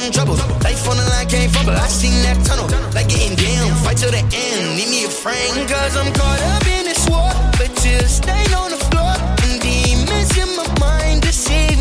From 0.00 0.12
trouble. 0.12 0.36
Life 0.62 0.88
on 0.88 0.96
the 0.96 1.04
line 1.04 1.28
can't 1.28 1.50
fumble. 1.52 1.72
I 1.72 1.88
seen 1.88 2.12
that 2.22 2.38
tunnel, 2.44 2.68
like 2.94 3.08
getting 3.08 3.36
down. 3.36 3.74
Fight 3.84 3.96
till 3.96 4.10
the 4.10 4.20
end, 4.20 4.76
need 4.76 4.90
me 4.90 5.04
a 5.04 5.08
friend. 5.08 5.68
Cause 5.68 5.96
I'm 5.96 6.12
caught 6.12 6.40
up 6.54 6.66
in 6.66 6.84
this 6.84 7.02
war, 7.08 7.30
but 7.58 7.72
you 7.84 7.98
stay 8.04 8.44
on 8.52 8.70
the 8.70 8.80
floor. 8.88 9.14
And 9.44 9.60
demons 9.60 10.36
in 10.36 10.50
my 10.56 10.68
mind 10.80 11.22
deceive 11.22 11.75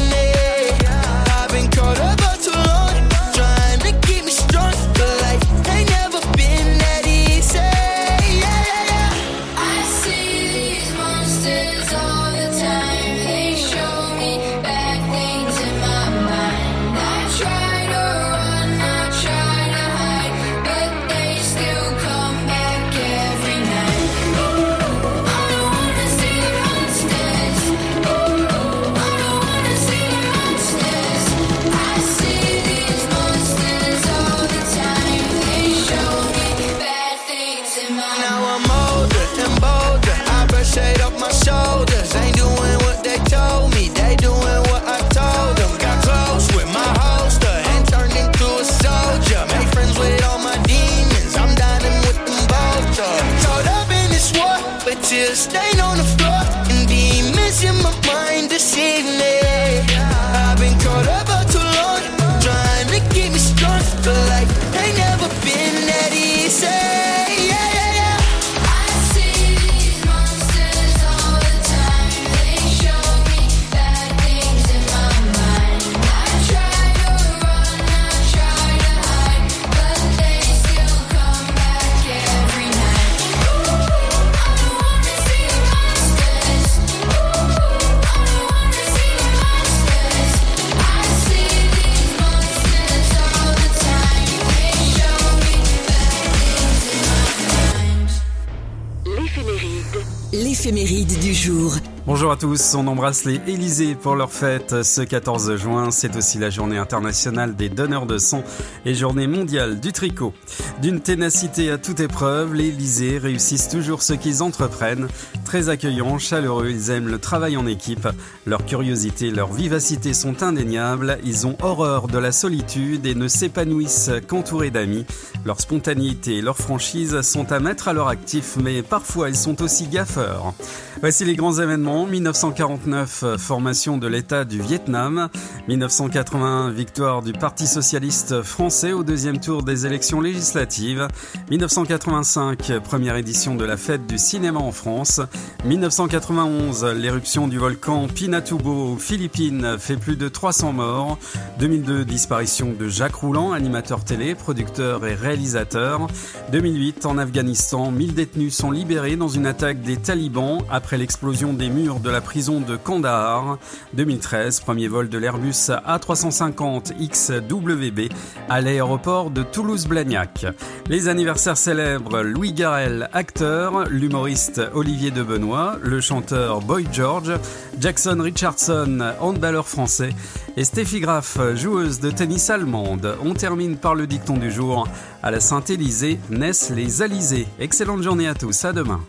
jour. 101.46 101.76
Bonjour 102.08 102.32
à 102.32 102.38
tous, 102.38 102.74
on 102.74 102.88
embrasse 102.88 103.24
les 103.26 103.40
Élysées 103.46 103.94
pour 103.94 104.16
leur 104.16 104.32
fête 104.32 104.82
ce 104.82 105.02
14 105.02 105.56
juin. 105.58 105.92
C'est 105.92 106.16
aussi 106.16 106.40
la 106.40 106.50
journée 106.50 106.80
internationale 106.80 107.56
des 107.56 107.70
donneurs 107.70 108.08
de 108.08 108.18
sang 108.18 108.44
et 108.84 108.96
journée 108.96 109.28
mondiale 109.28 109.80
du 109.80 109.92
tricot. 109.92 110.34
D'une 110.82 111.02
ténacité 111.02 111.70
à 111.70 111.78
toute 111.78 112.00
épreuve, 112.00 112.56
les 112.56 112.70
Élysées 112.70 113.20
réussissent 113.20 113.70
toujours 113.70 114.02
ce 114.02 114.14
qu'ils 114.14 114.42
entreprennent. 114.42 115.08
Très 115.46 115.70
accueillants, 115.70 116.18
chaleureux, 116.18 116.70
ils 116.72 116.90
aiment 116.90 117.08
le 117.08 117.20
travail 117.20 117.56
en 117.56 117.68
équipe. 117.68 118.08
Leur 118.48 118.66
curiosité, 118.66 119.30
leur 119.30 119.54
vivacité 119.54 120.14
sont 120.16 120.42
indéniables. 120.42 121.20
Ils 121.24 121.46
ont 121.46 121.56
horreur 121.62 122.08
de 122.08 122.18
la 122.18 122.32
solitude 122.32 123.06
et 123.06 123.14
ne 123.14 123.28
s'épanouissent 123.28 124.10
qu'entourés 124.28 124.72
d'amis. 124.72 125.06
Leur 125.46 125.62
spontanéité 125.62 126.38
et 126.38 126.42
leur 126.42 126.58
franchise 126.58 127.22
sont 127.22 127.52
à 127.52 127.60
mettre 127.60 127.88
à 127.88 127.94
leur 127.94 128.08
actif, 128.08 128.58
mais 128.62 128.82
parfois 128.82 129.30
ils 129.30 129.36
sont 129.36 129.62
aussi 129.62 129.88
gaffeurs. 129.88 130.54
Voici 131.02 131.24
les 131.26 131.36
grands 131.36 131.60
événements. 131.60 132.08
1949, 132.08 133.24
euh, 133.24 133.38
formation 133.38 133.98
de 133.98 134.08
l'État 134.08 134.46
du 134.46 134.60
Vietnam. 134.60 135.30
1981, 135.68 136.72
victoire 136.72 137.22
du 137.22 137.34
Parti 137.34 137.68
socialiste 137.68 138.42
français 138.42 138.94
au 138.94 139.04
deuxième 139.04 139.40
tour 139.40 139.62
des 139.62 139.86
élections 139.86 140.22
législatives. 140.22 141.08
1985, 141.52 142.80
première 142.84 143.18
édition 143.18 143.56
de 143.56 143.66
la 143.66 143.78
fête 143.78 144.08
du 144.08 144.18
cinéma 144.18 144.60
en 144.60 144.72
France. 144.72 145.22
1991, 145.66 146.86
l'éruption 146.96 147.48
du 147.48 147.58
volcan 147.58 148.08
Pinatubo 148.08 148.94
aux 148.94 148.98
Philippines 148.98 149.78
fait 149.80 149.98
plus 149.98 150.16
de 150.16 150.30
300 150.30 150.74
morts. 150.74 151.18
2002, 151.60 152.06
disparition 152.06 152.72
de 152.78 152.88
Jacques 152.88 153.16
Rouland, 153.16 153.52
animateur 153.52 154.04
télé, 154.04 154.36
producteur 154.36 155.06
et 155.08 155.16
réalisateur. 155.16 156.08
2008, 156.52 157.06
en 157.08 157.18
Afghanistan, 157.18 157.90
1000 157.90 158.14
détenus 158.14 158.56
sont 158.56 158.70
libérés 158.70 159.16
dans 159.16 159.28
une 159.28 159.48
attaque 159.48 159.82
des 159.82 159.98
talibans 159.98 160.60
après 160.70 160.98
l'explosion 160.98 161.54
des 161.54 161.70
murs 161.70 162.00
de 162.00 162.10
la 162.12 162.22
prison 162.22 162.62
de 162.62 162.76
Kandahar. 162.76 163.58
2013, 163.94 164.60
premier 164.60 164.88
vol 164.88 165.10
de 165.10 165.18
l'Airbus 165.18 165.72
A350 165.88 166.94
XWB 167.00 168.12
à 168.50 168.62
l'aéroport 168.62 169.32
de 169.32 169.42
Toulouse-Blagnac. 169.42 170.46
Les 170.90 171.08
anniversaires 171.08 171.58
célèbres 171.58 172.22
Louis 172.22 172.54
Garrel, 172.54 173.10
acteur, 173.14 173.86
l'humoriste 173.90 174.62
Olivier 174.74 175.12
de 175.12 175.22
Benoît, 175.26 175.78
le 175.82 176.00
chanteur 176.02 176.62
Boy 176.62 176.88
George, 176.92 177.34
Jackson 177.80 178.18
Richardson, 178.20 179.14
handballeur 179.20 179.68
français, 179.68 180.10
et 180.58 180.64
Steffi 180.64 181.00
Graf, 181.00 181.38
joueuse 181.56 182.00
de 182.00 182.12
tennis 182.12 182.50
allemande. 182.50 183.18
On 183.24 183.34
termine 183.34 183.78
par 183.78 183.96
le 183.96 184.08
dicton 184.08 184.38
du 184.38 184.52
jour. 184.52 184.88
À 185.24 185.32
la 185.32 185.40
Saint-Élysée 185.40 186.20
naissent 186.30 186.70
les 186.70 187.02
Alizés. 187.02 187.48
Excellente 187.60 188.04
journée 188.04 188.28
à 188.28 188.36
tous, 188.36 188.64
à 188.66 188.74
demain. 188.74 189.02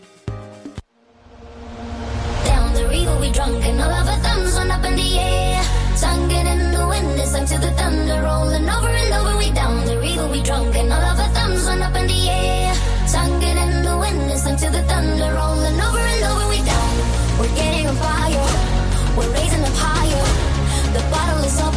We're 19.17 19.33
raising 19.33 19.61
up 19.61 19.73
higher. 19.73 20.25
The 20.93 21.01
bottle 21.09 21.43
is 21.43 21.59
up, 21.59 21.73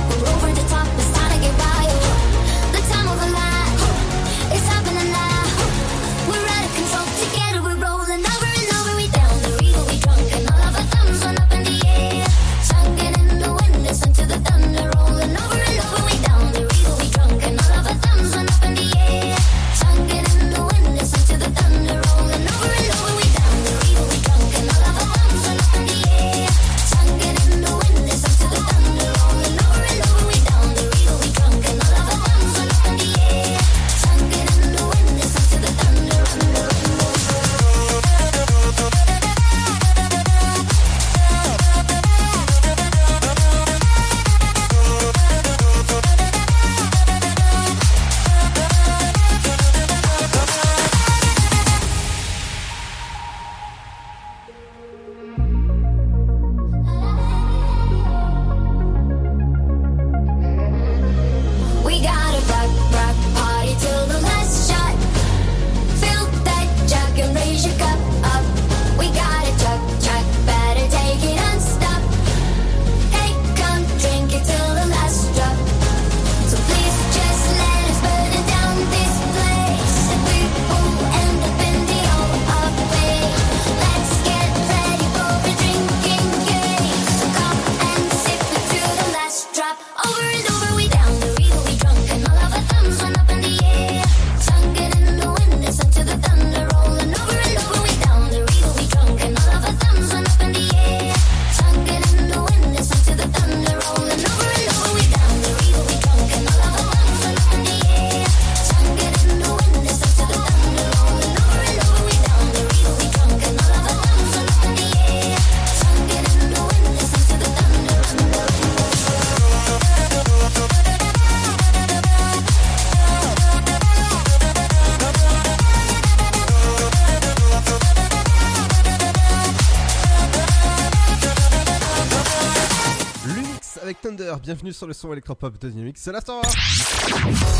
Bienvenue 134.50 134.72
sur 134.72 134.88
le 134.88 134.94
son 134.94 135.12
électropop 135.12 135.56
de 135.60 135.68
Dynamique. 135.68 135.96
C'est 135.96 136.10
l'Afterwork. 136.10 136.52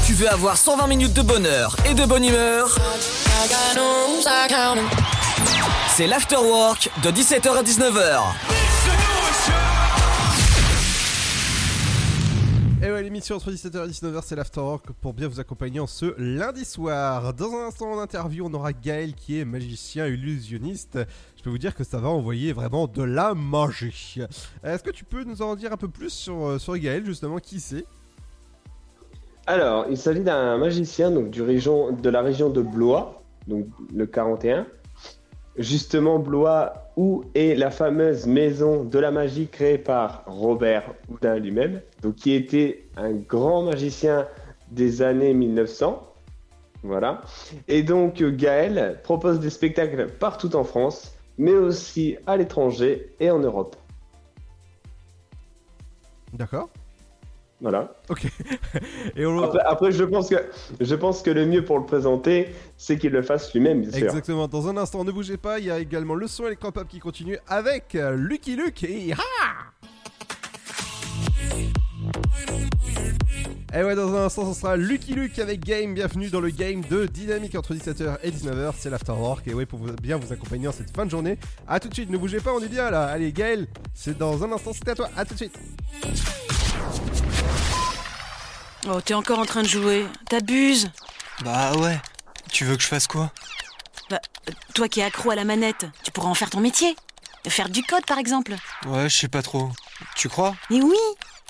Tu 0.04 0.12
veux 0.14 0.28
avoir 0.28 0.56
120 0.56 0.88
minutes 0.88 1.12
de 1.12 1.22
bonheur 1.22 1.76
et 1.88 1.94
de 1.94 2.04
bonne 2.04 2.24
humeur? 2.24 2.76
C'est 5.94 6.08
l'Afterwork 6.08 6.90
de 7.04 7.10
17h 7.10 7.56
à 7.56 7.62
19h. 7.62 8.22
Et 12.82 12.90
ouais, 12.90 13.02
l'émission 13.02 13.36
entre 13.36 13.52
17h 13.52 13.84
et 13.84 13.90
19h, 13.90 14.22
c'est 14.24 14.34
l'Afterwork 14.34 14.86
pour 15.02 15.12
bien 15.12 15.28
vous 15.28 15.38
accompagner 15.38 15.80
en 15.80 15.86
ce 15.86 16.14
lundi 16.18 16.64
soir. 16.64 17.34
Dans 17.34 17.52
un 17.52 17.68
instant 17.68 17.92
en 17.92 18.00
interview, 18.00 18.46
on 18.50 18.54
aura 18.54 18.72
Gaël 18.72 19.14
qui 19.14 19.38
est 19.38 19.44
magicien 19.44 20.06
illusionniste. 20.06 20.98
Je 21.40 21.44
peux 21.44 21.48
vous 21.48 21.56
dire 21.56 21.74
que 21.74 21.84
ça 21.84 21.96
va 21.96 22.10
envoyer 22.10 22.52
vraiment 22.52 22.86
de 22.86 23.02
la 23.02 23.32
magie. 23.32 24.18
Est-ce 24.62 24.82
que 24.82 24.90
tu 24.90 25.04
peux 25.04 25.24
nous 25.24 25.40
en 25.40 25.56
dire 25.56 25.72
un 25.72 25.78
peu 25.78 25.88
plus 25.88 26.10
sur, 26.10 26.44
euh, 26.44 26.58
sur 26.58 26.76
Gaël, 26.76 27.02
justement, 27.02 27.38
qui 27.38 27.60
c'est? 27.60 27.86
Alors, 29.46 29.86
il 29.88 29.96
s'agit 29.96 30.20
d'un 30.20 30.58
magicien 30.58 31.10
de 31.10 32.10
la 32.10 32.20
région 32.20 32.50
de 32.50 32.60
Blois, 32.60 33.22
donc 33.48 33.68
le 33.90 34.04
41. 34.04 34.66
Justement, 35.56 36.18
Blois, 36.18 36.74
où 36.98 37.24
est 37.34 37.54
la 37.54 37.70
fameuse 37.70 38.26
maison 38.26 38.84
de 38.84 38.98
la 38.98 39.10
magie 39.10 39.48
créée 39.48 39.78
par 39.78 40.24
Robert 40.26 40.92
Houdin 41.08 41.38
lui-même, 41.38 41.80
qui 42.18 42.34
était 42.34 42.84
un 42.98 43.12
grand 43.12 43.62
magicien 43.62 44.26
des 44.70 45.00
années 45.00 45.32
1900. 45.32 46.06
Voilà. 46.82 47.22
Et 47.66 47.82
donc, 47.82 48.22
Gaël 48.22 49.00
propose 49.02 49.40
des 49.40 49.48
spectacles 49.48 50.06
partout 50.18 50.54
en 50.54 50.64
France, 50.64 51.14
mais 51.40 51.54
aussi 51.54 52.18
à 52.26 52.36
l'étranger 52.36 53.14
et 53.18 53.30
en 53.30 53.38
Europe. 53.38 53.74
D'accord. 56.34 56.68
Voilà. 57.62 57.94
Ok. 58.08 58.26
Et 59.16 59.26
on... 59.26 59.42
après, 59.42 59.60
après, 59.60 59.92
je, 59.92 60.04
pense 60.04 60.28
que, 60.28 60.36
je 60.80 60.94
pense 60.94 61.22
que 61.22 61.30
le 61.30 61.46
mieux 61.46 61.64
pour 61.64 61.78
le 61.78 61.84
présenter, 61.84 62.54
c'est 62.76 62.98
qu'il 62.98 63.12
le 63.12 63.22
fasse 63.22 63.52
lui-même, 63.52 63.80
bien 63.82 63.90
sûr. 63.90 64.08
Exactement. 64.08 64.48
Dans 64.48 64.68
un 64.68 64.76
instant, 64.76 65.02
ne 65.02 65.12
bougez 65.12 65.36
pas. 65.36 65.58
Il 65.58 65.66
y 65.66 65.70
a 65.70 65.78
également 65.78 66.14
le 66.14 66.26
son 66.26 66.46
électropop 66.46 66.86
qui 66.88 67.00
continue 67.00 67.38
avec 67.48 67.94
euh, 67.94 68.14
Lucky 68.16 68.56
Luke 68.56 68.84
et 68.84 69.12
Ha 69.12 69.16
Et 73.72 73.84
ouais, 73.84 73.94
dans 73.94 74.12
un 74.14 74.24
instant, 74.26 74.52
ce 74.52 74.60
sera 74.60 74.76
Lucky 74.76 75.14
Luke 75.14 75.38
avec 75.38 75.60
Game. 75.64 75.94
Bienvenue 75.94 76.28
dans 76.28 76.40
le 76.40 76.50
game 76.50 76.80
de 76.90 77.06
Dynamique 77.06 77.54
entre 77.54 77.72
17h 77.72 78.18
et 78.24 78.30
19h. 78.32 78.72
C'est 78.76 78.90
l'Afterwork. 78.90 79.46
Et 79.46 79.54
ouais, 79.54 79.64
pour 79.64 79.78
vous- 79.78 79.92
bien 80.02 80.16
vous 80.16 80.32
accompagner 80.32 80.66
en 80.66 80.72
cette 80.72 80.94
fin 80.94 81.06
de 81.06 81.10
journée. 81.10 81.38
A 81.68 81.78
tout 81.78 81.88
de 81.88 81.94
suite, 81.94 82.10
ne 82.10 82.18
bougez 82.18 82.40
pas, 82.40 82.52
on 82.52 82.60
est 82.60 82.68
bien 82.68 82.90
là. 82.90 83.04
Allez, 83.06 83.32
Gaël, 83.32 83.68
c'est 83.94 84.18
dans 84.18 84.42
un 84.42 84.50
instant, 84.50 84.72
c'est 84.74 84.88
à 84.88 84.94
toi. 84.96 85.08
A 85.16 85.24
tout 85.24 85.34
de 85.34 85.38
suite. 85.38 85.56
Oh, 88.88 89.00
t'es 89.00 89.14
encore 89.14 89.38
en 89.38 89.46
train 89.46 89.62
de 89.62 89.68
jouer. 89.68 90.04
T'abuses. 90.28 90.90
Bah 91.44 91.72
ouais. 91.76 92.00
Tu 92.50 92.64
veux 92.64 92.76
que 92.76 92.82
je 92.82 92.88
fasse 92.88 93.06
quoi? 93.06 93.30
Bah, 94.10 94.18
toi 94.74 94.88
qui 94.88 94.98
es 94.98 95.04
accro 95.04 95.30
à 95.30 95.36
la 95.36 95.44
manette, 95.44 95.86
tu 96.02 96.10
pourras 96.10 96.28
en 96.28 96.34
faire 96.34 96.50
ton 96.50 96.60
métier. 96.60 96.96
Faire 97.48 97.68
du 97.68 97.82
code, 97.84 98.04
par 98.04 98.18
exemple. 98.18 98.54
Ouais, 98.86 99.08
je 99.08 99.16
sais 99.16 99.28
pas 99.28 99.42
trop. 99.42 99.70
Tu 100.16 100.28
crois? 100.28 100.56
Mais 100.70 100.80
oui 100.82 100.96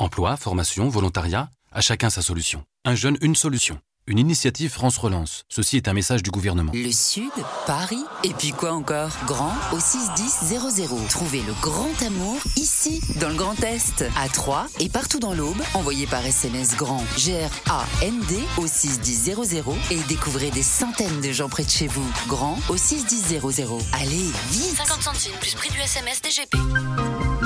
Emploi, 0.00 0.38
formation, 0.38 0.88
volontariat, 0.88 1.50
à 1.72 1.82
chacun 1.82 2.08
sa 2.08 2.22
solution. 2.22 2.64
Un 2.86 2.94
jeune, 2.94 3.18
une 3.20 3.36
solution. 3.36 3.78
Une 4.10 4.18
initiative 4.18 4.72
France 4.72 4.98
Relance. 4.98 5.44
Ceci 5.48 5.76
est 5.76 5.86
un 5.86 5.92
message 5.92 6.24
du 6.24 6.32
gouvernement. 6.32 6.72
Le 6.74 6.90
Sud, 6.90 7.30
Paris, 7.64 8.02
et 8.24 8.30
puis 8.30 8.50
quoi 8.50 8.72
encore? 8.72 9.10
Grand 9.24 9.52
au 9.72 9.78
61000. 9.78 11.06
Trouvez 11.08 11.42
le 11.42 11.52
grand 11.62 12.02
amour 12.04 12.36
ici, 12.56 13.00
dans 13.20 13.28
le 13.28 13.36
Grand 13.36 13.54
Est, 13.62 14.04
à 14.20 14.28
Troyes 14.28 14.66
et 14.80 14.88
partout 14.88 15.20
dans 15.20 15.32
l'Aube. 15.32 15.62
Envoyez 15.74 16.08
par 16.08 16.26
SMS 16.26 16.76
grand 16.76 17.04
G-R-A-N-D 17.18 18.34
au 18.58 18.66
61000 18.66 19.62
et 19.92 20.00
découvrez 20.08 20.50
des 20.50 20.64
centaines 20.64 21.20
de 21.20 21.30
gens 21.30 21.48
près 21.48 21.62
de 21.62 21.70
chez 21.70 21.86
vous. 21.86 22.10
Grand 22.26 22.58
au 22.68 22.76
61000. 22.76 23.38
Allez, 23.92 24.32
vite 24.50 24.76
50 24.76 25.02
centimes 25.02 25.38
plus 25.40 25.54
prix 25.54 25.70
du 25.70 25.78
SMS 25.78 26.20
DGP. 26.20 26.56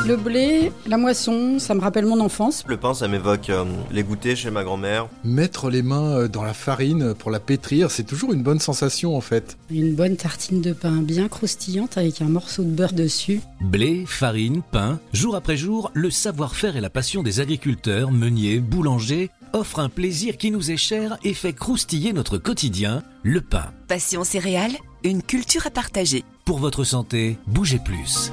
Le 0.06 0.16
blé, 0.16 0.70
la 0.86 0.98
moisson, 0.98 1.58
ça 1.58 1.74
me 1.74 1.80
rappelle 1.80 2.04
mon 2.04 2.20
enfance. 2.20 2.62
Le 2.66 2.76
pain, 2.76 2.92
ça 2.92 3.08
m'évoque 3.08 3.48
euh, 3.48 3.64
les 3.90 4.02
goûters 4.02 4.36
chez 4.36 4.50
ma 4.50 4.62
grand-mère. 4.62 5.08
Mettre 5.24 5.70
les 5.70 5.82
mains 5.82 6.18
euh, 6.18 6.28
dans 6.28 6.42
la 6.42 6.52
farine 6.54 7.14
pour 7.14 7.30
la 7.30 7.40
pétrir, 7.40 7.90
c'est 7.90 8.04
toujours 8.04 8.32
une 8.32 8.42
bonne 8.42 8.60
sensation 8.60 9.16
en 9.16 9.20
fait. 9.20 9.56
Une 9.70 9.94
bonne 9.94 10.16
tartine 10.16 10.60
de 10.60 10.72
pain 10.72 11.02
bien 11.02 11.28
croustillante 11.28 11.98
avec 11.98 12.22
un 12.22 12.28
morceau 12.28 12.62
de 12.62 12.70
beurre 12.70 12.92
dessus. 12.92 13.40
Blé, 13.60 14.04
farine, 14.06 14.62
pain, 14.70 15.00
jour 15.12 15.36
après 15.36 15.56
jour, 15.56 15.90
le 15.94 16.10
savoir-faire 16.10 16.76
et 16.76 16.80
la 16.80 16.90
passion 16.90 17.22
des 17.22 17.40
agriculteurs, 17.40 18.10
meuniers, 18.10 18.60
boulangers 18.60 19.30
offrent 19.52 19.78
un 19.78 19.88
plaisir 19.88 20.36
qui 20.36 20.50
nous 20.50 20.70
est 20.70 20.76
cher 20.76 21.16
et 21.22 21.34
fait 21.34 21.52
croustiller 21.52 22.12
notre 22.12 22.38
quotidien, 22.38 23.02
le 23.22 23.40
pain. 23.40 23.72
Passion 23.88 24.24
céréales, 24.24 24.76
une 25.04 25.22
culture 25.22 25.66
à 25.66 25.70
partager. 25.70 26.24
Pour 26.44 26.58
votre 26.58 26.84
santé, 26.84 27.38
bougez 27.46 27.78
plus. 27.78 28.32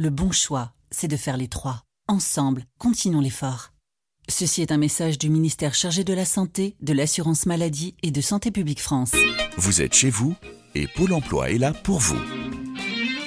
Le 0.00 0.08
bon 0.08 0.32
choix, 0.32 0.72
c'est 0.90 1.08
de 1.08 1.16
faire 1.18 1.36
les 1.36 1.48
trois. 1.48 1.84
Ensemble, 2.08 2.64
continuons 2.78 3.20
l'effort. 3.20 3.74
Ceci 4.30 4.62
est 4.62 4.72
un 4.72 4.78
message 4.78 5.18
du 5.18 5.28
ministère 5.28 5.74
chargé 5.74 6.04
de 6.04 6.14
la 6.14 6.24
Santé, 6.24 6.74
de 6.80 6.94
l'Assurance 6.94 7.44
Maladie 7.44 7.94
et 8.02 8.10
de 8.10 8.22
Santé 8.22 8.50
Publique 8.50 8.80
France. 8.80 9.12
Vous 9.58 9.82
êtes 9.82 9.92
chez 9.92 10.08
vous 10.08 10.34
et 10.74 10.86
Pôle 10.86 11.12
emploi 11.12 11.50
est 11.50 11.58
là 11.58 11.74
pour 11.74 11.98
vous. 11.98 12.18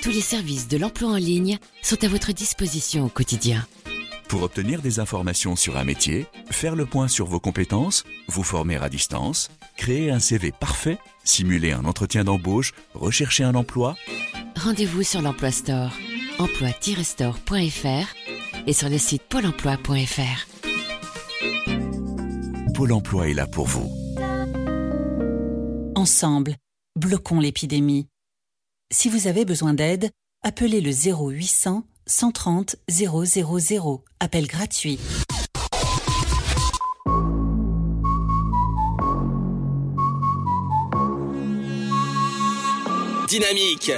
Tous 0.01 0.09
les 0.09 0.19
services 0.19 0.67
de 0.67 0.77
l'emploi 0.77 1.09
en 1.09 1.17
ligne 1.17 1.59
sont 1.83 2.03
à 2.03 2.07
votre 2.07 2.31
disposition 2.31 3.05
au 3.05 3.09
quotidien. 3.09 3.67
Pour 4.27 4.41
obtenir 4.41 4.81
des 4.81 4.99
informations 4.99 5.55
sur 5.55 5.77
un 5.77 5.83
métier, 5.83 6.25
faire 6.49 6.75
le 6.75 6.87
point 6.87 7.07
sur 7.07 7.27
vos 7.27 7.39
compétences, 7.39 8.03
vous 8.29 8.41
former 8.41 8.77
à 8.77 8.89
distance, 8.89 9.51
créer 9.77 10.09
un 10.09 10.19
CV 10.19 10.51
parfait, 10.51 10.97
simuler 11.23 11.71
un 11.71 11.85
entretien 11.85 12.23
d'embauche, 12.23 12.73
rechercher 12.95 13.43
un 13.43 13.53
emploi, 13.53 13.95
Rendez-vous 14.55 15.03
sur 15.03 15.21
l'Emploi 15.21 15.51
Store, 15.51 15.91
emploi-store.fr 16.39 18.67
et 18.67 18.73
sur 18.73 18.89
le 18.89 18.97
site 18.97 19.23
pôle 19.23 19.45
emploi.fr. 19.45 20.47
Pôle 22.73 22.91
emploi 22.91 23.29
est 23.29 23.33
là 23.33 23.47
pour 23.47 23.67
vous. 23.67 23.91
Ensemble, 25.95 26.55
bloquons 26.99 27.39
l'épidémie. 27.39 28.07
Si 28.91 29.09
vous 29.09 29.27
avez 29.27 29.45
besoin 29.45 29.73
d'aide, 29.73 30.09
appelez 30.43 30.81
le 30.81 30.91
0800 30.91 31.83
130 32.05 32.75
000. 32.89 34.03
Appel 34.19 34.47
gratuit. 34.47 34.99
Dynamique. 43.27 43.91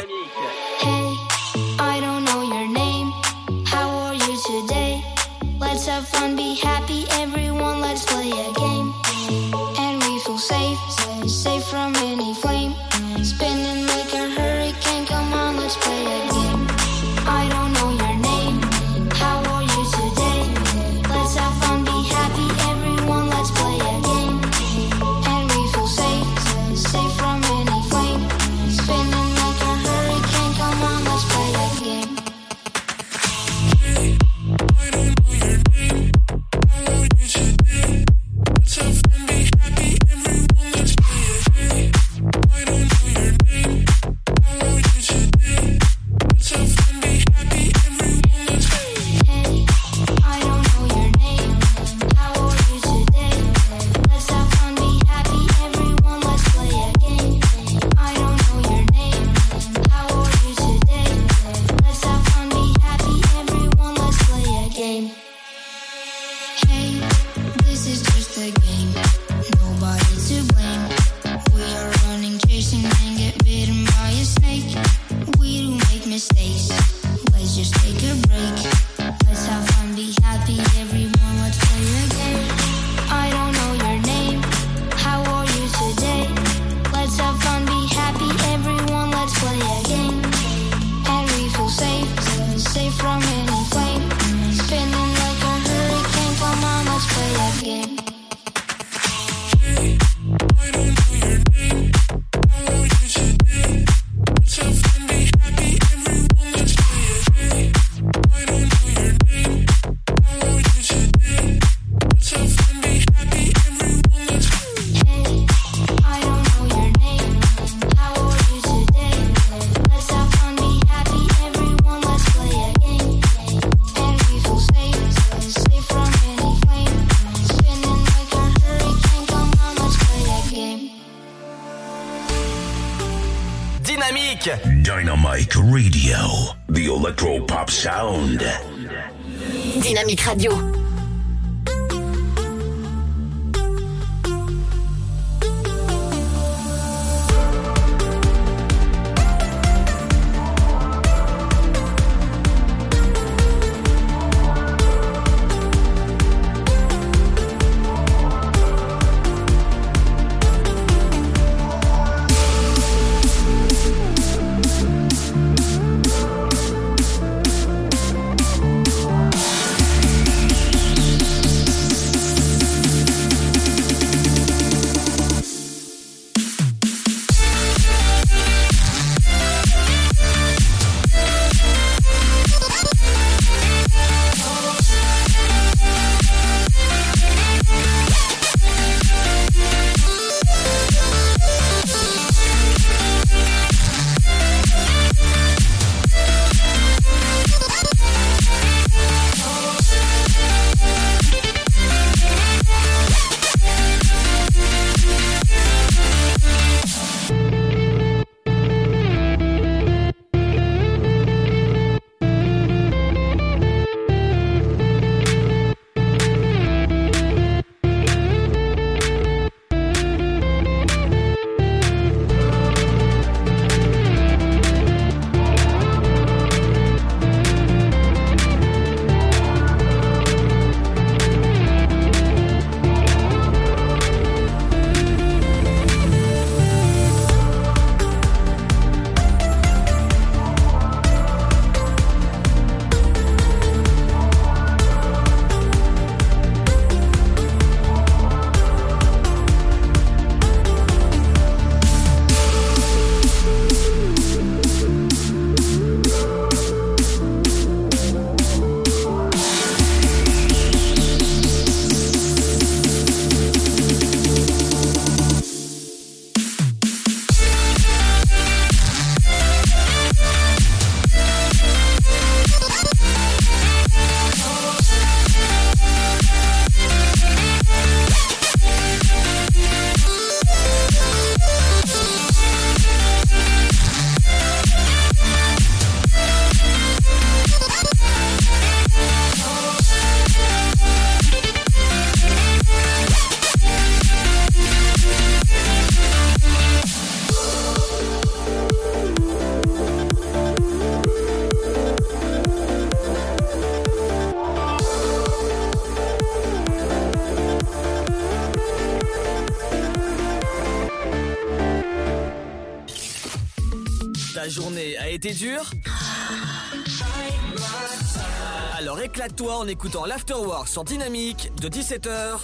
Écoutant 319.85 320.05
l'Afterwork 320.07 320.67
sur 320.67 320.83
Dynamique 320.83 321.51
de 321.61 321.67
17h 321.67 322.43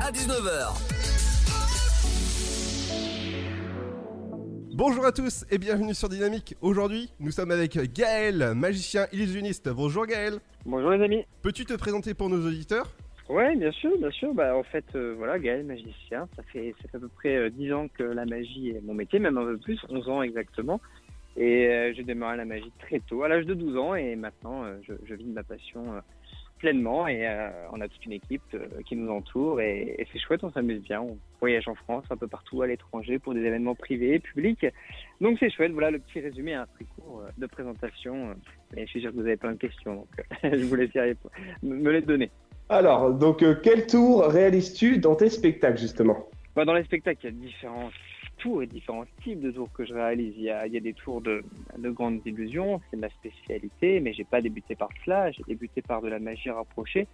à 0.00 0.10
19h. 0.10 0.72
Bonjour 4.74 5.04
à 5.04 5.12
tous 5.12 5.44
et 5.50 5.58
bienvenue 5.58 5.92
sur 5.92 6.08
Dynamique. 6.08 6.56
Aujourd'hui, 6.62 7.10
nous 7.20 7.30
sommes 7.30 7.50
avec 7.50 7.76
Gaël, 7.92 8.54
magicien 8.54 9.04
illusionniste. 9.12 9.68
Bonjour 9.68 10.06
Gaël. 10.06 10.38
Bonjour 10.64 10.92
les 10.92 11.04
amis. 11.04 11.26
Peux-tu 11.42 11.66
te 11.66 11.74
présenter 11.74 12.14
pour 12.14 12.30
nos 12.30 12.46
auditeurs? 12.46 12.90
Ouais, 13.28 13.54
bien 13.54 13.72
sûr, 13.72 13.98
bien 13.98 14.10
sûr. 14.10 14.32
Bah, 14.32 14.56
en 14.56 14.62
fait, 14.62 14.86
euh, 14.94 15.14
voilà, 15.18 15.38
Gaël, 15.38 15.66
magicien. 15.66 16.26
Ça 16.36 16.42
fait, 16.50 16.74
ça 16.80 16.88
fait 16.88 16.96
à 16.96 17.00
peu 17.00 17.08
près 17.08 17.36
euh, 17.36 17.50
10 17.50 17.72
ans 17.74 17.88
que 17.88 18.02
la 18.02 18.24
magie 18.24 18.70
est 18.70 18.80
mon 18.80 18.94
métier, 18.94 19.18
même 19.18 19.36
un 19.36 19.44
peu 19.44 19.58
plus, 19.58 19.78
11 19.90 20.08
ans 20.08 20.22
exactement. 20.22 20.80
Et 21.38 21.68
euh, 21.68 21.92
j'ai 21.94 22.02
démarré 22.02 22.36
la 22.36 22.44
magie 22.44 22.72
très 22.80 22.98
tôt, 22.98 23.22
à 23.22 23.28
l'âge 23.28 23.46
de 23.46 23.54
12 23.54 23.76
ans, 23.76 23.94
et 23.94 24.16
maintenant, 24.16 24.64
euh, 24.64 24.76
je, 24.82 24.92
je 25.04 25.14
vis 25.14 25.24
de 25.24 25.32
ma 25.32 25.44
passion 25.44 25.94
euh, 25.94 26.00
pleinement. 26.58 27.06
Et 27.08 27.26
euh, 27.26 27.48
on 27.72 27.80
a 27.80 27.88
toute 27.88 28.04
une 28.04 28.12
équipe 28.12 28.42
euh, 28.54 28.66
qui 28.86 28.96
nous 28.96 29.10
entoure, 29.10 29.60
et, 29.60 29.94
et 29.98 30.06
c'est 30.12 30.18
chouette, 30.18 30.44
on 30.44 30.50
s'amuse 30.50 30.82
bien. 30.82 31.00
On 31.00 31.18
voyage 31.40 31.68
en 31.68 31.74
France, 31.74 32.04
un 32.10 32.16
peu 32.16 32.26
partout, 32.26 32.62
à 32.62 32.66
l'étranger, 32.66 33.18
pour 33.18 33.34
des 33.34 33.40
événements 33.40 33.74
privés, 33.74 34.18
publics. 34.18 34.66
Donc 35.20 35.38
c'est 35.40 35.50
chouette. 35.50 35.72
Voilà 35.72 35.90
le 35.90 35.98
petit 35.98 36.20
résumé, 36.20 36.54
un 36.54 36.66
très 36.66 36.84
court 36.96 37.22
euh, 37.22 37.30
de 37.38 37.46
présentation. 37.46 38.34
Et 38.76 38.86
je 38.86 38.90
suis 38.90 39.00
sûr 39.00 39.10
que 39.10 39.16
vous 39.16 39.26
avez 39.26 39.36
plein 39.36 39.52
de 39.52 39.58
questions, 39.58 39.94
donc 39.94 40.08
je 40.42 40.64
vous 40.64 40.74
laisse 40.74 40.90
me 41.62 41.90
les 41.90 42.02
donner. 42.02 42.30
Alors, 42.70 43.14
donc, 43.14 43.42
quel 43.62 43.86
tour 43.86 44.26
réalises-tu 44.26 44.98
dans 44.98 45.14
tes 45.14 45.30
spectacles, 45.30 45.78
justement? 45.78 46.28
Bah, 46.54 46.66
dans 46.66 46.74
les 46.74 46.84
spectacles, 46.84 47.20
il 47.22 47.24
y 47.24 47.28
a 47.28 47.46
différents 47.46 47.90
tours 48.38 48.62
et 48.62 48.66
différents 48.66 49.04
types 49.22 49.40
de 49.40 49.50
tours 49.50 49.70
que 49.72 49.84
je 49.84 49.92
réalise. 49.92 50.34
Il 50.36 50.42
y 50.42 50.50
a, 50.50 50.68
des 50.68 50.94
tours 50.94 51.20
de, 51.20 51.44
de 51.76 51.90
grandes 51.90 52.20
illusions, 52.24 52.80
c'est 52.90 52.96
ma 52.96 53.10
spécialité, 53.10 54.00
mais 54.00 54.12
j'ai 54.12 54.24
pas 54.24 54.40
débuté 54.40 54.74
par 54.74 54.88
cela. 55.04 55.30
J'ai 55.30 55.42
débuté 55.46 55.82
par 55.82 56.00
de 56.02 56.08
la 56.08 56.18
magie 56.18 56.50
rapprochée, 56.50 57.06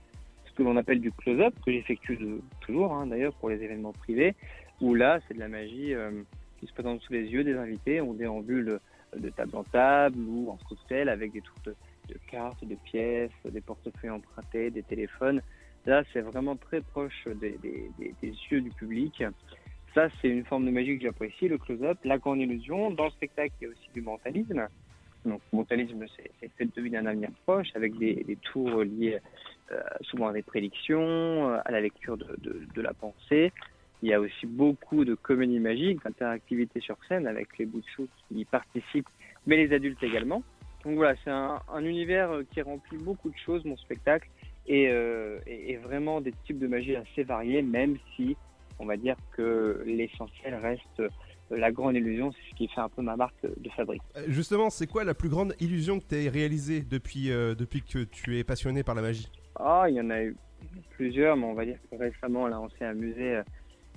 ce 0.47 0.53
que 0.53 0.63
l'on 0.63 0.77
appelle 0.77 1.01
du 1.01 1.11
close-up, 1.13 1.55
que 1.65 1.73
j'effectue 1.73 2.19
toujours, 2.61 2.93
hein, 2.93 3.07
d'ailleurs, 3.07 3.35
pour 3.35 3.51
les 3.51 3.63
événements 3.63 3.93
privés, 3.93 4.35
où 4.81 4.95
là, 4.95 5.19
c'est 5.27 5.35
de 5.35 5.41
la 5.41 5.49
magie 5.49 5.95
euh, 5.95 6.23
qui 6.61 6.67
se 6.67 6.73
présente 6.73 7.01
sous 7.03 7.13
les 7.13 7.25
yeux 7.25 7.45
des 7.45 7.57
invités. 7.57 8.01
On 8.01 8.15
déambule 8.15 8.79
de 9.17 9.29
table 9.31 9.57
en 9.57 9.65
table 9.65 10.19
ou 10.19 10.51
en 10.51 10.59
cocktail 10.69 11.09
avec 11.09 11.33
des 11.33 11.41
tours 11.41 11.61
de, 11.65 11.75
cartes, 12.31 12.65
de 12.65 12.75
pièces, 12.75 13.31
des 13.45 13.61
portefeuilles 13.61 14.11
empruntés, 14.11 14.71
des 14.71 14.83
téléphones. 14.83 15.41
Là, 15.87 16.03
c'est 16.13 16.23
vraiment 16.23 16.57
très 16.57 16.81
proche 16.81 17.29
des 17.41 17.91
yeux 18.51 18.61
du 18.61 18.71
public. 18.71 19.23
Ça, 19.95 20.09
c'est 20.21 20.29
une 20.29 20.45
forme 20.45 20.67
de 20.67 20.73
magie 20.73 20.99
que 20.99 21.05
j'apprécie, 21.05 21.47
le 21.47 21.57
close-up, 21.57 21.99
la 22.03 22.19
grande 22.19 22.41
illusion. 22.41 22.91
Dans 22.91 23.05
le 23.05 23.11
spectacle, 23.11 23.53
il 23.61 23.65
y 23.65 23.67
a 23.69 23.71
aussi 23.71 23.89
du 23.95 24.03
mentalisme. 24.03 24.67
Donc, 25.25 25.41
le 25.53 25.57
mentalisme, 25.57 26.05
c'est 26.17 26.31
c'est 26.41 26.51
fait 26.57 26.65
de 26.65 26.73
deviner 26.75 26.99
un 26.99 27.07
avenir 27.07 27.31
proche 27.45 27.69
avec 27.77 27.97
des, 27.97 28.37
tours 28.43 28.83
liés 28.83 29.21
euh, 29.71 29.81
souvent 30.01 30.29
à 30.29 30.33
des 30.33 30.43
prédictions, 30.43 31.49
euh, 31.49 31.59
à 31.65 31.71
la 31.71 31.81
lecture 31.81 32.17
de, 32.17 32.83
la 32.83 32.93
pensée. 32.93 33.53
Il 34.03 34.09
y 34.09 34.13
a 34.13 34.21
aussi 34.21 34.47
beaucoup 34.47 35.05
de 35.05 35.15
comédie 35.15 35.61
magique, 35.61 36.03
d'interactivité 36.03 36.81
sur 36.81 36.97
scène 37.09 37.29
avec 37.29 37.57
les 37.59 37.65
bouts 37.65 37.81
de 37.81 37.87
chou 37.95 38.09
qui 38.29 38.41
y 38.41 38.45
participent, 38.45 39.09
mais 39.47 39.57
les 39.57 39.73
adultes 39.73 40.03
également. 40.03 40.43
Donc 40.85 40.97
voilà, 40.97 41.15
c'est 41.23 41.31
un, 41.31 41.61
un 41.73 41.85
univers 41.85 42.33
euh, 42.33 42.43
qui 42.51 42.61
remplit 42.61 42.99
beaucoup 42.99 43.31
de 43.31 43.39
choses, 43.47 43.65
mon 43.65 43.77
spectacle, 43.77 44.29
et 44.67 45.77
vraiment 45.83 46.23
des 46.23 46.33
types 46.47 46.59
de 46.59 46.67
magie 46.67 46.97
assez 46.97 47.23
variés, 47.23 47.61
même 47.61 47.99
si 48.17 48.35
on 48.79 48.87
va 48.87 48.97
dire 48.97 49.17
que 49.37 49.83
l'essentiel 49.87 50.55
reste 50.57 51.01
euh, 51.01 51.09
la 51.51 51.71
grande 51.71 51.95
illusion, 51.95 52.33
c'est 52.33 52.51
ce 52.51 52.57
qui 52.57 52.69
fait 52.69 52.81
un 52.81 52.89
peu 52.89 53.03
ma 53.03 53.17
marque 53.17 53.43
de 53.43 53.71
fabrique. 53.71 54.03
Euh, 54.17 54.25
Justement, 54.29 54.71
c'est 54.71 54.87
quoi 54.87 55.05
la 55.05 55.15
plus 55.15 55.29
grande 55.29 55.55
illusion 55.61 56.01
que 56.01 56.07
tu 56.09 56.27
as 56.27 56.31
réalisée 56.31 56.81
depuis, 56.81 57.31
euh, 57.31 57.55
depuis 57.55 57.83
que 57.83 58.05
tu 58.05 58.39
es 58.39 58.45
passionné 58.45 58.83
par 58.83 58.95
la 58.95 59.03
magie? 59.03 59.29
Ah, 59.57 59.85
il 59.89 59.95
y 59.95 60.01
en 60.01 60.11
a 60.11 60.23
eu 60.23 60.35
plusieurs, 60.91 61.37
mais 61.37 61.45
on 61.45 61.55
va 61.55 61.67
dire 61.67 61.79
que 61.91 61.97
récemment, 61.97 62.49
là, 62.49 62.61
on 62.61 62.71
s'est 62.71 62.87
amusé 62.87 63.37
euh, 63.37 63.43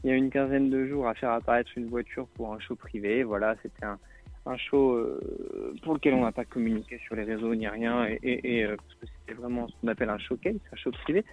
il 0.04 0.10
y 0.10 0.14
a 0.14 0.16
une 0.16 0.30
quinzaine 0.30 0.70
de 0.70 0.86
jours 0.86 1.08
à 1.08 1.16
faire 1.16 1.32
apparaître 1.32 1.72
une 1.78 1.88
voiture 1.88 2.28
pour 2.36 2.54
un 2.54 2.60
show 2.60 2.76
privé. 2.76 3.24
Voilà, 3.24 3.56
c'était 3.64 3.86
un, 3.86 3.98
un 4.46 4.58
show 4.58 4.94
euh, 4.94 5.74
pour 5.84 5.94
lequel 5.96 6.14
on 6.14 6.24
n'a 6.24 6.32
pas 6.32 6.46
communiqué 6.46 7.00
sur 7.06 7.16
les 7.16 7.24
réseaux 7.24 7.56
ni 7.56 7.68
rien, 7.68 8.06
et, 8.08 8.20
et, 8.22 8.60
et, 8.60 8.68
parce 8.68 8.96
que 9.02 9.08
c'était 9.08 9.42
vraiment 9.42 9.68
ce 9.70 9.74
qu'on 9.82 9.88
appelle 9.88 10.10
un 10.10 10.20
showcase, 10.20 10.60
un 10.72 10.76
show 10.76 10.92
privé. 10.92 11.24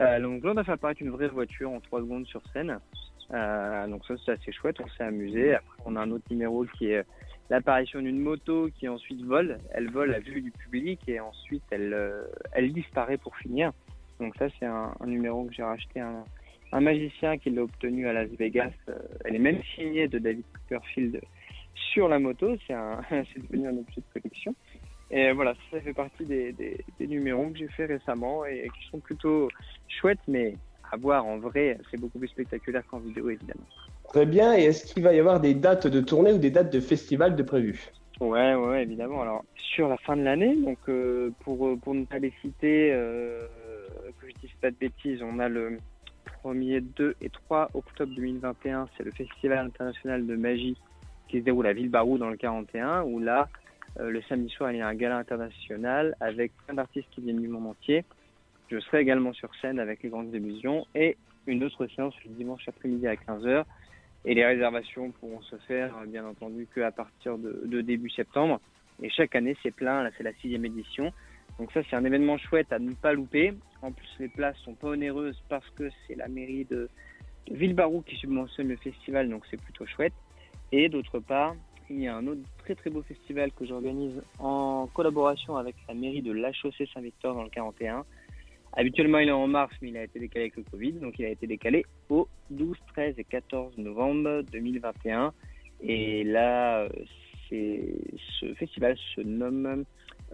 Euh, 0.00 0.20
donc 0.20 0.44
là, 0.44 0.52
on 0.54 0.56
a 0.56 0.64
fait 0.64 0.72
apparaître 0.72 1.02
une 1.02 1.10
vraie 1.10 1.28
voiture 1.28 1.70
en 1.70 1.80
trois 1.80 2.00
secondes 2.00 2.26
sur 2.26 2.42
scène. 2.52 2.78
Euh, 3.32 3.86
donc 3.88 4.04
ça, 4.06 4.14
c'est 4.24 4.32
assez 4.32 4.52
chouette, 4.52 4.76
on 4.80 4.88
s'est 4.88 5.04
amusé. 5.04 5.54
Après, 5.54 5.76
on 5.84 5.96
a 5.96 6.00
un 6.00 6.10
autre 6.10 6.24
numéro 6.30 6.64
qui 6.64 6.90
est 6.90 7.04
l'apparition 7.50 8.00
d'une 8.00 8.20
moto 8.20 8.68
qui 8.78 8.88
ensuite 8.88 9.22
vole. 9.22 9.58
Elle 9.72 9.90
vole 9.90 10.14
à 10.14 10.20
vue 10.20 10.42
du 10.42 10.50
public 10.50 11.00
et 11.08 11.20
ensuite 11.20 11.62
elle, 11.70 11.94
euh, 11.94 12.22
disparaît 12.72 13.18
pour 13.18 13.36
finir. 13.36 13.72
Donc 14.20 14.34
ça, 14.36 14.46
c'est 14.58 14.66
un, 14.66 14.92
numéro 15.06 15.44
que 15.44 15.54
j'ai 15.54 15.62
racheté 15.62 16.00
à 16.00 16.08
un, 16.08 16.24
un 16.72 16.80
magicien 16.80 17.38
qui 17.38 17.50
l'a 17.50 17.62
obtenu 17.62 18.06
à 18.06 18.12
Las 18.12 18.30
Vegas. 18.30 18.72
Elle 19.24 19.36
est 19.36 19.40
même 19.40 19.62
signée 19.74 20.08
de 20.08 20.18
David 20.18 20.44
Copperfield 20.52 21.20
sur 21.74 22.08
la 22.08 22.18
moto. 22.18 22.56
C'est 22.66 22.74
devenu 23.42 23.68
un 23.68 23.78
objet 23.78 24.00
de 24.00 24.20
collection. 24.20 24.54
Et 25.10 25.32
voilà, 25.32 25.54
ça 25.70 25.80
fait 25.80 25.92
partie 25.92 26.24
des, 26.24 26.52
des, 26.52 26.84
des 26.98 27.06
numéros 27.06 27.48
que 27.50 27.58
j'ai 27.58 27.68
fait 27.68 27.86
récemment 27.86 28.44
et 28.44 28.68
qui 28.74 28.90
sont 28.90 28.98
plutôt 28.98 29.48
chouettes, 29.88 30.18
mais 30.26 30.54
à 30.90 30.96
voir 30.96 31.26
en 31.26 31.38
vrai, 31.38 31.78
c'est 31.90 32.00
beaucoup 32.00 32.18
plus 32.18 32.28
spectaculaire 32.28 32.82
qu'en 32.88 32.98
vidéo, 32.98 33.30
évidemment. 33.30 33.66
Très 34.08 34.26
bien, 34.26 34.56
et 34.56 34.64
est-ce 34.64 34.92
qu'il 34.92 35.02
va 35.02 35.14
y 35.14 35.18
avoir 35.20 35.40
des 35.40 35.54
dates 35.54 35.86
de 35.86 36.00
tournée 36.00 36.32
ou 36.32 36.38
des 36.38 36.50
dates 36.50 36.72
de 36.72 36.80
festival 36.80 37.36
de 37.36 37.42
prévues 37.42 37.90
Ouais, 38.20 38.54
ouais, 38.54 38.82
évidemment. 38.82 39.22
Alors, 39.22 39.44
sur 39.56 39.88
la 39.88 39.96
fin 39.98 40.16
de 40.16 40.22
l'année, 40.22 40.56
donc 40.56 40.78
euh, 40.88 41.30
pour, 41.40 41.78
pour 41.80 41.94
ne 41.94 42.04
pas 42.04 42.18
les 42.18 42.32
citer, 42.40 42.90
euh, 42.92 43.46
que 44.20 44.28
je 44.28 44.34
dise 44.40 44.56
pas 44.60 44.70
de 44.70 44.76
bêtises, 44.76 45.22
on 45.22 45.38
a 45.38 45.48
le 45.48 45.78
1er, 46.42 46.82
2 46.96 47.16
et 47.20 47.28
3 47.28 47.70
octobre 47.74 48.14
2021, 48.14 48.88
c'est 48.96 49.04
le 49.04 49.10
Festival 49.10 49.66
international 49.66 50.26
de 50.26 50.36
magie 50.36 50.76
qui 51.28 51.40
se 51.40 51.44
déroule 51.44 51.66
à 51.66 51.72
Villebarou 51.72 52.18
dans 52.18 52.30
le 52.30 52.36
41, 52.36 53.02
où 53.02 53.18
là, 53.18 53.48
euh, 53.98 54.10
le 54.10 54.22
samedi 54.22 54.50
soir, 54.50 54.72
il 54.72 54.78
y 54.78 54.80
a 54.80 54.88
un 54.88 54.94
gala 54.94 55.18
international 55.18 56.16
avec 56.20 56.52
plein 56.64 56.74
d'artistes 56.74 57.08
qui 57.10 57.20
viennent 57.20 57.40
du 57.40 57.48
monde 57.48 57.66
entier. 57.66 58.04
Je 58.68 58.78
serai 58.80 59.00
également 59.00 59.32
sur 59.32 59.54
scène 59.56 59.78
avec 59.78 60.02
les 60.02 60.08
grandes 60.08 60.34
illusions 60.34 60.86
et 60.94 61.16
une 61.46 61.62
autre 61.64 61.86
séance 61.86 62.14
le 62.24 62.32
dimanche 62.32 62.68
après-midi 62.68 63.06
à 63.06 63.14
15h. 63.14 63.64
Et 64.24 64.34
les 64.34 64.44
réservations 64.44 65.12
pourront 65.12 65.40
se 65.42 65.56
faire, 65.68 65.96
euh, 65.98 66.06
bien 66.06 66.26
entendu, 66.26 66.66
qu'à 66.74 66.90
partir 66.90 67.38
de, 67.38 67.80
début 67.80 68.10
septembre. 68.10 68.60
Et 69.02 69.08
chaque 69.08 69.34
année, 69.36 69.56
c'est 69.62 69.70
plein. 69.70 70.02
Là, 70.02 70.10
c'est 70.16 70.24
la 70.24 70.32
sixième 70.34 70.64
édition. 70.64 71.12
Donc 71.58 71.70
ça, 71.72 71.80
c'est 71.88 71.96
un 71.96 72.04
événement 72.04 72.36
chouette 72.36 72.72
à 72.72 72.78
ne 72.78 72.92
pas 72.92 73.12
louper. 73.12 73.54
En 73.82 73.92
plus, 73.92 74.08
les 74.18 74.28
places 74.28 74.56
sont 74.58 74.74
pas 74.74 74.88
onéreuses 74.88 75.40
parce 75.48 75.68
que 75.70 75.88
c'est 76.06 76.16
la 76.16 76.28
mairie 76.28 76.64
de 76.64 76.88
Villebarou 77.50 78.02
qui 78.02 78.16
subventionne 78.16 78.68
le 78.68 78.76
festival, 78.76 79.28
donc 79.28 79.44
c'est 79.50 79.60
plutôt 79.60 79.86
chouette. 79.86 80.12
Et 80.72 80.88
d'autre 80.88 81.20
part, 81.20 81.54
il 81.88 82.00
y 82.00 82.08
a 82.08 82.16
un 82.16 82.26
autre 82.26 82.40
très 82.66 82.74
très 82.74 82.90
beau 82.90 83.02
festival 83.02 83.52
que 83.52 83.64
j'organise 83.64 84.20
en 84.40 84.88
collaboration 84.92 85.56
avec 85.56 85.76
la 85.88 85.94
mairie 85.94 86.20
de 86.20 86.32
La 86.32 86.52
Chaussée 86.52 86.88
Saint-Victor 86.92 87.32
dans 87.32 87.44
le 87.44 87.48
41. 87.48 88.04
Habituellement, 88.72 89.18
il 89.18 89.28
est 89.28 89.32
en 89.32 89.46
mars, 89.46 89.72
mais 89.80 89.90
il 89.90 89.96
a 89.96 90.02
été 90.02 90.18
décalé 90.18 90.46
avec 90.46 90.56
le 90.56 90.64
Covid, 90.64 90.94
donc 90.94 91.16
il 91.20 91.26
a 91.26 91.28
été 91.28 91.46
décalé 91.46 91.86
au 92.08 92.26
12, 92.50 92.76
13 92.88 93.14
et 93.18 93.24
14 93.24 93.78
novembre 93.78 94.42
2021. 94.50 95.32
Et 95.82 96.24
là, 96.24 96.88
ce 97.50 98.54
festival 98.54 98.96
se 99.14 99.20
nomme 99.20 99.84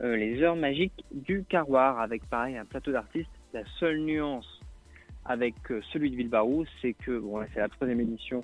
euh, 0.00 0.16
les 0.16 0.42
Heures 0.42 0.56
Magiques 0.56 1.04
du 1.12 1.44
Carroir, 1.44 2.00
avec 2.00 2.24
pareil 2.30 2.56
un 2.56 2.64
plateau 2.64 2.92
d'artistes. 2.92 3.28
La 3.52 3.62
seule 3.78 3.98
nuance 3.98 4.62
avec 5.26 5.54
euh, 5.70 5.82
celui 5.92 6.10
de 6.10 6.16
Villebarou, 6.16 6.64
c'est 6.80 6.94
que 6.94 7.18
bon, 7.18 7.44
c'est 7.52 7.60
la 7.60 7.68
troisième 7.68 8.00
édition, 8.00 8.42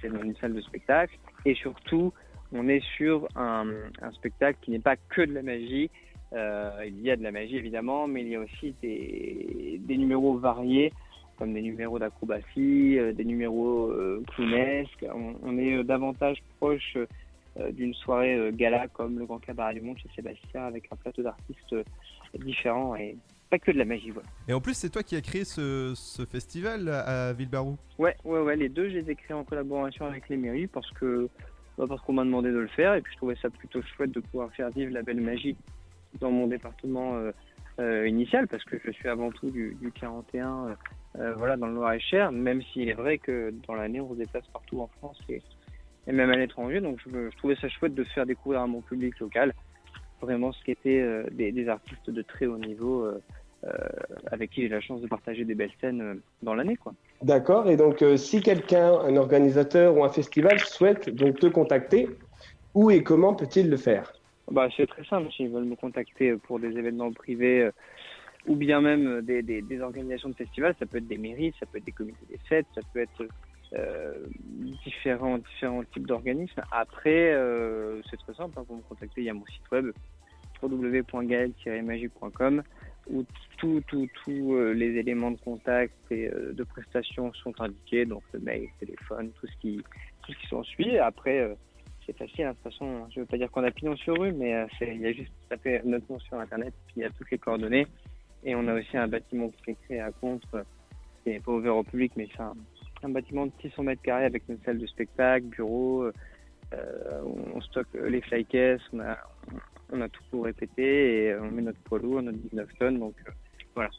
c'est 0.00 0.08
dans 0.08 0.22
une 0.24 0.34
salle 0.36 0.54
de 0.54 0.60
spectacle, 0.60 1.16
et 1.44 1.54
surtout, 1.54 2.12
on 2.52 2.68
est 2.68 2.84
sur 2.96 3.28
un, 3.36 3.66
un 4.00 4.12
spectacle 4.12 4.58
qui 4.62 4.70
n'est 4.70 4.78
pas 4.78 4.96
que 4.96 5.22
de 5.22 5.32
la 5.32 5.42
magie. 5.42 5.90
Euh, 6.32 6.84
il 6.86 7.00
y 7.00 7.10
a 7.10 7.16
de 7.16 7.22
la 7.22 7.32
magie 7.32 7.56
évidemment, 7.56 8.06
mais 8.06 8.22
il 8.22 8.28
y 8.28 8.36
a 8.36 8.40
aussi 8.40 8.74
des, 8.82 9.80
des 9.82 9.96
numéros 9.96 10.36
variés, 10.36 10.92
comme 11.38 11.54
des 11.54 11.62
numéros 11.62 11.98
d'acrobatie, 11.98 12.98
euh, 12.98 13.12
des 13.12 13.24
numéros 13.24 13.90
euh, 13.90 14.22
clownesques. 14.34 15.06
On, 15.14 15.34
on 15.42 15.58
est 15.58 15.76
euh, 15.76 15.84
davantage 15.84 16.42
proche 16.58 16.96
d'une 17.72 17.92
soirée 17.92 18.52
gala 18.52 18.86
comme 18.86 19.18
le 19.18 19.26
Grand 19.26 19.40
Cabaret 19.40 19.74
du 19.74 19.80
Monde 19.80 19.98
chez 19.98 20.08
Sébastien, 20.14 20.62
avec 20.62 20.86
un 20.92 20.96
plateau 20.96 21.22
d'artistes 21.22 21.74
différents 22.38 22.94
et 22.94 23.16
pas 23.50 23.58
que 23.58 23.72
de 23.72 23.78
la 23.78 23.84
magie. 23.84 24.10
Voilà. 24.10 24.28
Et 24.46 24.52
en 24.52 24.60
plus, 24.60 24.74
c'est 24.74 24.90
toi 24.90 25.02
qui 25.02 25.16
as 25.16 25.20
créé 25.22 25.42
ce, 25.42 25.92
ce 25.96 26.24
festival 26.24 26.88
à 26.88 27.32
Villebarou? 27.32 27.76
Ouais, 27.98 28.14
ouais, 28.24 28.42
ouais, 28.42 28.54
les 28.54 28.68
deux, 28.68 28.88
je 28.90 28.98
les 28.98 29.10
ai 29.10 29.16
créés 29.16 29.36
en 29.36 29.42
collaboration 29.42 30.04
avec 30.06 30.28
les 30.28 30.36
mairies 30.36 30.68
parce 30.68 30.88
que 30.92 31.28
bah, 31.78 31.84
parce 31.88 32.02
qu'on 32.02 32.12
m'a 32.12 32.24
demandé 32.24 32.50
de 32.50 32.58
le 32.58 32.66
faire 32.66 32.94
et 32.94 33.00
puis 33.00 33.12
je 33.12 33.18
trouvais 33.18 33.36
ça 33.36 33.50
plutôt 33.50 33.80
chouette 33.82 34.10
de 34.10 34.18
pouvoir 34.18 34.50
faire 34.52 34.68
vivre 34.70 34.92
la 34.92 35.02
belle 35.02 35.20
magie 35.20 35.56
dans 36.18 36.32
mon 36.32 36.48
département 36.48 37.14
euh, 37.14 37.30
euh, 37.78 38.08
initial 38.08 38.48
parce 38.48 38.64
que 38.64 38.76
je 38.84 38.90
suis 38.90 39.08
avant 39.08 39.30
tout 39.30 39.48
du, 39.48 39.76
du 39.80 39.92
41 39.92 40.76
euh, 41.18 41.34
voilà 41.34 41.56
dans 41.56 41.68
le 41.68 41.74
Loir-et-Cher 41.74 42.32
même 42.32 42.62
s'il 42.62 42.88
est 42.88 42.94
vrai 42.94 43.18
que 43.18 43.54
dans 43.68 43.74
l'année 43.74 44.00
on 44.00 44.10
se 44.10 44.18
déplace 44.18 44.46
partout 44.48 44.80
en 44.80 44.88
France 44.88 45.20
et, 45.28 45.40
même 46.10 46.30
à 46.30 46.36
l'étranger. 46.36 46.80
Donc 46.80 46.98
je, 47.06 47.36
trouvais 47.36 47.54
ça 47.56 47.68
chouette 47.68 47.94
de 47.94 48.02
faire 48.02 48.26
découvrir 48.26 48.62
à 48.62 48.66
mon 48.66 48.80
public 48.80 49.16
local 49.20 49.54
vraiment 50.20 50.50
ce 50.50 50.64
qu'étaient 50.64 51.24
des, 51.30 51.52
des 51.52 51.68
artistes 51.68 52.10
de 52.10 52.22
très 52.22 52.46
haut 52.46 52.58
niveau 52.58 53.06
avec 54.32 54.50
qui 54.50 54.62
j'ai 54.62 54.68
la 54.68 54.80
chance 54.80 55.02
de 55.02 55.06
partager 55.06 55.44
des 55.44 55.54
belles 55.54 55.74
scènes 55.80 56.20
dans 56.42 56.54
l'année. 56.54 56.76
quoi. 56.76 56.94
D'accord. 57.22 57.68
Et 57.68 57.76
donc, 57.76 58.02
euh, 58.02 58.16
si 58.16 58.42
quelqu'un, 58.42 58.92
un 58.92 59.16
organisateur 59.16 59.96
ou 59.96 60.04
un 60.04 60.08
festival 60.08 60.60
souhaite 60.60 61.10
donc 61.10 61.40
te 61.40 61.46
contacter, 61.46 62.08
où 62.74 62.92
et 62.92 63.02
comment 63.02 63.34
peut-il 63.34 63.68
le 63.68 63.76
faire? 63.76 64.12
Bah, 64.50 64.68
c'est 64.76 64.86
très 64.86 65.04
simple. 65.04 65.30
S'ils 65.32 65.50
veulent 65.50 65.64
me 65.64 65.74
contacter 65.74 66.36
pour 66.36 66.60
des 66.60 66.68
événements 66.68 67.12
privés 67.12 67.62
euh, 67.62 67.72
ou 68.46 68.54
bien 68.54 68.80
même 68.80 69.18
euh, 69.18 69.42
des, 69.42 69.80
organisations 69.80 70.28
de 70.28 70.34
festivals, 70.34 70.76
ça 70.78 70.86
peut 70.86 70.98
être 70.98 71.08
des 71.08 71.18
mairies, 71.18 71.52
ça 71.58 71.66
peut 71.66 71.78
être 71.78 71.84
des 71.84 71.92
comités 71.92 72.24
des 72.26 72.38
fêtes, 72.48 72.68
ça 72.74 72.82
peut 72.92 73.00
être 73.00 73.26
différents, 74.40 75.36
différents 75.36 75.84
types 75.92 76.06
d'organismes. 76.06 76.62
Après, 76.70 77.36
c'est 78.08 78.16
très 78.16 78.32
simple. 78.32 78.58
hein, 78.58 78.64
pour 78.64 78.76
me 78.76 78.82
contacter, 78.82 79.20
il 79.20 79.24
y 79.24 79.30
a 79.30 79.34
mon 79.34 79.44
site 79.44 79.70
web 79.70 79.92
www.gaël-magique.com 80.62 82.62
où 83.10 83.24
tous 83.56 83.80
tout, 83.88 84.06
tout, 84.24 84.54
euh, 84.54 84.72
les 84.72 84.96
éléments 84.96 85.30
de 85.30 85.38
contact 85.38 85.94
et 86.10 86.28
euh, 86.28 86.52
de 86.52 86.62
prestation 86.64 87.32
sont 87.34 87.52
indiqués, 87.60 88.04
donc 88.04 88.22
le 88.32 88.40
mail, 88.40 88.62
le 88.80 88.86
téléphone, 88.86 89.30
tout 89.40 89.46
ce 89.46 89.56
qui, 89.60 89.82
tout 90.22 90.32
ce 90.32 90.38
qui 90.38 90.46
s'ensuit. 90.48 90.98
Après, 90.98 91.40
euh, 91.40 91.54
c'est 92.06 92.16
facile, 92.16 92.44
hein, 92.44 92.50
de 92.50 92.54
toute 92.54 92.72
façon, 92.72 93.08
je 93.14 93.20
veux 93.20 93.26
pas 93.26 93.36
dire 93.36 93.50
qu'on 93.50 93.64
a 93.64 93.70
pignon 93.70 93.96
sur 93.96 94.18
rue, 94.18 94.32
mais 94.32 94.66
il 94.80 95.00
y 95.00 95.06
a 95.06 95.12
juste 95.12 95.32
taper 95.48 95.80
notre 95.84 96.10
nom 96.10 96.18
sur 96.20 96.38
Internet, 96.38 96.72
puis 96.86 96.96
il 96.98 97.02
y 97.02 97.04
a 97.04 97.10
toutes 97.10 97.30
les 97.30 97.38
coordonnées. 97.38 97.86
Et 98.44 98.54
on 98.54 98.66
a 98.68 98.74
aussi 98.74 98.96
un 98.96 99.08
bâtiment 99.08 99.48
qui 99.48 99.72
est 99.72 99.76
créé 99.84 100.00
à 100.00 100.12
contre, 100.12 100.64
qui 101.24 101.30
n'est 101.30 101.40
pas 101.40 101.52
ouvert 101.52 101.76
au 101.76 101.82
public, 101.82 102.12
mais 102.16 102.28
c'est 102.34 102.42
un, 102.42 103.08
bâtiment 103.08 103.46
de 103.46 103.52
600 103.60 103.82
mètres 103.82 104.02
carrés 104.02 104.24
avec 104.24 104.44
une 104.48 104.58
salle 104.64 104.78
de 104.78 104.86
spectacle, 104.86 105.46
bureau, 105.46 106.04
euh, 106.04 107.22
on, 107.24 107.56
on 107.56 107.60
stocke 107.62 107.88
les 107.94 108.20
flycases, 108.20 108.80
on 108.92 109.00
a, 109.00 109.18
on 109.92 110.00
a 110.00 110.08
tout 110.08 110.22
pour 110.30 110.44
répéter 110.44 111.24
et 111.24 111.34
on 111.36 111.50
met 111.50 111.62
notre 111.62 111.80
poids 111.80 111.98
lourd, 111.98 112.22
notre 112.22 112.38
19 112.38 112.68
tonnes, 112.78 112.98
donc 112.98 113.14
euh, 113.26 113.30
voilà. 113.74 113.90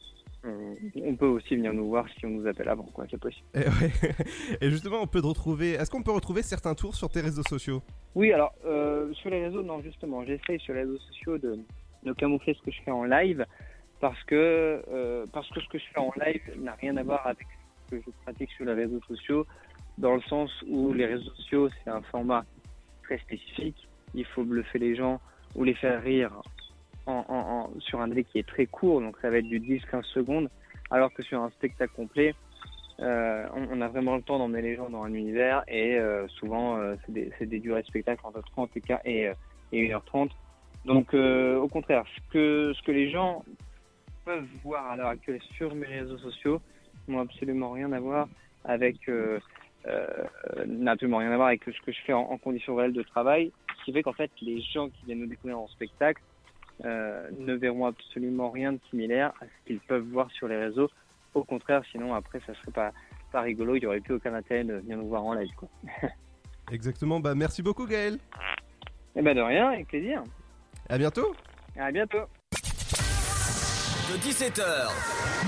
On, 0.42 0.74
on 1.02 1.16
peut 1.16 1.26
aussi 1.26 1.54
venir 1.56 1.74
nous 1.74 1.88
voir 1.88 2.06
si 2.08 2.24
on 2.24 2.30
nous 2.30 2.46
appelle 2.46 2.68
avant, 2.68 2.84
quoi, 2.84 3.04
c'est 3.10 3.20
possible. 3.20 3.46
Et, 3.54 3.58
ouais. 3.58 3.92
Et 4.62 4.70
justement, 4.70 5.02
on 5.02 5.06
peut 5.06 5.20
te 5.20 5.26
retrouver. 5.26 5.72
Est-ce 5.72 5.90
qu'on 5.90 6.02
peut 6.02 6.12
retrouver 6.12 6.42
certains 6.42 6.74
tours 6.74 6.94
sur 6.94 7.10
tes 7.10 7.20
réseaux 7.20 7.42
sociaux? 7.42 7.82
Oui, 8.14 8.32
alors 8.32 8.54
euh, 8.64 9.12
sur 9.14 9.28
les 9.28 9.44
réseaux, 9.44 9.62
non, 9.62 9.82
justement, 9.82 10.24
j'essaye 10.24 10.58
sur 10.60 10.72
les 10.72 10.80
réseaux 10.80 10.98
sociaux 10.98 11.36
de, 11.36 11.58
de 12.04 12.12
camoufler 12.14 12.54
ce 12.54 12.62
que 12.62 12.70
je 12.70 12.80
fais 12.82 12.90
en 12.90 13.04
live 13.04 13.44
parce 14.00 14.22
que, 14.24 14.82
euh, 14.90 15.26
parce 15.32 15.48
que 15.50 15.60
ce 15.60 15.68
que 15.68 15.78
je 15.78 15.84
fais 15.92 16.00
en 16.00 16.12
live 16.24 16.40
n'a 16.58 16.72
rien 16.72 16.96
à 16.96 17.02
voir 17.02 17.26
avec 17.26 17.46
ce 17.86 17.96
que 17.96 18.02
je 18.06 18.10
pratique 18.22 18.50
sur 18.52 18.64
les 18.64 18.72
réseaux 18.72 19.00
sociaux, 19.06 19.46
dans 19.98 20.14
le 20.14 20.22
sens 20.22 20.50
où 20.66 20.92
les 20.92 21.06
réseaux 21.06 21.30
sociaux, 21.34 21.68
c'est 21.84 21.90
un 21.90 22.02
format 22.02 22.44
très 23.02 23.18
spécifique. 23.18 23.76
Il 24.14 24.24
faut 24.24 24.44
bluffer 24.44 24.78
les 24.78 24.96
gens 24.96 25.20
ou 25.54 25.64
les 25.64 25.74
faire 25.74 26.02
rire 26.02 26.30
en, 27.06 27.24
en- 27.28 27.34
en- 27.74 27.80
sur 27.80 28.00
un 28.00 28.08
délai 28.08 28.24
qui 28.24 28.38
est 28.38 28.46
très 28.46 28.66
court, 28.66 29.00
donc 29.00 29.16
ça 29.20 29.30
va 29.30 29.38
être 29.38 29.48
du 29.48 29.60
10-15 29.60 30.02
secondes, 30.04 30.48
alors 30.90 31.12
que 31.12 31.22
sur 31.22 31.40
un 31.42 31.50
spectacle 31.50 31.92
complet, 31.94 32.34
euh, 33.00 33.46
on, 33.54 33.78
on 33.78 33.80
a 33.80 33.88
vraiment 33.88 34.16
le 34.16 34.22
temps 34.22 34.38
d'emmener 34.38 34.62
les 34.62 34.76
gens 34.76 34.90
dans 34.90 35.02
un 35.04 35.14
univers 35.14 35.62
et 35.68 35.96
euh, 35.98 36.28
souvent 36.28 36.76
euh, 36.76 36.96
c'est 37.06 37.12
des, 37.12 37.32
des 37.40 37.58
durées 37.58 37.80
de 37.82 37.86
spectacle 37.86 38.20
entre 38.24 38.42
30 38.42 38.70
et, 38.76 38.82
et, 39.04 39.28
euh, 39.28 39.34
et 39.72 39.88
1h30. 39.88 40.30
Donc 40.84 41.14
euh, 41.14 41.56
au 41.56 41.68
contraire, 41.68 42.04
ce 42.14 42.32
que, 42.32 42.72
ce 42.76 42.82
que 42.82 42.92
les 42.92 43.10
gens 43.10 43.42
peuvent 44.26 44.46
voir 44.62 44.90
à 44.90 44.96
l'heure 44.96 45.08
actuelle 45.08 45.40
sur 45.56 45.74
mes 45.74 45.86
réseaux 45.86 46.18
sociaux 46.18 46.60
n'ont 47.08 47.20
absolument 47.20 47.70
rien 47.72 47.90
à 47.92 48.00
voir 48.00 48.28
avec 48.64 48.96
euh, 49.08 49.38
euh, 49.38 49.40
n'a 50.66 50.92
absolument 50.92 51.18
rien 51.18 51.32
à 51.32 51.36
voir 51.36 51.48
avec 51.48 51.62
ce 51.64 51.80
que 51.84 51.92
je 51.92 52.00
fais 52.06 52.12
en, 52.12 52.20
en 52.22 52.38
conditions 52.38 52.74
réelles 52.74 52.92
de 52.92 53.02
travail, 53.02 53.52
ce 53.78 53.84
qui 53.84 53.92
fait 53.92 54.02
qu'en 54.02 54.12
fait 54.12 54.30
les 54.42 54.60
gens 54.60 54.88
qui 54.88 55.06
viennent 55.06 55.20
nous 55.20 55.26
découvrir 55.26 55.58
en 55.58 55.68
spectacle 55.68 56.22
euh, 56.84 57.28
ne 57.38 57.54
verront 57.54 57.86
absolument 57.86 58.50
rien 58.50 58.72
de 58.72 58.80
similaire 58.88 59.32
à 59.40 59.44
ce 59.44 59.66
qu'ils 59.66 59.80
peuvent 59.80 60.06
voir 60.06 60.30
sur 60.30 60.48
les 60.48 60.56
réseaux. 60.56 60.88
Au 61.34 61.44
contraire, 61.44 61.82
sinon 61.92 62.14
après 62.14 62.40
ça 62.46 62.54
serait 62.54 62.72
pas 62.72 62.92
pas 63.32 63.42
rigolo, 63.42 63.76
il 63.76 63.82
y 63.82 63.86
aurait 63.86 64.00
plus 64.00 64.14
aucun 64.14 64.34
intérêt 64.34 64.64
de 64.64 64.74
venir 64.74 64.96
nous 64.96 65.06
voir 65.06 65.24
en 65.24 65.34
live 65.34 65.52
quoi. 65.56 65.68
Exactement. 66.72 67.20
Bah, 67.20 67.34
merci 67.34 67.62
beaucoup, 67.62 67.86
Gaël. 67.86 68.18
Et 69.16 69.22
ben 69.22 69.36
de 69.36 69.40
rien, 69.40 69.70
avec 69.70 69.88
plaisir. 69.88 70.22
À 70.88 70.98
bientôt. 70.98 71.34
À 71.76 71.90
bientôt. 71.90 72.26
De 74.10 74.16
17h 74.16 74.64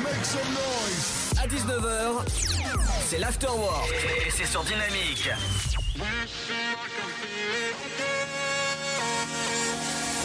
Make 0.05 0.24
some 0.24 0.40
noise 0.52 1.32
à 1.43 1.48
19h, 1.48 2.24
c'est 3.05 3.18
l'afterwork 3.18 3.90
et 4.24 4.30
c'est 4.30 4.47
sur 4.47 4.62
Dynamique. 4.62 5.28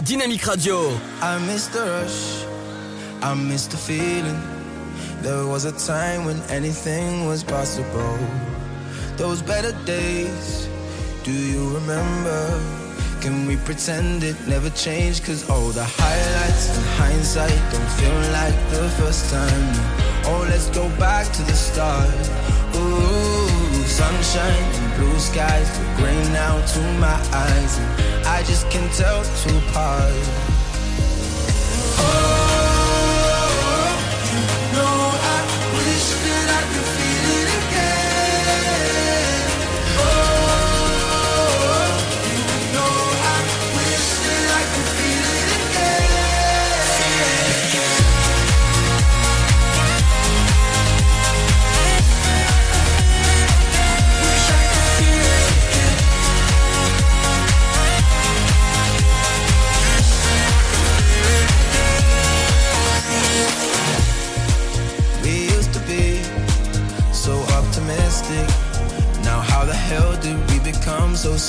Dynamique 0.04 0.44
Radio. 0.44 0.78
I 1.24 1.40
miss 1.48 1.68
the 1.70 1.80
rush, 1.80 2.46
I 3.24 3.34
miss 3.34 3.68
the 3.68 3.78
feeling. 3.78 4.40
There 5.24 5.48
was 5.48 5.66
a 5.66 5.72
time 5.72 6.26
when 6.26 6.40
anything 6.52 7.26
was 7.28 7.44
possible. 7.44 8.20
Those 9.18 9.42
better 9.42 9.72
days, 9.88 10.70
do 11.24 11.32
you 11.32 11.74
remember? 11.74 12.87
Can 13.28 13.46
we 13.46 13.58
pretend 13.58 14.24
it 14.24 14.38
never 14.48 14.70
changed? 14.70 15.26
Cause 15.26 15.50
all 15.50 15.68
the 15.72 15.84
highlights 15.84 16.78
in 16.78 16.84
hindsight 16.96 17.60
don't 17.74 17.92
feel 18.00 18.20
like 18.32 18.56
the 18.70 18.88
first 18.96 19.30
time. 19.30 19.74
Oh, 20.24 20.48
let's 20.48 20.70
go 20.70 20.88
back 20.98 21.30
to 21.34 21.42
the 21.44 21.52
start. 21.52 22.08
Ooh, 22.74 23.84
sunshine 23.84 24.64
and 24.80 24.96
blue 24.96 25.20
skies 25.20 25.68
look 25.78 25.98
gray 25.98 26.24
now 26.32 26.66
to 26.68 26.80
my 27.02 27.20
eyes. 27.34 27.78
And 27.80 28.28
I 28.28 28.44
just 28.44 28.70
can't 28.70 28.94
tell 28.94 29.22
two 29.44 29.58
apart. 29.58 30.14
No, 31.98 32.08
oh. 32.08 32.37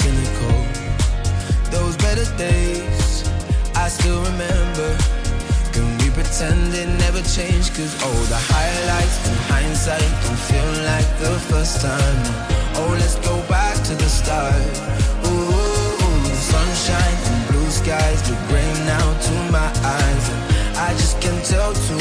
Cynical? 0.03 0.57
Those 1.75 1.97
better 1.97 2.27
days, 2.37 3.27
I 3.75 3.89
still 3.89 4.21
remember. 4.31 4.91
Can 5.75 5.87
we 5.99 6.09
pretend 6.11 6.75
it 6.75 6.91
never 7.05 7.23
changed? 7.23 7.75
Cause 7.75 7.95
oh, 8.07 8.21
the 8.33 8.41
highlights 8.55 9.17
in 9.29 9.37
hindsight 9.53 10.11
don't 10.23 10.43
feel 10.51 10.73
like 10.91 11.09
the 11.25 11.35
first 11.51 11.81
time. 11.83 12.21
Oh, 12.79 12.91
let's 13.01 13.17
go 13.29 13.35
back 13.49 13.75
to 13.89 13.95
the 13.95 14.11
start. 14.21 14.71
Ooh, 15.27 16.25
sunshine 16.55 17.19
and 17.31 17.41
blue 17.51 17.71
skies 17.71 18.21
look 18.31 18.43
gray 18.49 18.71
now 18.87 19.07
to 19.27 19.35
my 19.51 19.69
eyes. 19.99 20.25
And 20.31 20.43
I 20.79 20.91
just 21.03 21.21
can't 21.21 21.45
tell 21.45 21.73
two 21.87 21.98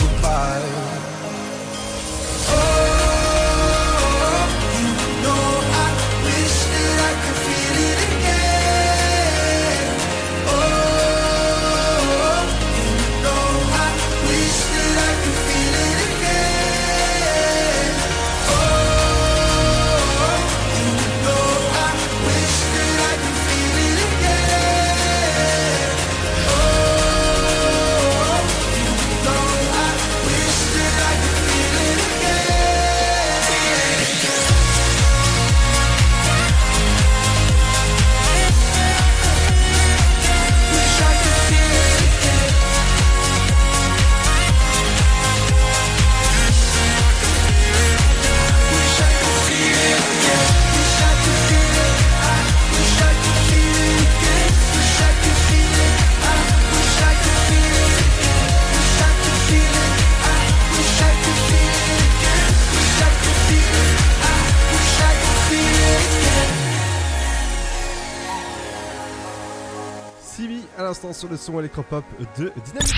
sur 71.18 71.30
le 71.30 71.38
son 71.38 71.60
électropop 71.60 72.06
de 72.38 72.53
Dynamique. 72.64 72.94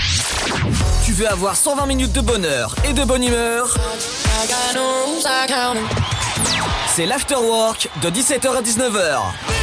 Tu 1.05 1.13
veux 1.13 1.27
avoir 1.27 1.55
120 1.55 1.85
minutes 1.85 2.11
de 2.11 2.19
bonheur 2.19 2.75
et 2.83 2.91
de 2.91 3.03
bonne 3.05 3.23
humeur? 3.23 3.73
C'est 6.87 7.05
l'afterwork 7.05 7.89
de 8.01 8.09
17h 8.09 8.57
à 8.57 8.61
19h. 8.61 9.58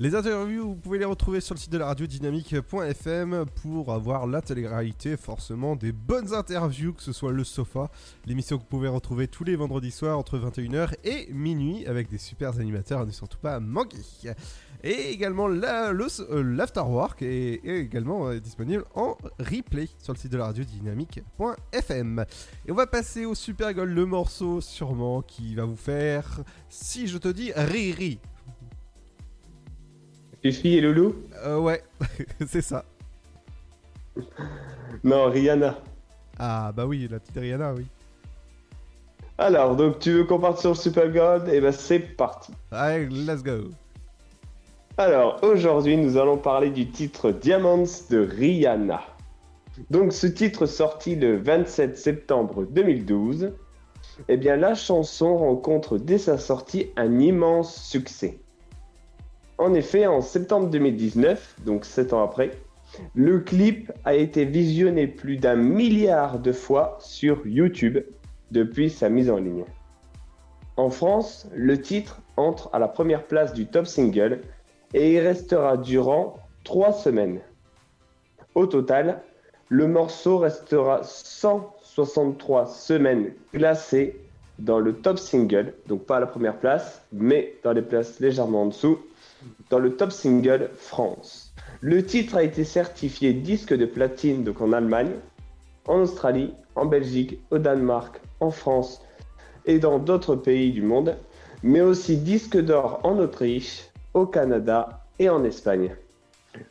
Les 0.00 0.14
interviews, 0.14 0.62
vous 0.64 0.76
pouvez 0.76 0.98
les 1.00 1.04
retrouver 1.04 1.40
sur 1.40 1.56
le 1.56 1.58
site 1.58 1.72
de 1.72 1.78
la 1.78 1.86
radio 1.86 2.06
dynamique.fm 2.06 3.46
pour 3.62 3.92
avoir 3.92 4.28
l'intégralité 4.28 5.16
forcément 5.16 5.74
des 5.74 5.90
bonnes 5.90 6.32
interviews, 6.34 6.92
que 6.92 7.02
ce 7.02 7.12
soit 7.12 7.32
le 7.32 7.42
sofa, 7.42 7.90
l'émission 8.24 8.58
que 8.58 8.62
vous 8.62 8.68
pouvez 8.68 8.86
retrouver 8.86 9.26
tous 9.26 9.42
les 9.42 9.56
vendredis 9.56 9.90
soirs 9.90 10.16
entre 10.16 10.38
21h 10.38 10.94
et 11.02 11.26
minuit 11.32 11.84
avec 11.86 12.08
des 12.08 12.18
super 12.18 12.60
animateurs 12.60 13.06
ne 13.06 13.10
surtout 13.10 13.38
pas 13.38 13.58
manquer. 13.58 13.96
Et 14.84 15.10
également 15.10 15.48
la- 15.48 15.90
le- 15.90 16.06
euh, 16.30 16.42
l'afterwork 16.44 17.20
est, 17.22 17.54
est 17.64 17.80
également 17.80 18.28
euh, 18.28 18.38
disponible 18.38 18.84
en 18.94 19.18
replay 19.40 19.88
sur 19.98 20.12
le 20.12 20.18
site 20.20 20.30
de 20.30 20.36
la 20.38 20.44
radio 20.44 20.62
dynamique.fm. 20.62 22.24
Et 22.68 22.70
on 22.70 22.74
va 22.76 22.86
passer 22.86 23.24
au 23.24 23.34
super 23.34 23.74
goal, 23.74 23.88
le 23.90 24.06
morceau 24.06 24.60
sûrement 24.60 25.22
qui 25.22 25.56
va 25.56 25.64
vous 25.64 25.74
faire, 25.74 26.38
si 26.68 27.08
je 27.08 27.18
te 27.18 27.26
dis 27.26 27.50
riri. 27.56 28.20
Fifi 30.42 30.76
et 30.76 30.80
Loulou 30.80 31.16
Euh, 31.44 31.58
ouais, 31.58 31.82
c'est 32.46 32.62
ça. 32.62 32.84
Non, 35.04 35.26
Rihanna. 35.30 35.78
Ah 36.38 36.72
bah 36.72 36.86
oui, 36.86 37.08
la 37.10 37.18
petite 37.18 37.36
Rihanna, 37.38 37.74
oui. 37.74 37.86
Alors, 39.38 39.76
donc 39.76 39.98
tu 40.00 40.12
veux 40.12 40.24
qu'on 40.24 40.40
parte 40.40 40.58
sur 40.58 40.76
Super 40.76 41.10
God 41.10 41.48
Et 41.48 41.60
ben 41.60 41.72
c'est 41.72 42.00
parti. 42.00 42.52
Allez, 42.70 43.06
let's 43.08 43.42
go. 43.42 43.70
Alors, 44.96 45.38
aujourd'hui, 45.42 45.96
nous 45.96 46.16
allons 46.16 46.38
parler 46.38 46.70
du 46.70 46.90
titre 46.90 47.30
Diamonds 47.30 47.84
de 48.10 48.18
Rihanna. 48.18 49.00
Donc, 49.90 50.12
ce 50.12 50.26
titre 50.26 50.66
sorti 50.66 51.14
le 51.14 51.36
27 51.36 51.96
septembre 51.96 52.64
2012, 52.64 53.52
eh 54.26 54.36
bien, 54.36 54.56
la 54.56 54.74
chanson 54.74 55.36
rencontre 55.36 55.98
dès 55.98 56.18
sa 56.18 56.36
sortie 56.36 56.90
un 56.96 57.20
immense 57.20 57.80
succès. 57.80 58.40
En 59.58 59.74
effet, 59.74 60.06
en 60.06 60.20
septembre 60.20 60.70
2019, 60.70 61.56
donc 61.64 61.84
7 61.84 62.12
ans 62.12 62.22
après, 62.22 62.52
le 63.14 63.40
clip 63.40 63.92
a 64.04 64.14
été 64.14 64.44
visionné 64.44 65.08
plus 65.08 65.36
d'un 65.36 65.56
milliard 65.56 66.38
de 66.38 66.52
fois 66.52 66.96
sur 67.00 67.44
YouTube 67.44 67.98
depuis 68.52 68.88
sa 68.88 69.08
mise 69.08 69.28
en 69.28 69.38
ligne. 69.38 69.64
En 70.76 70.90
France, 70.90 71.48
le 71.54 71.80
titre 71.80 72.20
entre 72.36 72.70
à 72.72 72.78
la 72.78 72.86
première 72.86 73.24
place 73.24 73.52
du 73.52 73.66
top 73.66 73.86
single 73.86 74.42
et 74.94 75.12
y 75.12 75.20
restera 75.20 75.76
durant 75.76 76.36
trois 76.62 76.92
semaines. 76.92 77.40
Au 78.54 78.66
total, 78.66 79.20
le 79.68 79.88
morceau 79.88 80.38
restera 80.38 81.02
163 81.02 82.66
semaines 82.66 83.32
classé 83.52 84.20
dans 84.60 84.78
le 84.78 84.94
top 84.94 85.18
single, 85.18 85.74
donc 85.88 86.04
pas 86.04 86.16
à 86.16 86.20
la 86.20 86.26
première 86.26 86.58
place, 86.58 87.02
mais 87.12 87.56
dans 87.64 87.72
les 87.72 87.82
places 87.82 88.20
légèrement 88.20 88.62
en 88.62 88.66
dessous, 88.66 88.98
dans 89.70 89.78
le 89.78 89.96
top 89.96 90.12
single 90.12 90.70
France. 90.74 91.54
Le 91.80 92.04
titre 92.04 92.36
a 92.36 92.42
été 92.42 92.64
certifié 92.64 93.32
disque 93.32 93.74
de 93.74 93.86
platine 93.86 94.44
donc 94.44 94.60
en 94.60 94.72
Allemagne, 94.72 95.12
en 95.86 96.00
Australie, 96.00 96.52
en 96.74 96.86
Belgique, 96.86 97.40
au 97.50 97.58
Danemark, 97.58 98.20
en 98.40 98.50
France 98.50 99.02
et 99.66 99.78
dans 99.78 99.98
d'autres 99.98 100.36
pays 100.36 100.72
du 100.72 100.82
monde, 100.82 101.16
mais 101.62 101.80
aussi 101.80 102.16
disque 102.16 102.58
d'or 102.58 103.00
en 103.04 103.18
Autriche, 103.18 103.84
au 104.14 104.26
Canada 104.26 105.04
et 105.18 105.28
en 105.28 105.44
Espagne. 105.44 105.94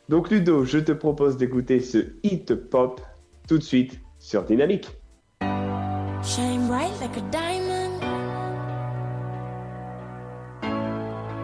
Donc 0.08 0.30
Ludo, 0.30 0.64
je 0.64 0.78
te 0.78 0.92
propose 0.92 1.36
d'écouter 1.36 1.80
ce 1.80 1.98
hit 2.22 2.54
pop 2.54 3.00
tout 3.46 3.58
de 3.58 3.62
suite 3.62 4.00
sur 4.18 4.44
Dynamique. 4.44 4.88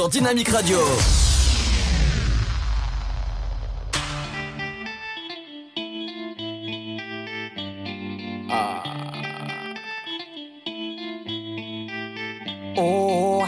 Sur 0.00 0.08
Dynamique 0.08 0.48
Radio. 0.48 0.78
Oh. 12.78 13.44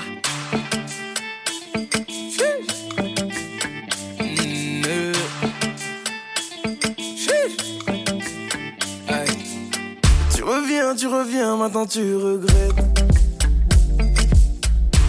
Tu 10.35 10.43
reviens, 10.43 10.95
tu 10.95 11.07
reviens, 11.07 11.57
maintenant 11.57 11.87
tu 11.87 12.15
regrettes. 12.17 12.93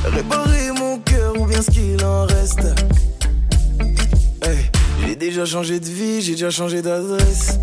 Réparer 0.05 0.71
mon 0.77 0.99
cœur 0.99 1.22
ce 1.61 1.71
qu'il 1.71 2.03
en 2.03 2.25
reste. 2.25 2.61
J'ai 5.05 5.15
déjà 5.15 5.45
changé 5.45 5.79
de 5.79 5.85
vie, 5.85 6.21
j'ai 6.21 6.33
déjà 6.33 6.49
changé 6.49 6.81
d'adresse. 6.81 7.59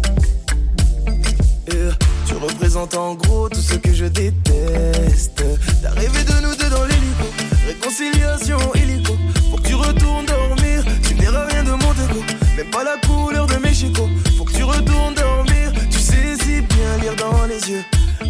Tu 2.27 2.35
représentes 2.35 2.95
en 2.95 3.15
gros 3.15 3.49
tout 3.49 3.61
ce 3.61 3.75
que 3.75 3.93
je 3.93 4.05
déteste. 4.07 5.43
T'as 5.83 5.91
rêvé 5.91 6.23
de 6.25 6.47
nous 6.47 6.55
deux 6.55 6.71
dans 6.71 6.85
l'hélico. 6.85 7.25
Réconciliation 7.67 8.59
illico. 8.75 9.15
Faut 9.51 9.57
que 9.57 9.69
tu 9.69 9.75
retournes 9.75 10.27
dormir. 10.27 10.85
Tu 11.07 11.15
verras 11.15 11.47
rien 11.47 11.65
de 11.65 11.71
mon 11.71 11.93
déco. 11.95 12.23
Même 12.57 12.71
pas 12.71 12.85
la 12.85 12.97
couleur 13.07 13.47
de 13.47 13.57
mes 13.57 13.75
chicots. 13.75 14.09
Faut 14.39 14.45
que 14.45 14.53
tu 14.53 14.63
retournes 14.63 15.15
dormir. 15.15 15.73
Tu 15.91 15.99
sais 15.99 16.37
si 16.41 16.61
bien 16.61 16.99
lire 17.03 17.17
dans 17.17 17.47
les 17.47 17.71
yeux. 17.71 17.85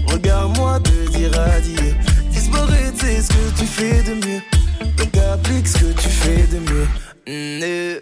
Regarde-moi 0.06 0.80
te 0.80 1.10
dire 1.16 1.38
adieu. 1.38 1.94
Disparaître, 2.30 2.98
c'est 3.00 3.22
ce 3.22 3.28
que 3.28 3.58
tu 3.58 3.66
fais 3.66 4.02
de 4.02 4.14
mieux. 4.26 4.40
Donc 5.50 5.58
applique 5.58 5.68
ce 5.68 5.78
que 5.78 6.00
tu 6.00 6.08
fais 6.08 6.46
de 6.46 6.58
mieux. 6.58 6.86
Mm, 7.26 7.62
eh. 7.62 8.00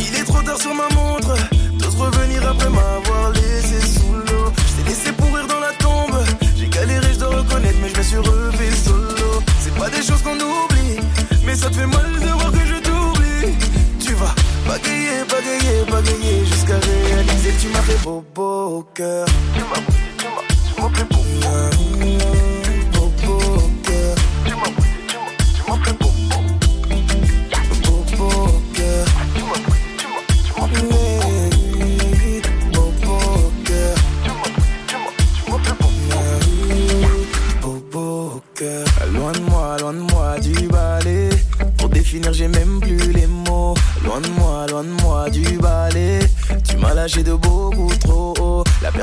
Il 0.00 0.20
est 0.20 0.24
trop 0.24 0.42
tard 0.42 0.58
sur 0.60 0.74
ma 0.74 0.88
montre. 0.94 1.34
T'oses 1.78 1.94
revenir 1.94 2.46
après 2.48 2.68
m'avoir 2.68 3.30
laissé 3.32 3.80
sous 3.80 4.12
l'eau? 4.12 4.52
Je 4.56 4.82
t'ai 4.82 4.88
laissé 4.88 5.12
pourrir 5.12 5.46
dans 5.46 5.60
la 5.60 5.72
tombe. 5.78 6.18
J'ai 6.56 6.68
galéré, 6.68 7.06
je 7.12 7.18
dois 7.18 7.36
reconnaître, 7.36 7.78
mais 7.82 7.88
je 7.88 7.98
me 7.98 8.02
suis 8.02 8.16
relevé 8.16 8.70
solo. 8.72 9.42
C'est 9.60 9.74
pas 9.74 9.90
des 9.90 10.02
choses 10.02 10.22
qu'on 10.22 10.34
oublie, 10.34 10.98
mais 11.44 11.54
ça 11.54 11.68
te 11.70 11.76
fait 11.76 11.86
mal 11.86 12.12
de 12.20 12.30
voir 12.30 12.50
que 12.50 12.66
je 12.66 12.80
t'oublie. 12.82 13.54
Tu 14.00 14.12
vas 14.14 14.34
bagayer, 14.66 15.24
bagayer, 15.30 15.84
bagayer 15.90 16.44
jusqu'à 16.46 16.78
réaliser 16.78 17.50
que 17.50 17.60
tu 17.60 17.68
m'as 17.68 17.82
fait 17.82 18.02
beau, 18.02 18.24
beau 18.34 18.78
au 18.78 18.82
cœur. 18.94 19.26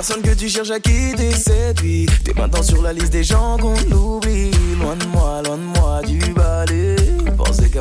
Personne 0.08 0.22
que 0.22 0.38
tu 0.38 0.50
cherches 0.50 0.70
à 0.70 0.80
quitter 0.80 1.32
séduit. 1.32 2.06
T'es 2.24 2.34
maintenant 2.36 2.62
sur 2.62 2.84
la 2.84 2.94
liste 2.94 3.12
des 3.12 3.24
gens 3.24 3.58
qu'on 3.58 3.74
oublie. 3.92 4.52
Loin 4.80 4.96
de 4.96 5.06
moi, 5.08 5.42
loin 5.44 5.58
de 5.58 5.64
moi 5.64 6.02
du 6.04 6.20
balai. 6.32 6.95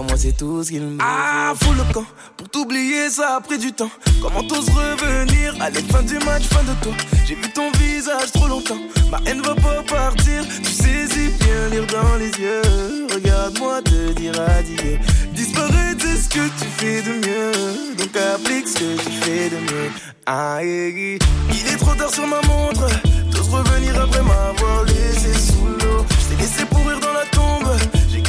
Moi, 0.03 0.17
c'est 0.17 0.37
tout 0.37 0.65
ce 0.65 0.71
qu'il 0.71 0.81
me 0.83 0.99
Ah, 1.01 1.53
fous 1.61 1.73
le 1.73 1.85
camp. 1.93 2.05
Pour 2.37 2.49
t'oublier, 2.49 3.09
ça 3.11 3.37
a 3.37 3.41
pris 3.41 3.59
du 3.59 3.73
temps. 3.73 3.91
Comment 4.21 4.43
t'oses 4.43 4.69
revenir 4.69 5.55
Allez, 5.61 5.83
fin 5.83 6.03
du 6.03 6.15
match, 6.25 6.43
fin 6.45 6.63
de 6.65 6.75
toi? 6.83 6.93
J'ai 7.27 7.37
vu 7.37 7.49
ton 7.55 7.71
visage 7.79 8.33
trop 8.33 8.49
longtemps. 8.49 8.79
Ma 9.11 9.19
haine 9.25 9.41
va 9.43 9.55
pas 9.55 9.83
partir. 9.89 10.43
Tu 10.65 10.71
sais 10.71 11.07
si 11.09 11.29
bien 11.39 11.69
lire 11.71 11.87
dans 11.87 12.17
les 12.17 12.31
yeux. 12.31 13.07
Regarde-moi 13.15 13.83
te 13.83 14.13
dire 14.15 14.35
adieu. 14.41 14.99
Disparaître, 15.33 16.01
c'est 16.05 16.17
ce 16.17 16.29
que 16.29 16.49
tu 16.59 16.67
fais 16.77 17.01
de 17.03 17.13
mieux. 17.27 17.97
Donc 17.97 18.17
applique 18.17 18.67
ce 18.67 18.75
que 18.81 18.97
tu 19.01 19.11
fais 19.23 19.49
de 19.51 19.57
mieux. 19.57 19.91
Ah, 20.27 20.59
eh, 20.61 20.89
eh. 20.89 21.19
il 21.53 21.73
est 21.73 21.77
trop 21.77 21.95
tard 21.95 22.13
sur 22.13 22.27
ma 22.27 22.41
montre. 22.43 22.87
T'oses 23.31 23.49
revenir 23.49 23.95
après 24.01 24.23
m'avoir 24.23 24.83
laissé 24.87 25.33
sous 25.35 25.67
l'eau. 25.67 26.05
Je 26.11 26.35
t'ai 26.35 26.43
laissé 26.43 26.65
pourrir 26.65 26.99
dans 26.99 27.13
la 27.13 27.25
tombe. 27.31 27.64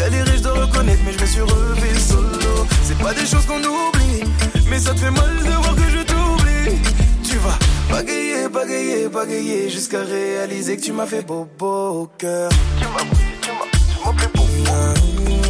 J'ai 0.05 0.11
galéré, 0.11 0.37
je 0.37 0.43
dois 0.43 0.65
reconnaître, 0.65 1.01
mais 1.03 1.13
je 1.13 1.19
me 1.19 1.25
suis 1.25 1.41
relevé 1.41 1.99
solo. 1.99 2.67
C'est 2.83 2.97
pas 2.99 3.13
des 3.13 3.25
choses 3.25 3.45
qu'on 3.47 3.57
oublie, 3.57 4.23
mais 4.69 4.77
ça 4.77 4.93
te 4.93 4.99
fait 4.99 5.09
mal 5.09 5.35
de 5.39 5.49
voir 5.49 5.75
que 5.75 5.89
je 5.89 6.03
t'oublie. 6.03 6.77
Tu 7.23 7.37
vas 7.37 7.57
bagayer, 7.89 8.47
bagayer, 8.47 9.07
bagayer 9.07 9.69
jusqu'à 9.69 10.03
réaliser 10.03 10.77
que 10.77 10.81
tu 10.81 10.91
m'as 10.91 11.07
fait 11.07 11.25
beau, 11.25 11.47
beau 11.57 12.01
au 12.01 12.09
cœur. 12.17 12.51
Tu 12.79 12.85
m'as 12.85 12.99
tu 13.41 13.49
m'as, 13.49 14.11
tu 14.11 14.69
m'as 14.69 15.44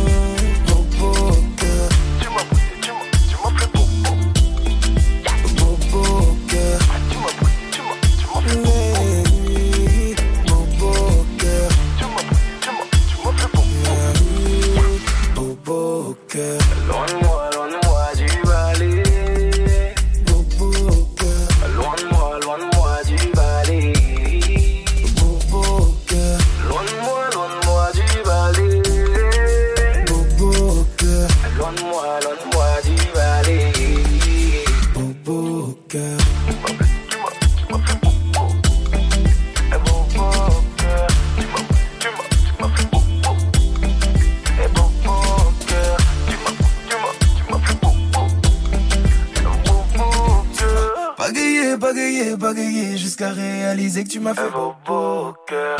jusqu'à 53.15 53.31
réaliser 53.31 54.03
que 54.03 54.09
tu 54.09 54.19
m'as 54.19 54.33
fait 54.33 54.49
beau, 54.51 54.73
beau 54.85 55.29
au 55.29 55.33
cœur. 55.47 55.77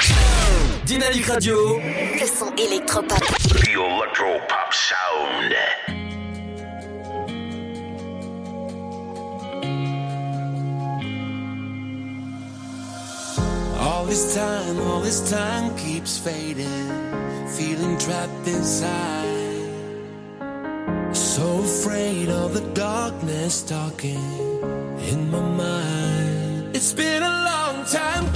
Dynamique 0.85 1.25
Radio. 1.25 1.55
Le 1.77 2.25
son 2.25 2.49
électropop. 2.55 3.19
The 3.49 3.71
Electropop 3.71 4.71
Sound. 4.71 5.53
All 13.81 14.05
this 14.05 14.33
time, 14.33 14.79
all 14.87 15.01
this 15.01 15.29
time 15.29 15.75
keeps 15.75 16.17
fading, 16.17 16.89
feeling 17.49 17.97
trapped 17.97 18.47
inside. 18.47 19.25
So 21.11 21.59
afraid 21.59 22.29
of 22.29 22.53
the 22.53 22.63
darkness 22.73 23.61
talking 23.61 24.23
in 25.11 25.29
my 25.29 25.41
mind. 25.41 26.24
It's 26.85 26.93
been 26.93 27.23
a 27.23 27.27
long 27.27 27.83
time 27.85 28.34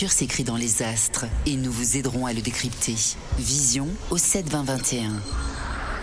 futur 0.00 0.12
s'écrit 0.12 0.44
dans 0.44 0.56
les 0.56 0.82
astres 0.82 1.26
et 1.44 1.56
nous 1.56 1.70
vous 1.70 1.98
aiderons 1.98 2.24
à 2.24 2.32
le 2.32 2.40
décrypter. 2.40 2.94
Vision 3.36 3.86
au 4.10 4.16
7 4.16 4.48
20 4.48 4.62
21. 4.62 5.20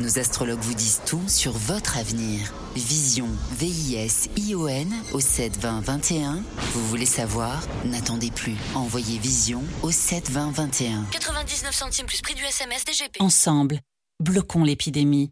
Nos 0.02 0.20
astrologues 0.20 0.60
vous 0.60 0.76
disent 0.76 1.02
tout 1.08 1.28
sur 1.28 1.54
votre 1.54 1.98
avenir. 1.98 2.54
Vision, 2.76 3.28
V-I-S-I-O-N 3.54 4.94
au 5.14 5.20
7 5.20 5.58
20 5.58 5.82
21. 5.82 6.44
Vous 6.74 6.88
voulez 6.90 7.08
savoir? 7.08 7.66
N'attendez 7.86 8.30
plus. 8.30 8.56
Envoyez 8.76 9.18
Vision 9.18 9.64
au 9.82 9.90
7 9.90 10.30
20 10.30 10.52
21. 10.52 11.06
99 11.10 11.74
centimes 11.74 12.06
plus 12.06 12.22
prix 12.22 12.36
du 12.36 12.44
SMS 12.44 12.86
DGP. 12.86 13.20
Ensemble, 13.20 13.80
bloquons 14.24 14.64
l'épidémie. 14.64 15.32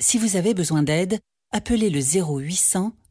Si 0.00 0.18
vous 0.18 0.36
avez 0.36 0.54
besoin 0.54 0.84
d'aide, 0.84 1.18
appelez 1.50 1.90
le 1.90 1.98
0800 2.00 2.92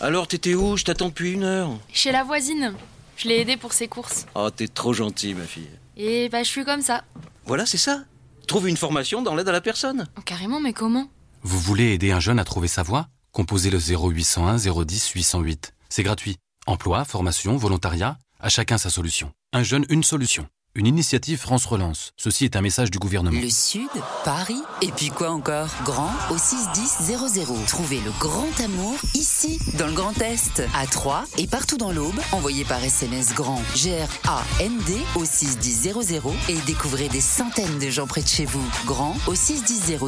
Alors, 0.00 0.28
t'étais 0.28 0.54
où? 0.54 0.76
Je 0.76 0.84
t'attends 0.84 1.08
depuis 1.08 1.32
une 1.32 1.42
heure. 1.42 1.70
Chez 1.92 2.12
la 2.12 2.22
voisine. 2.22 2.74
Je 3.16 3.28
l'ai 3.28 3.40
aidée 3.40 3.56
pour 3.56 3.72
ses 3.72 3.88
courses. 3.88 4.26
Oh, 4.36 4.48
t'es 4.50 4.68
trop 4.68 4.92
gentil, 4.92 5.34
ma 5.34 5.44
fille. 5.44 5.68
Et 5.96 6.28
bah, 6.28 6.44
je 6.44 6.48
suis 6.48 6.64
comme 6.64 6.82
ça. 6.82 7.02
Voilà, 7.46 7.66
c'est 7.66 7.78
ça. 7.78 8.04
Trouve 8.46 8.68
une 8.68 8.76
formation 8.76 9.22
dans 9.22 9.34
l'aide 9.34 9.48
à 9.48 9.52
la 9.52 9.60
personne. 9.60 10.06
Oh, 10.16 10.20
carrément, 10.24 10.60
mais 10.60 10.72
comment? 10.72 11.08
Vous 11.42 11.58
voulez 11.58 11.94
aider 11.94 12.12
un 12.12 12.20
jeune 12.20 12.38
à 12.38 12.44
trouver 12.44 12.68
sa 12.68 12.84
voie? 12.84 13.08
Composez 13.32 13.70
le 13.70 13.78
0801 13.78 14.56
010 14.84 15.08
808. 15.10 15.74
C'est 15.88 16.04
gratuit. 16.04 16.36
Emploi, 16.66 17.04
formation, 17.04 17.56
volontariat, 17.56 18.18
à 18.38 18.48
chacun 18.48 18.78
sa 18.78 18.90
solution. 18.90 19.32
Un 19.52 19.64
jeune, 19.64 19.84
une 19.88 20.04
solution. 20.04 20.46
Une 20.78 20.86
initiative 20.86 21.40
France 21.40 21.66
Relance. 21.66 22.12
Ceci 22.16 22.44
est 22.44 22.54
un 22.54 22.60
message 22.60 22.92
du 22.92 23.00
gouvernement. 23.00 23.40
Le 23.40 23.50
Sud, 23.50 23.88
Paris, 24.24 24.62
et 24.80 24.92
puis 24.92 25.08
quoi 25.08 25.30
encore? 25.30 25.66
Grand 25.84 26.12
au 26.30 26.38
61000. 26.38 27.66
Trouvez 27.66 27.98
le 27.98 28.12
grand 28.20 28.60
amour 28.60 28.94
ici, 29.14 29.58
dans 29.76 29.88
le 29.88 29.92
Grand 29.92 30.16
Est, 30.22 30.62
à 30.76 30.86
Troyes 30.86 31.24
et 31.36 31.48
partout 31.48 31.78
dans 31.78 31.90
l'Aube. 31.90 32.14
Envoyez 32.30 32.64
par 32.64 32.84
SMS 32.84 33.34
grand 33.34 33.60
G-R-A-N-D 33.74 34.96
au 35.16 35.24
61000 35.24 36.20
et 36.48 36.60
découvrez 36.60 37.08
des 37.08 37.20
centaines 37.20 37.80
de 37.80 37.90
gens 37.90 38.06
près 38.06 38.22
de 38.22 38.28
chez 38.28 38.44
vous. 38.44 38.64
Grand 38.86 39.16
au 39.26 39.34
61000. 39.34 39.98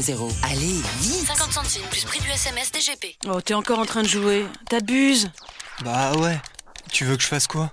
Allez, 0.44 0.80
vite 1.00 1.26
50 1.26 1.50
centimes 1.50 1.82
plus 1.90 2.04
prix 2.04 2.20
du 2.20 2.30
SMS 2.30 2.70
DGP. 2.70 3.16
Oh, 3.26 3.40
t'es 3.40 3.54
encore 3.54 3.80
en 3.80 3.86
train 3.86 4.02
de 4.02 4.08
jouer. 4.08 4.46
T'abuses. 4.68 5.32
Bah 5.84 6.12
ouais. 6.18 6.40
Tu 6.92 7.04
veux 7.06 7.16
que 7.16 7.24
je 7.24 7.28
fasse 7.28 7.48
quoi? 7.48 7.72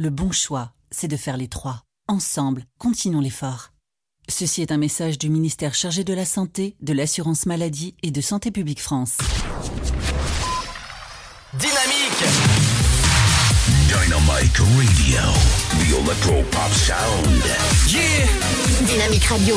Le 0.00 0.08
bon 0.08 0.32
choix, 0.32 0.72
c'est 0.90 1.08
de 1.08 1.16
faire 1.18 1.36
les 1.36 1.48
trois. 1.48 1.84
Ensemble, 2.08 2.64
continuons 2.78 3.20
l'effort. 3.20 3.74
Ceci 4.30 4.62
est 4.62 4.72
un 4.72 4.78
message 4.78 5.18
du 5.18 5.28
ministère 5.28 5.74
chargé 5.74 6.04
de 6.04 6.14
la 6.14 6.24
Santé, 6.24 6.74
de 6.80 6.94
l'Assurance 6.94 7.44
Maladie 7.44 7.94
et 8.02 8.10
de 8.10 8.22
Santé 8.22 8.50
Publique 8.50 8.80
France. 8.80 9.18
Dynamique 11.52 12.24
Dynamic 13.88 14.56
Radio. 14.56 15.20
The 15.72 16.02
Electro 16.02 16.42
Pop 16.50 16.72
Sound. 16.72 17.44
Yeah 17.86 18.26
Dynamique 18.86 19.24
Radio. 19.24 19.56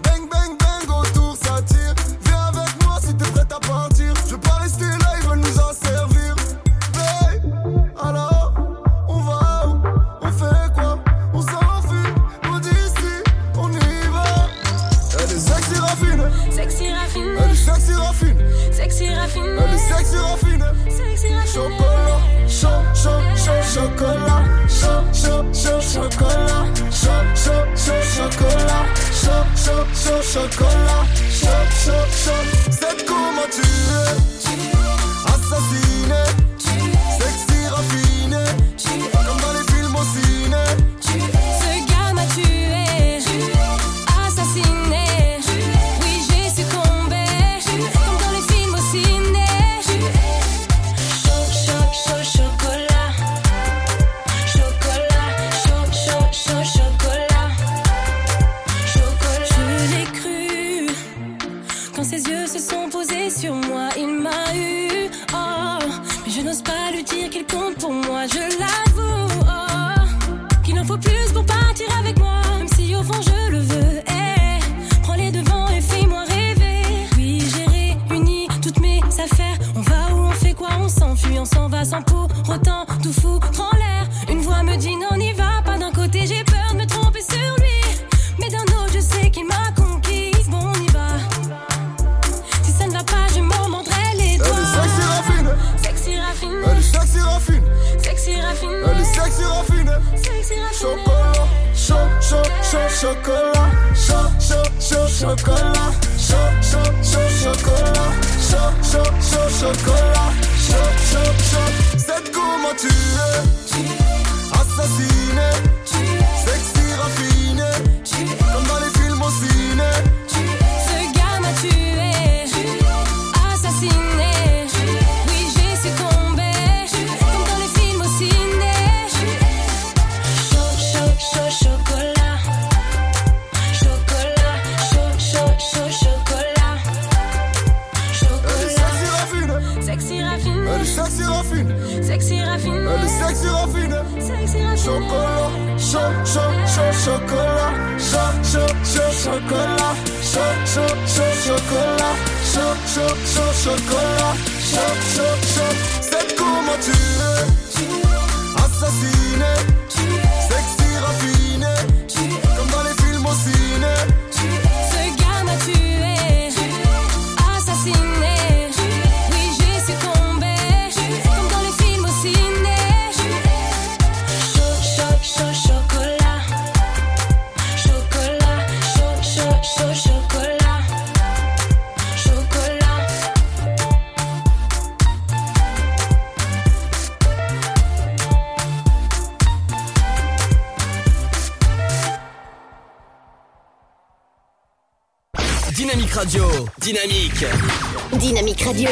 Radio, 198.71 198.89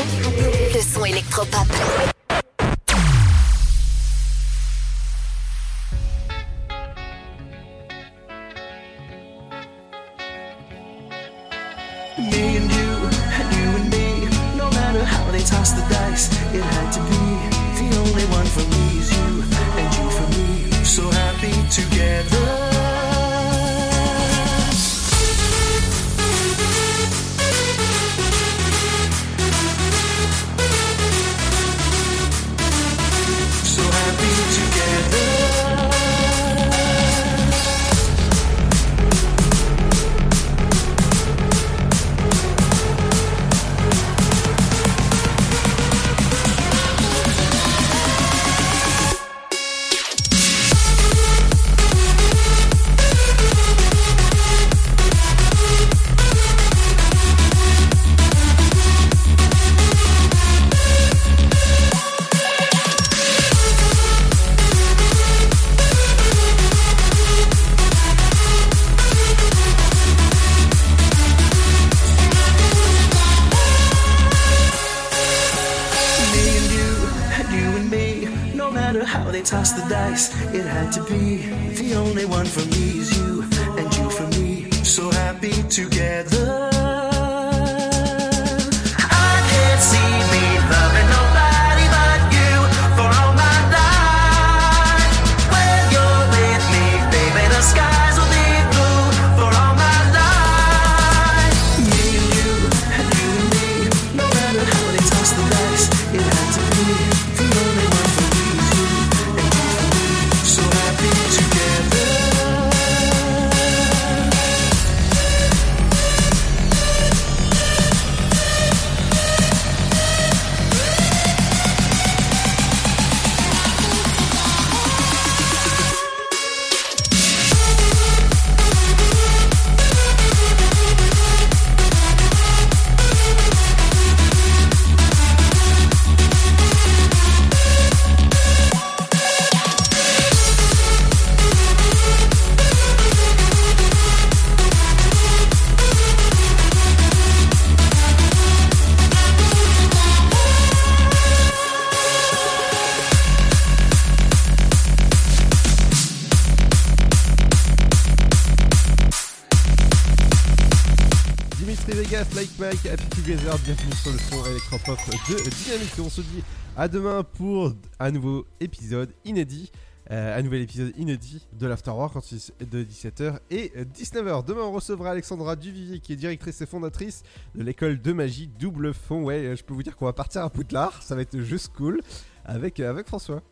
Bienvenue 163.29 163.93
sur 163.93 164.11
le 164.11 164.17
son 164.17 164.43
électropop 164.49 164.97
de 165.29 165.35
Dynamique. 165.35 165.93
On 165.99 166.09
se 166.09 166.21
dit 166.21 166.43
à 166.75 166.87
demain 166.87 167.21
pour 167.21 167.73
un 167.99 168.09
nouveau 168.09 168.47
épisode 168.59 169.11
inédit. 169.23 169.71
euh, 170.09 170.35
un 170.35 170.41
nouvel 170.41 170.63
épisode 170.63 170.91
inédit 170.97 171.45
de 171.53 171.67
l'Afterwork 171.67 172.15
de 172.59 172.83
17h 172.83 173.37
et 173.51 173.71
19h. 173.95 174.43
Demain, 174.45 174.61
on 174.63 174.71
recevra 174.71 175.11
Alexandra 175.11 175.55
Duvivier 175.55 175.99
qui 175.99 176.13
est 176.13 176.15
directrice 176.15 176.59
et 176.61 176.65
fondatrice 176.65 177.21
de 177.53 177.61
l'école 177.61 178.01
de 178.01 178.13
magie 178.13 178.49
Double 178.59 178.95
Fond. 178.95 179.21
Ouais, 179.21 179.55
je 179.55 179.63
peux 179.63 179.75
vous 179.75 179.83
dire 179.83 179.95
qu'on 179.95 180.05
va 180.05 180.13
partir 180.13 180.41
à 180.43 180.49
Poudlard, 180.49 181.03
ça 181.03 181.13
va 181.13 181.21
être 181.21 181.37
juste 181.37 181.71
cool 181.77 182.01
avec, 182.45 182.79
avec 182.79 183.05
François. 183.05 183.43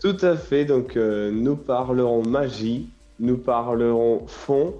Tout 0.00 0.16
à 0.22 0.36
fait, 0.36 0.64
donc 0.64 0.96
euh, 0.96 1.32
nous 1.32 1.56
parlerons 1.56 2.24
magie, 2.24 2.88
nous 3.18 3.38
parlerons 3.38 4.28
fond. 4.28 4.74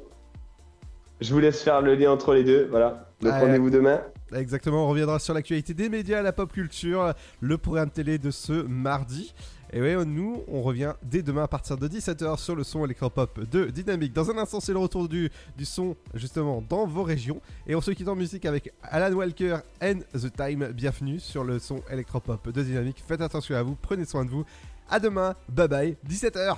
Je 1.21 1.35
vous 1.35 1.41
laisse 1.41 1.61
faire 1.61 1.81
le 1.81 1.97
lien 1.97 2.13
entre 2.13 2.35
les 2.35 2.45
deux, 2.45 2.69
voilà. 2.71 3.09
Donc 3.23 3.33
rendez-vous 3.33 3.71
demain. 3.71 4.01
Exactement, 4.35 4.87
on 4.87 4.89
reviendra 4.89 5.19
sur 5.19 5.35
l'actualité 5.35 5.75
des 5.75 5.89
médias, 5.89 6.23
la 6.23 6.33
pop 6.33 6.53
culture, 6.53 7.13
le 7.41 7.59
programme 7.59 7.91
télé 7.91 8.19
de 8.19 8.31
ce 8.31 8.53
mardi. 8.53 9.35
Et 9.75 9.81
ouais, 9.81 10.05
nous, 10.05 10.43
on 10.49 10.61
revient 10.61 10.93
dès 11.03 11.23
demain 11.23 11.45
à 11.45 11.49
partir 11.49 11.79
de 11.79 11.89
17h 11.89 12.39
sur 12.39 12.55
le 12.55 12.63
son 12.63 12.85
électropop 12.85 13.41
de 13.49 13.67
Dynamique. 13.67 14.13
Dans 14.13 14.31
un 14.31 14.37
instant, 14.37 14.61
c'est 14.61 14.73
le 14.73 14.79
retour 14.79 15.09
du, 15.09 15.31
du 15.57 15.65
son, 15.65 15.97
justement, 16.13 16.63
dans 16.67 16.87
vos 16.87 17.03
régions. 17.03 17.41
Et 17.67 17.75
on 17.75 17.81
se 17.81 17.91
quitte 17.93 18.09
en 18.09 18.15
musique 18.15 18.45
avec 18.45 18.73
Alan 18.83 19.15
Walker 19.15 19.57
and 19.83 20.01
The 20.13 20.31
Time. 20.37 20.73
Bienvenue 20.73 21.21
sur 21.21 21.43
le 21.43 21.59
son 21.59 21.83
électropop 21.91 22.51
de 22.51 22.63
Dynamique. 22.63 23.03
Faites 23.07 23.23
attention 23.23 23.57
à 23.57 23.63
vous, 23.63 23.77
prenez 23.81 24.05
soin 24.05 24.27
de 24.27 24.31
vous. 24.31 24.45
À 24.91 25.01
demain, 25.01 25.35
bye 25.49 25.69
bye, 25.69 25.97
17h. 26.07 26.57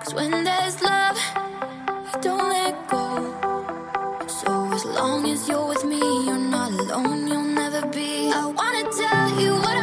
Cause 0.00 0.14
when 0.14 0.44
there's 0.44 0.82
love, 0.82 1.18
you 2.14 2.20
don't 2.22 2.48
let 2.48 2.88
go. 2.88 4.26
So 4.28 4.72
as 4.72 4.84
long 4.84 5.28
as 5.28 5.48
you're 5.48 5.68
with 5.68 5.84
me, 5.84 5.98
you're 5.98 6.38
not 6.38 6.72
alone, 6.72 7.28
you'll 7.28 7.42
never 7.42 7.86
be. 7.88 8.32
I 8.32 8.46
wanna 8.46 8.84
tell 8.90 9.40
you 9.40 9.54
what 9.54 9.76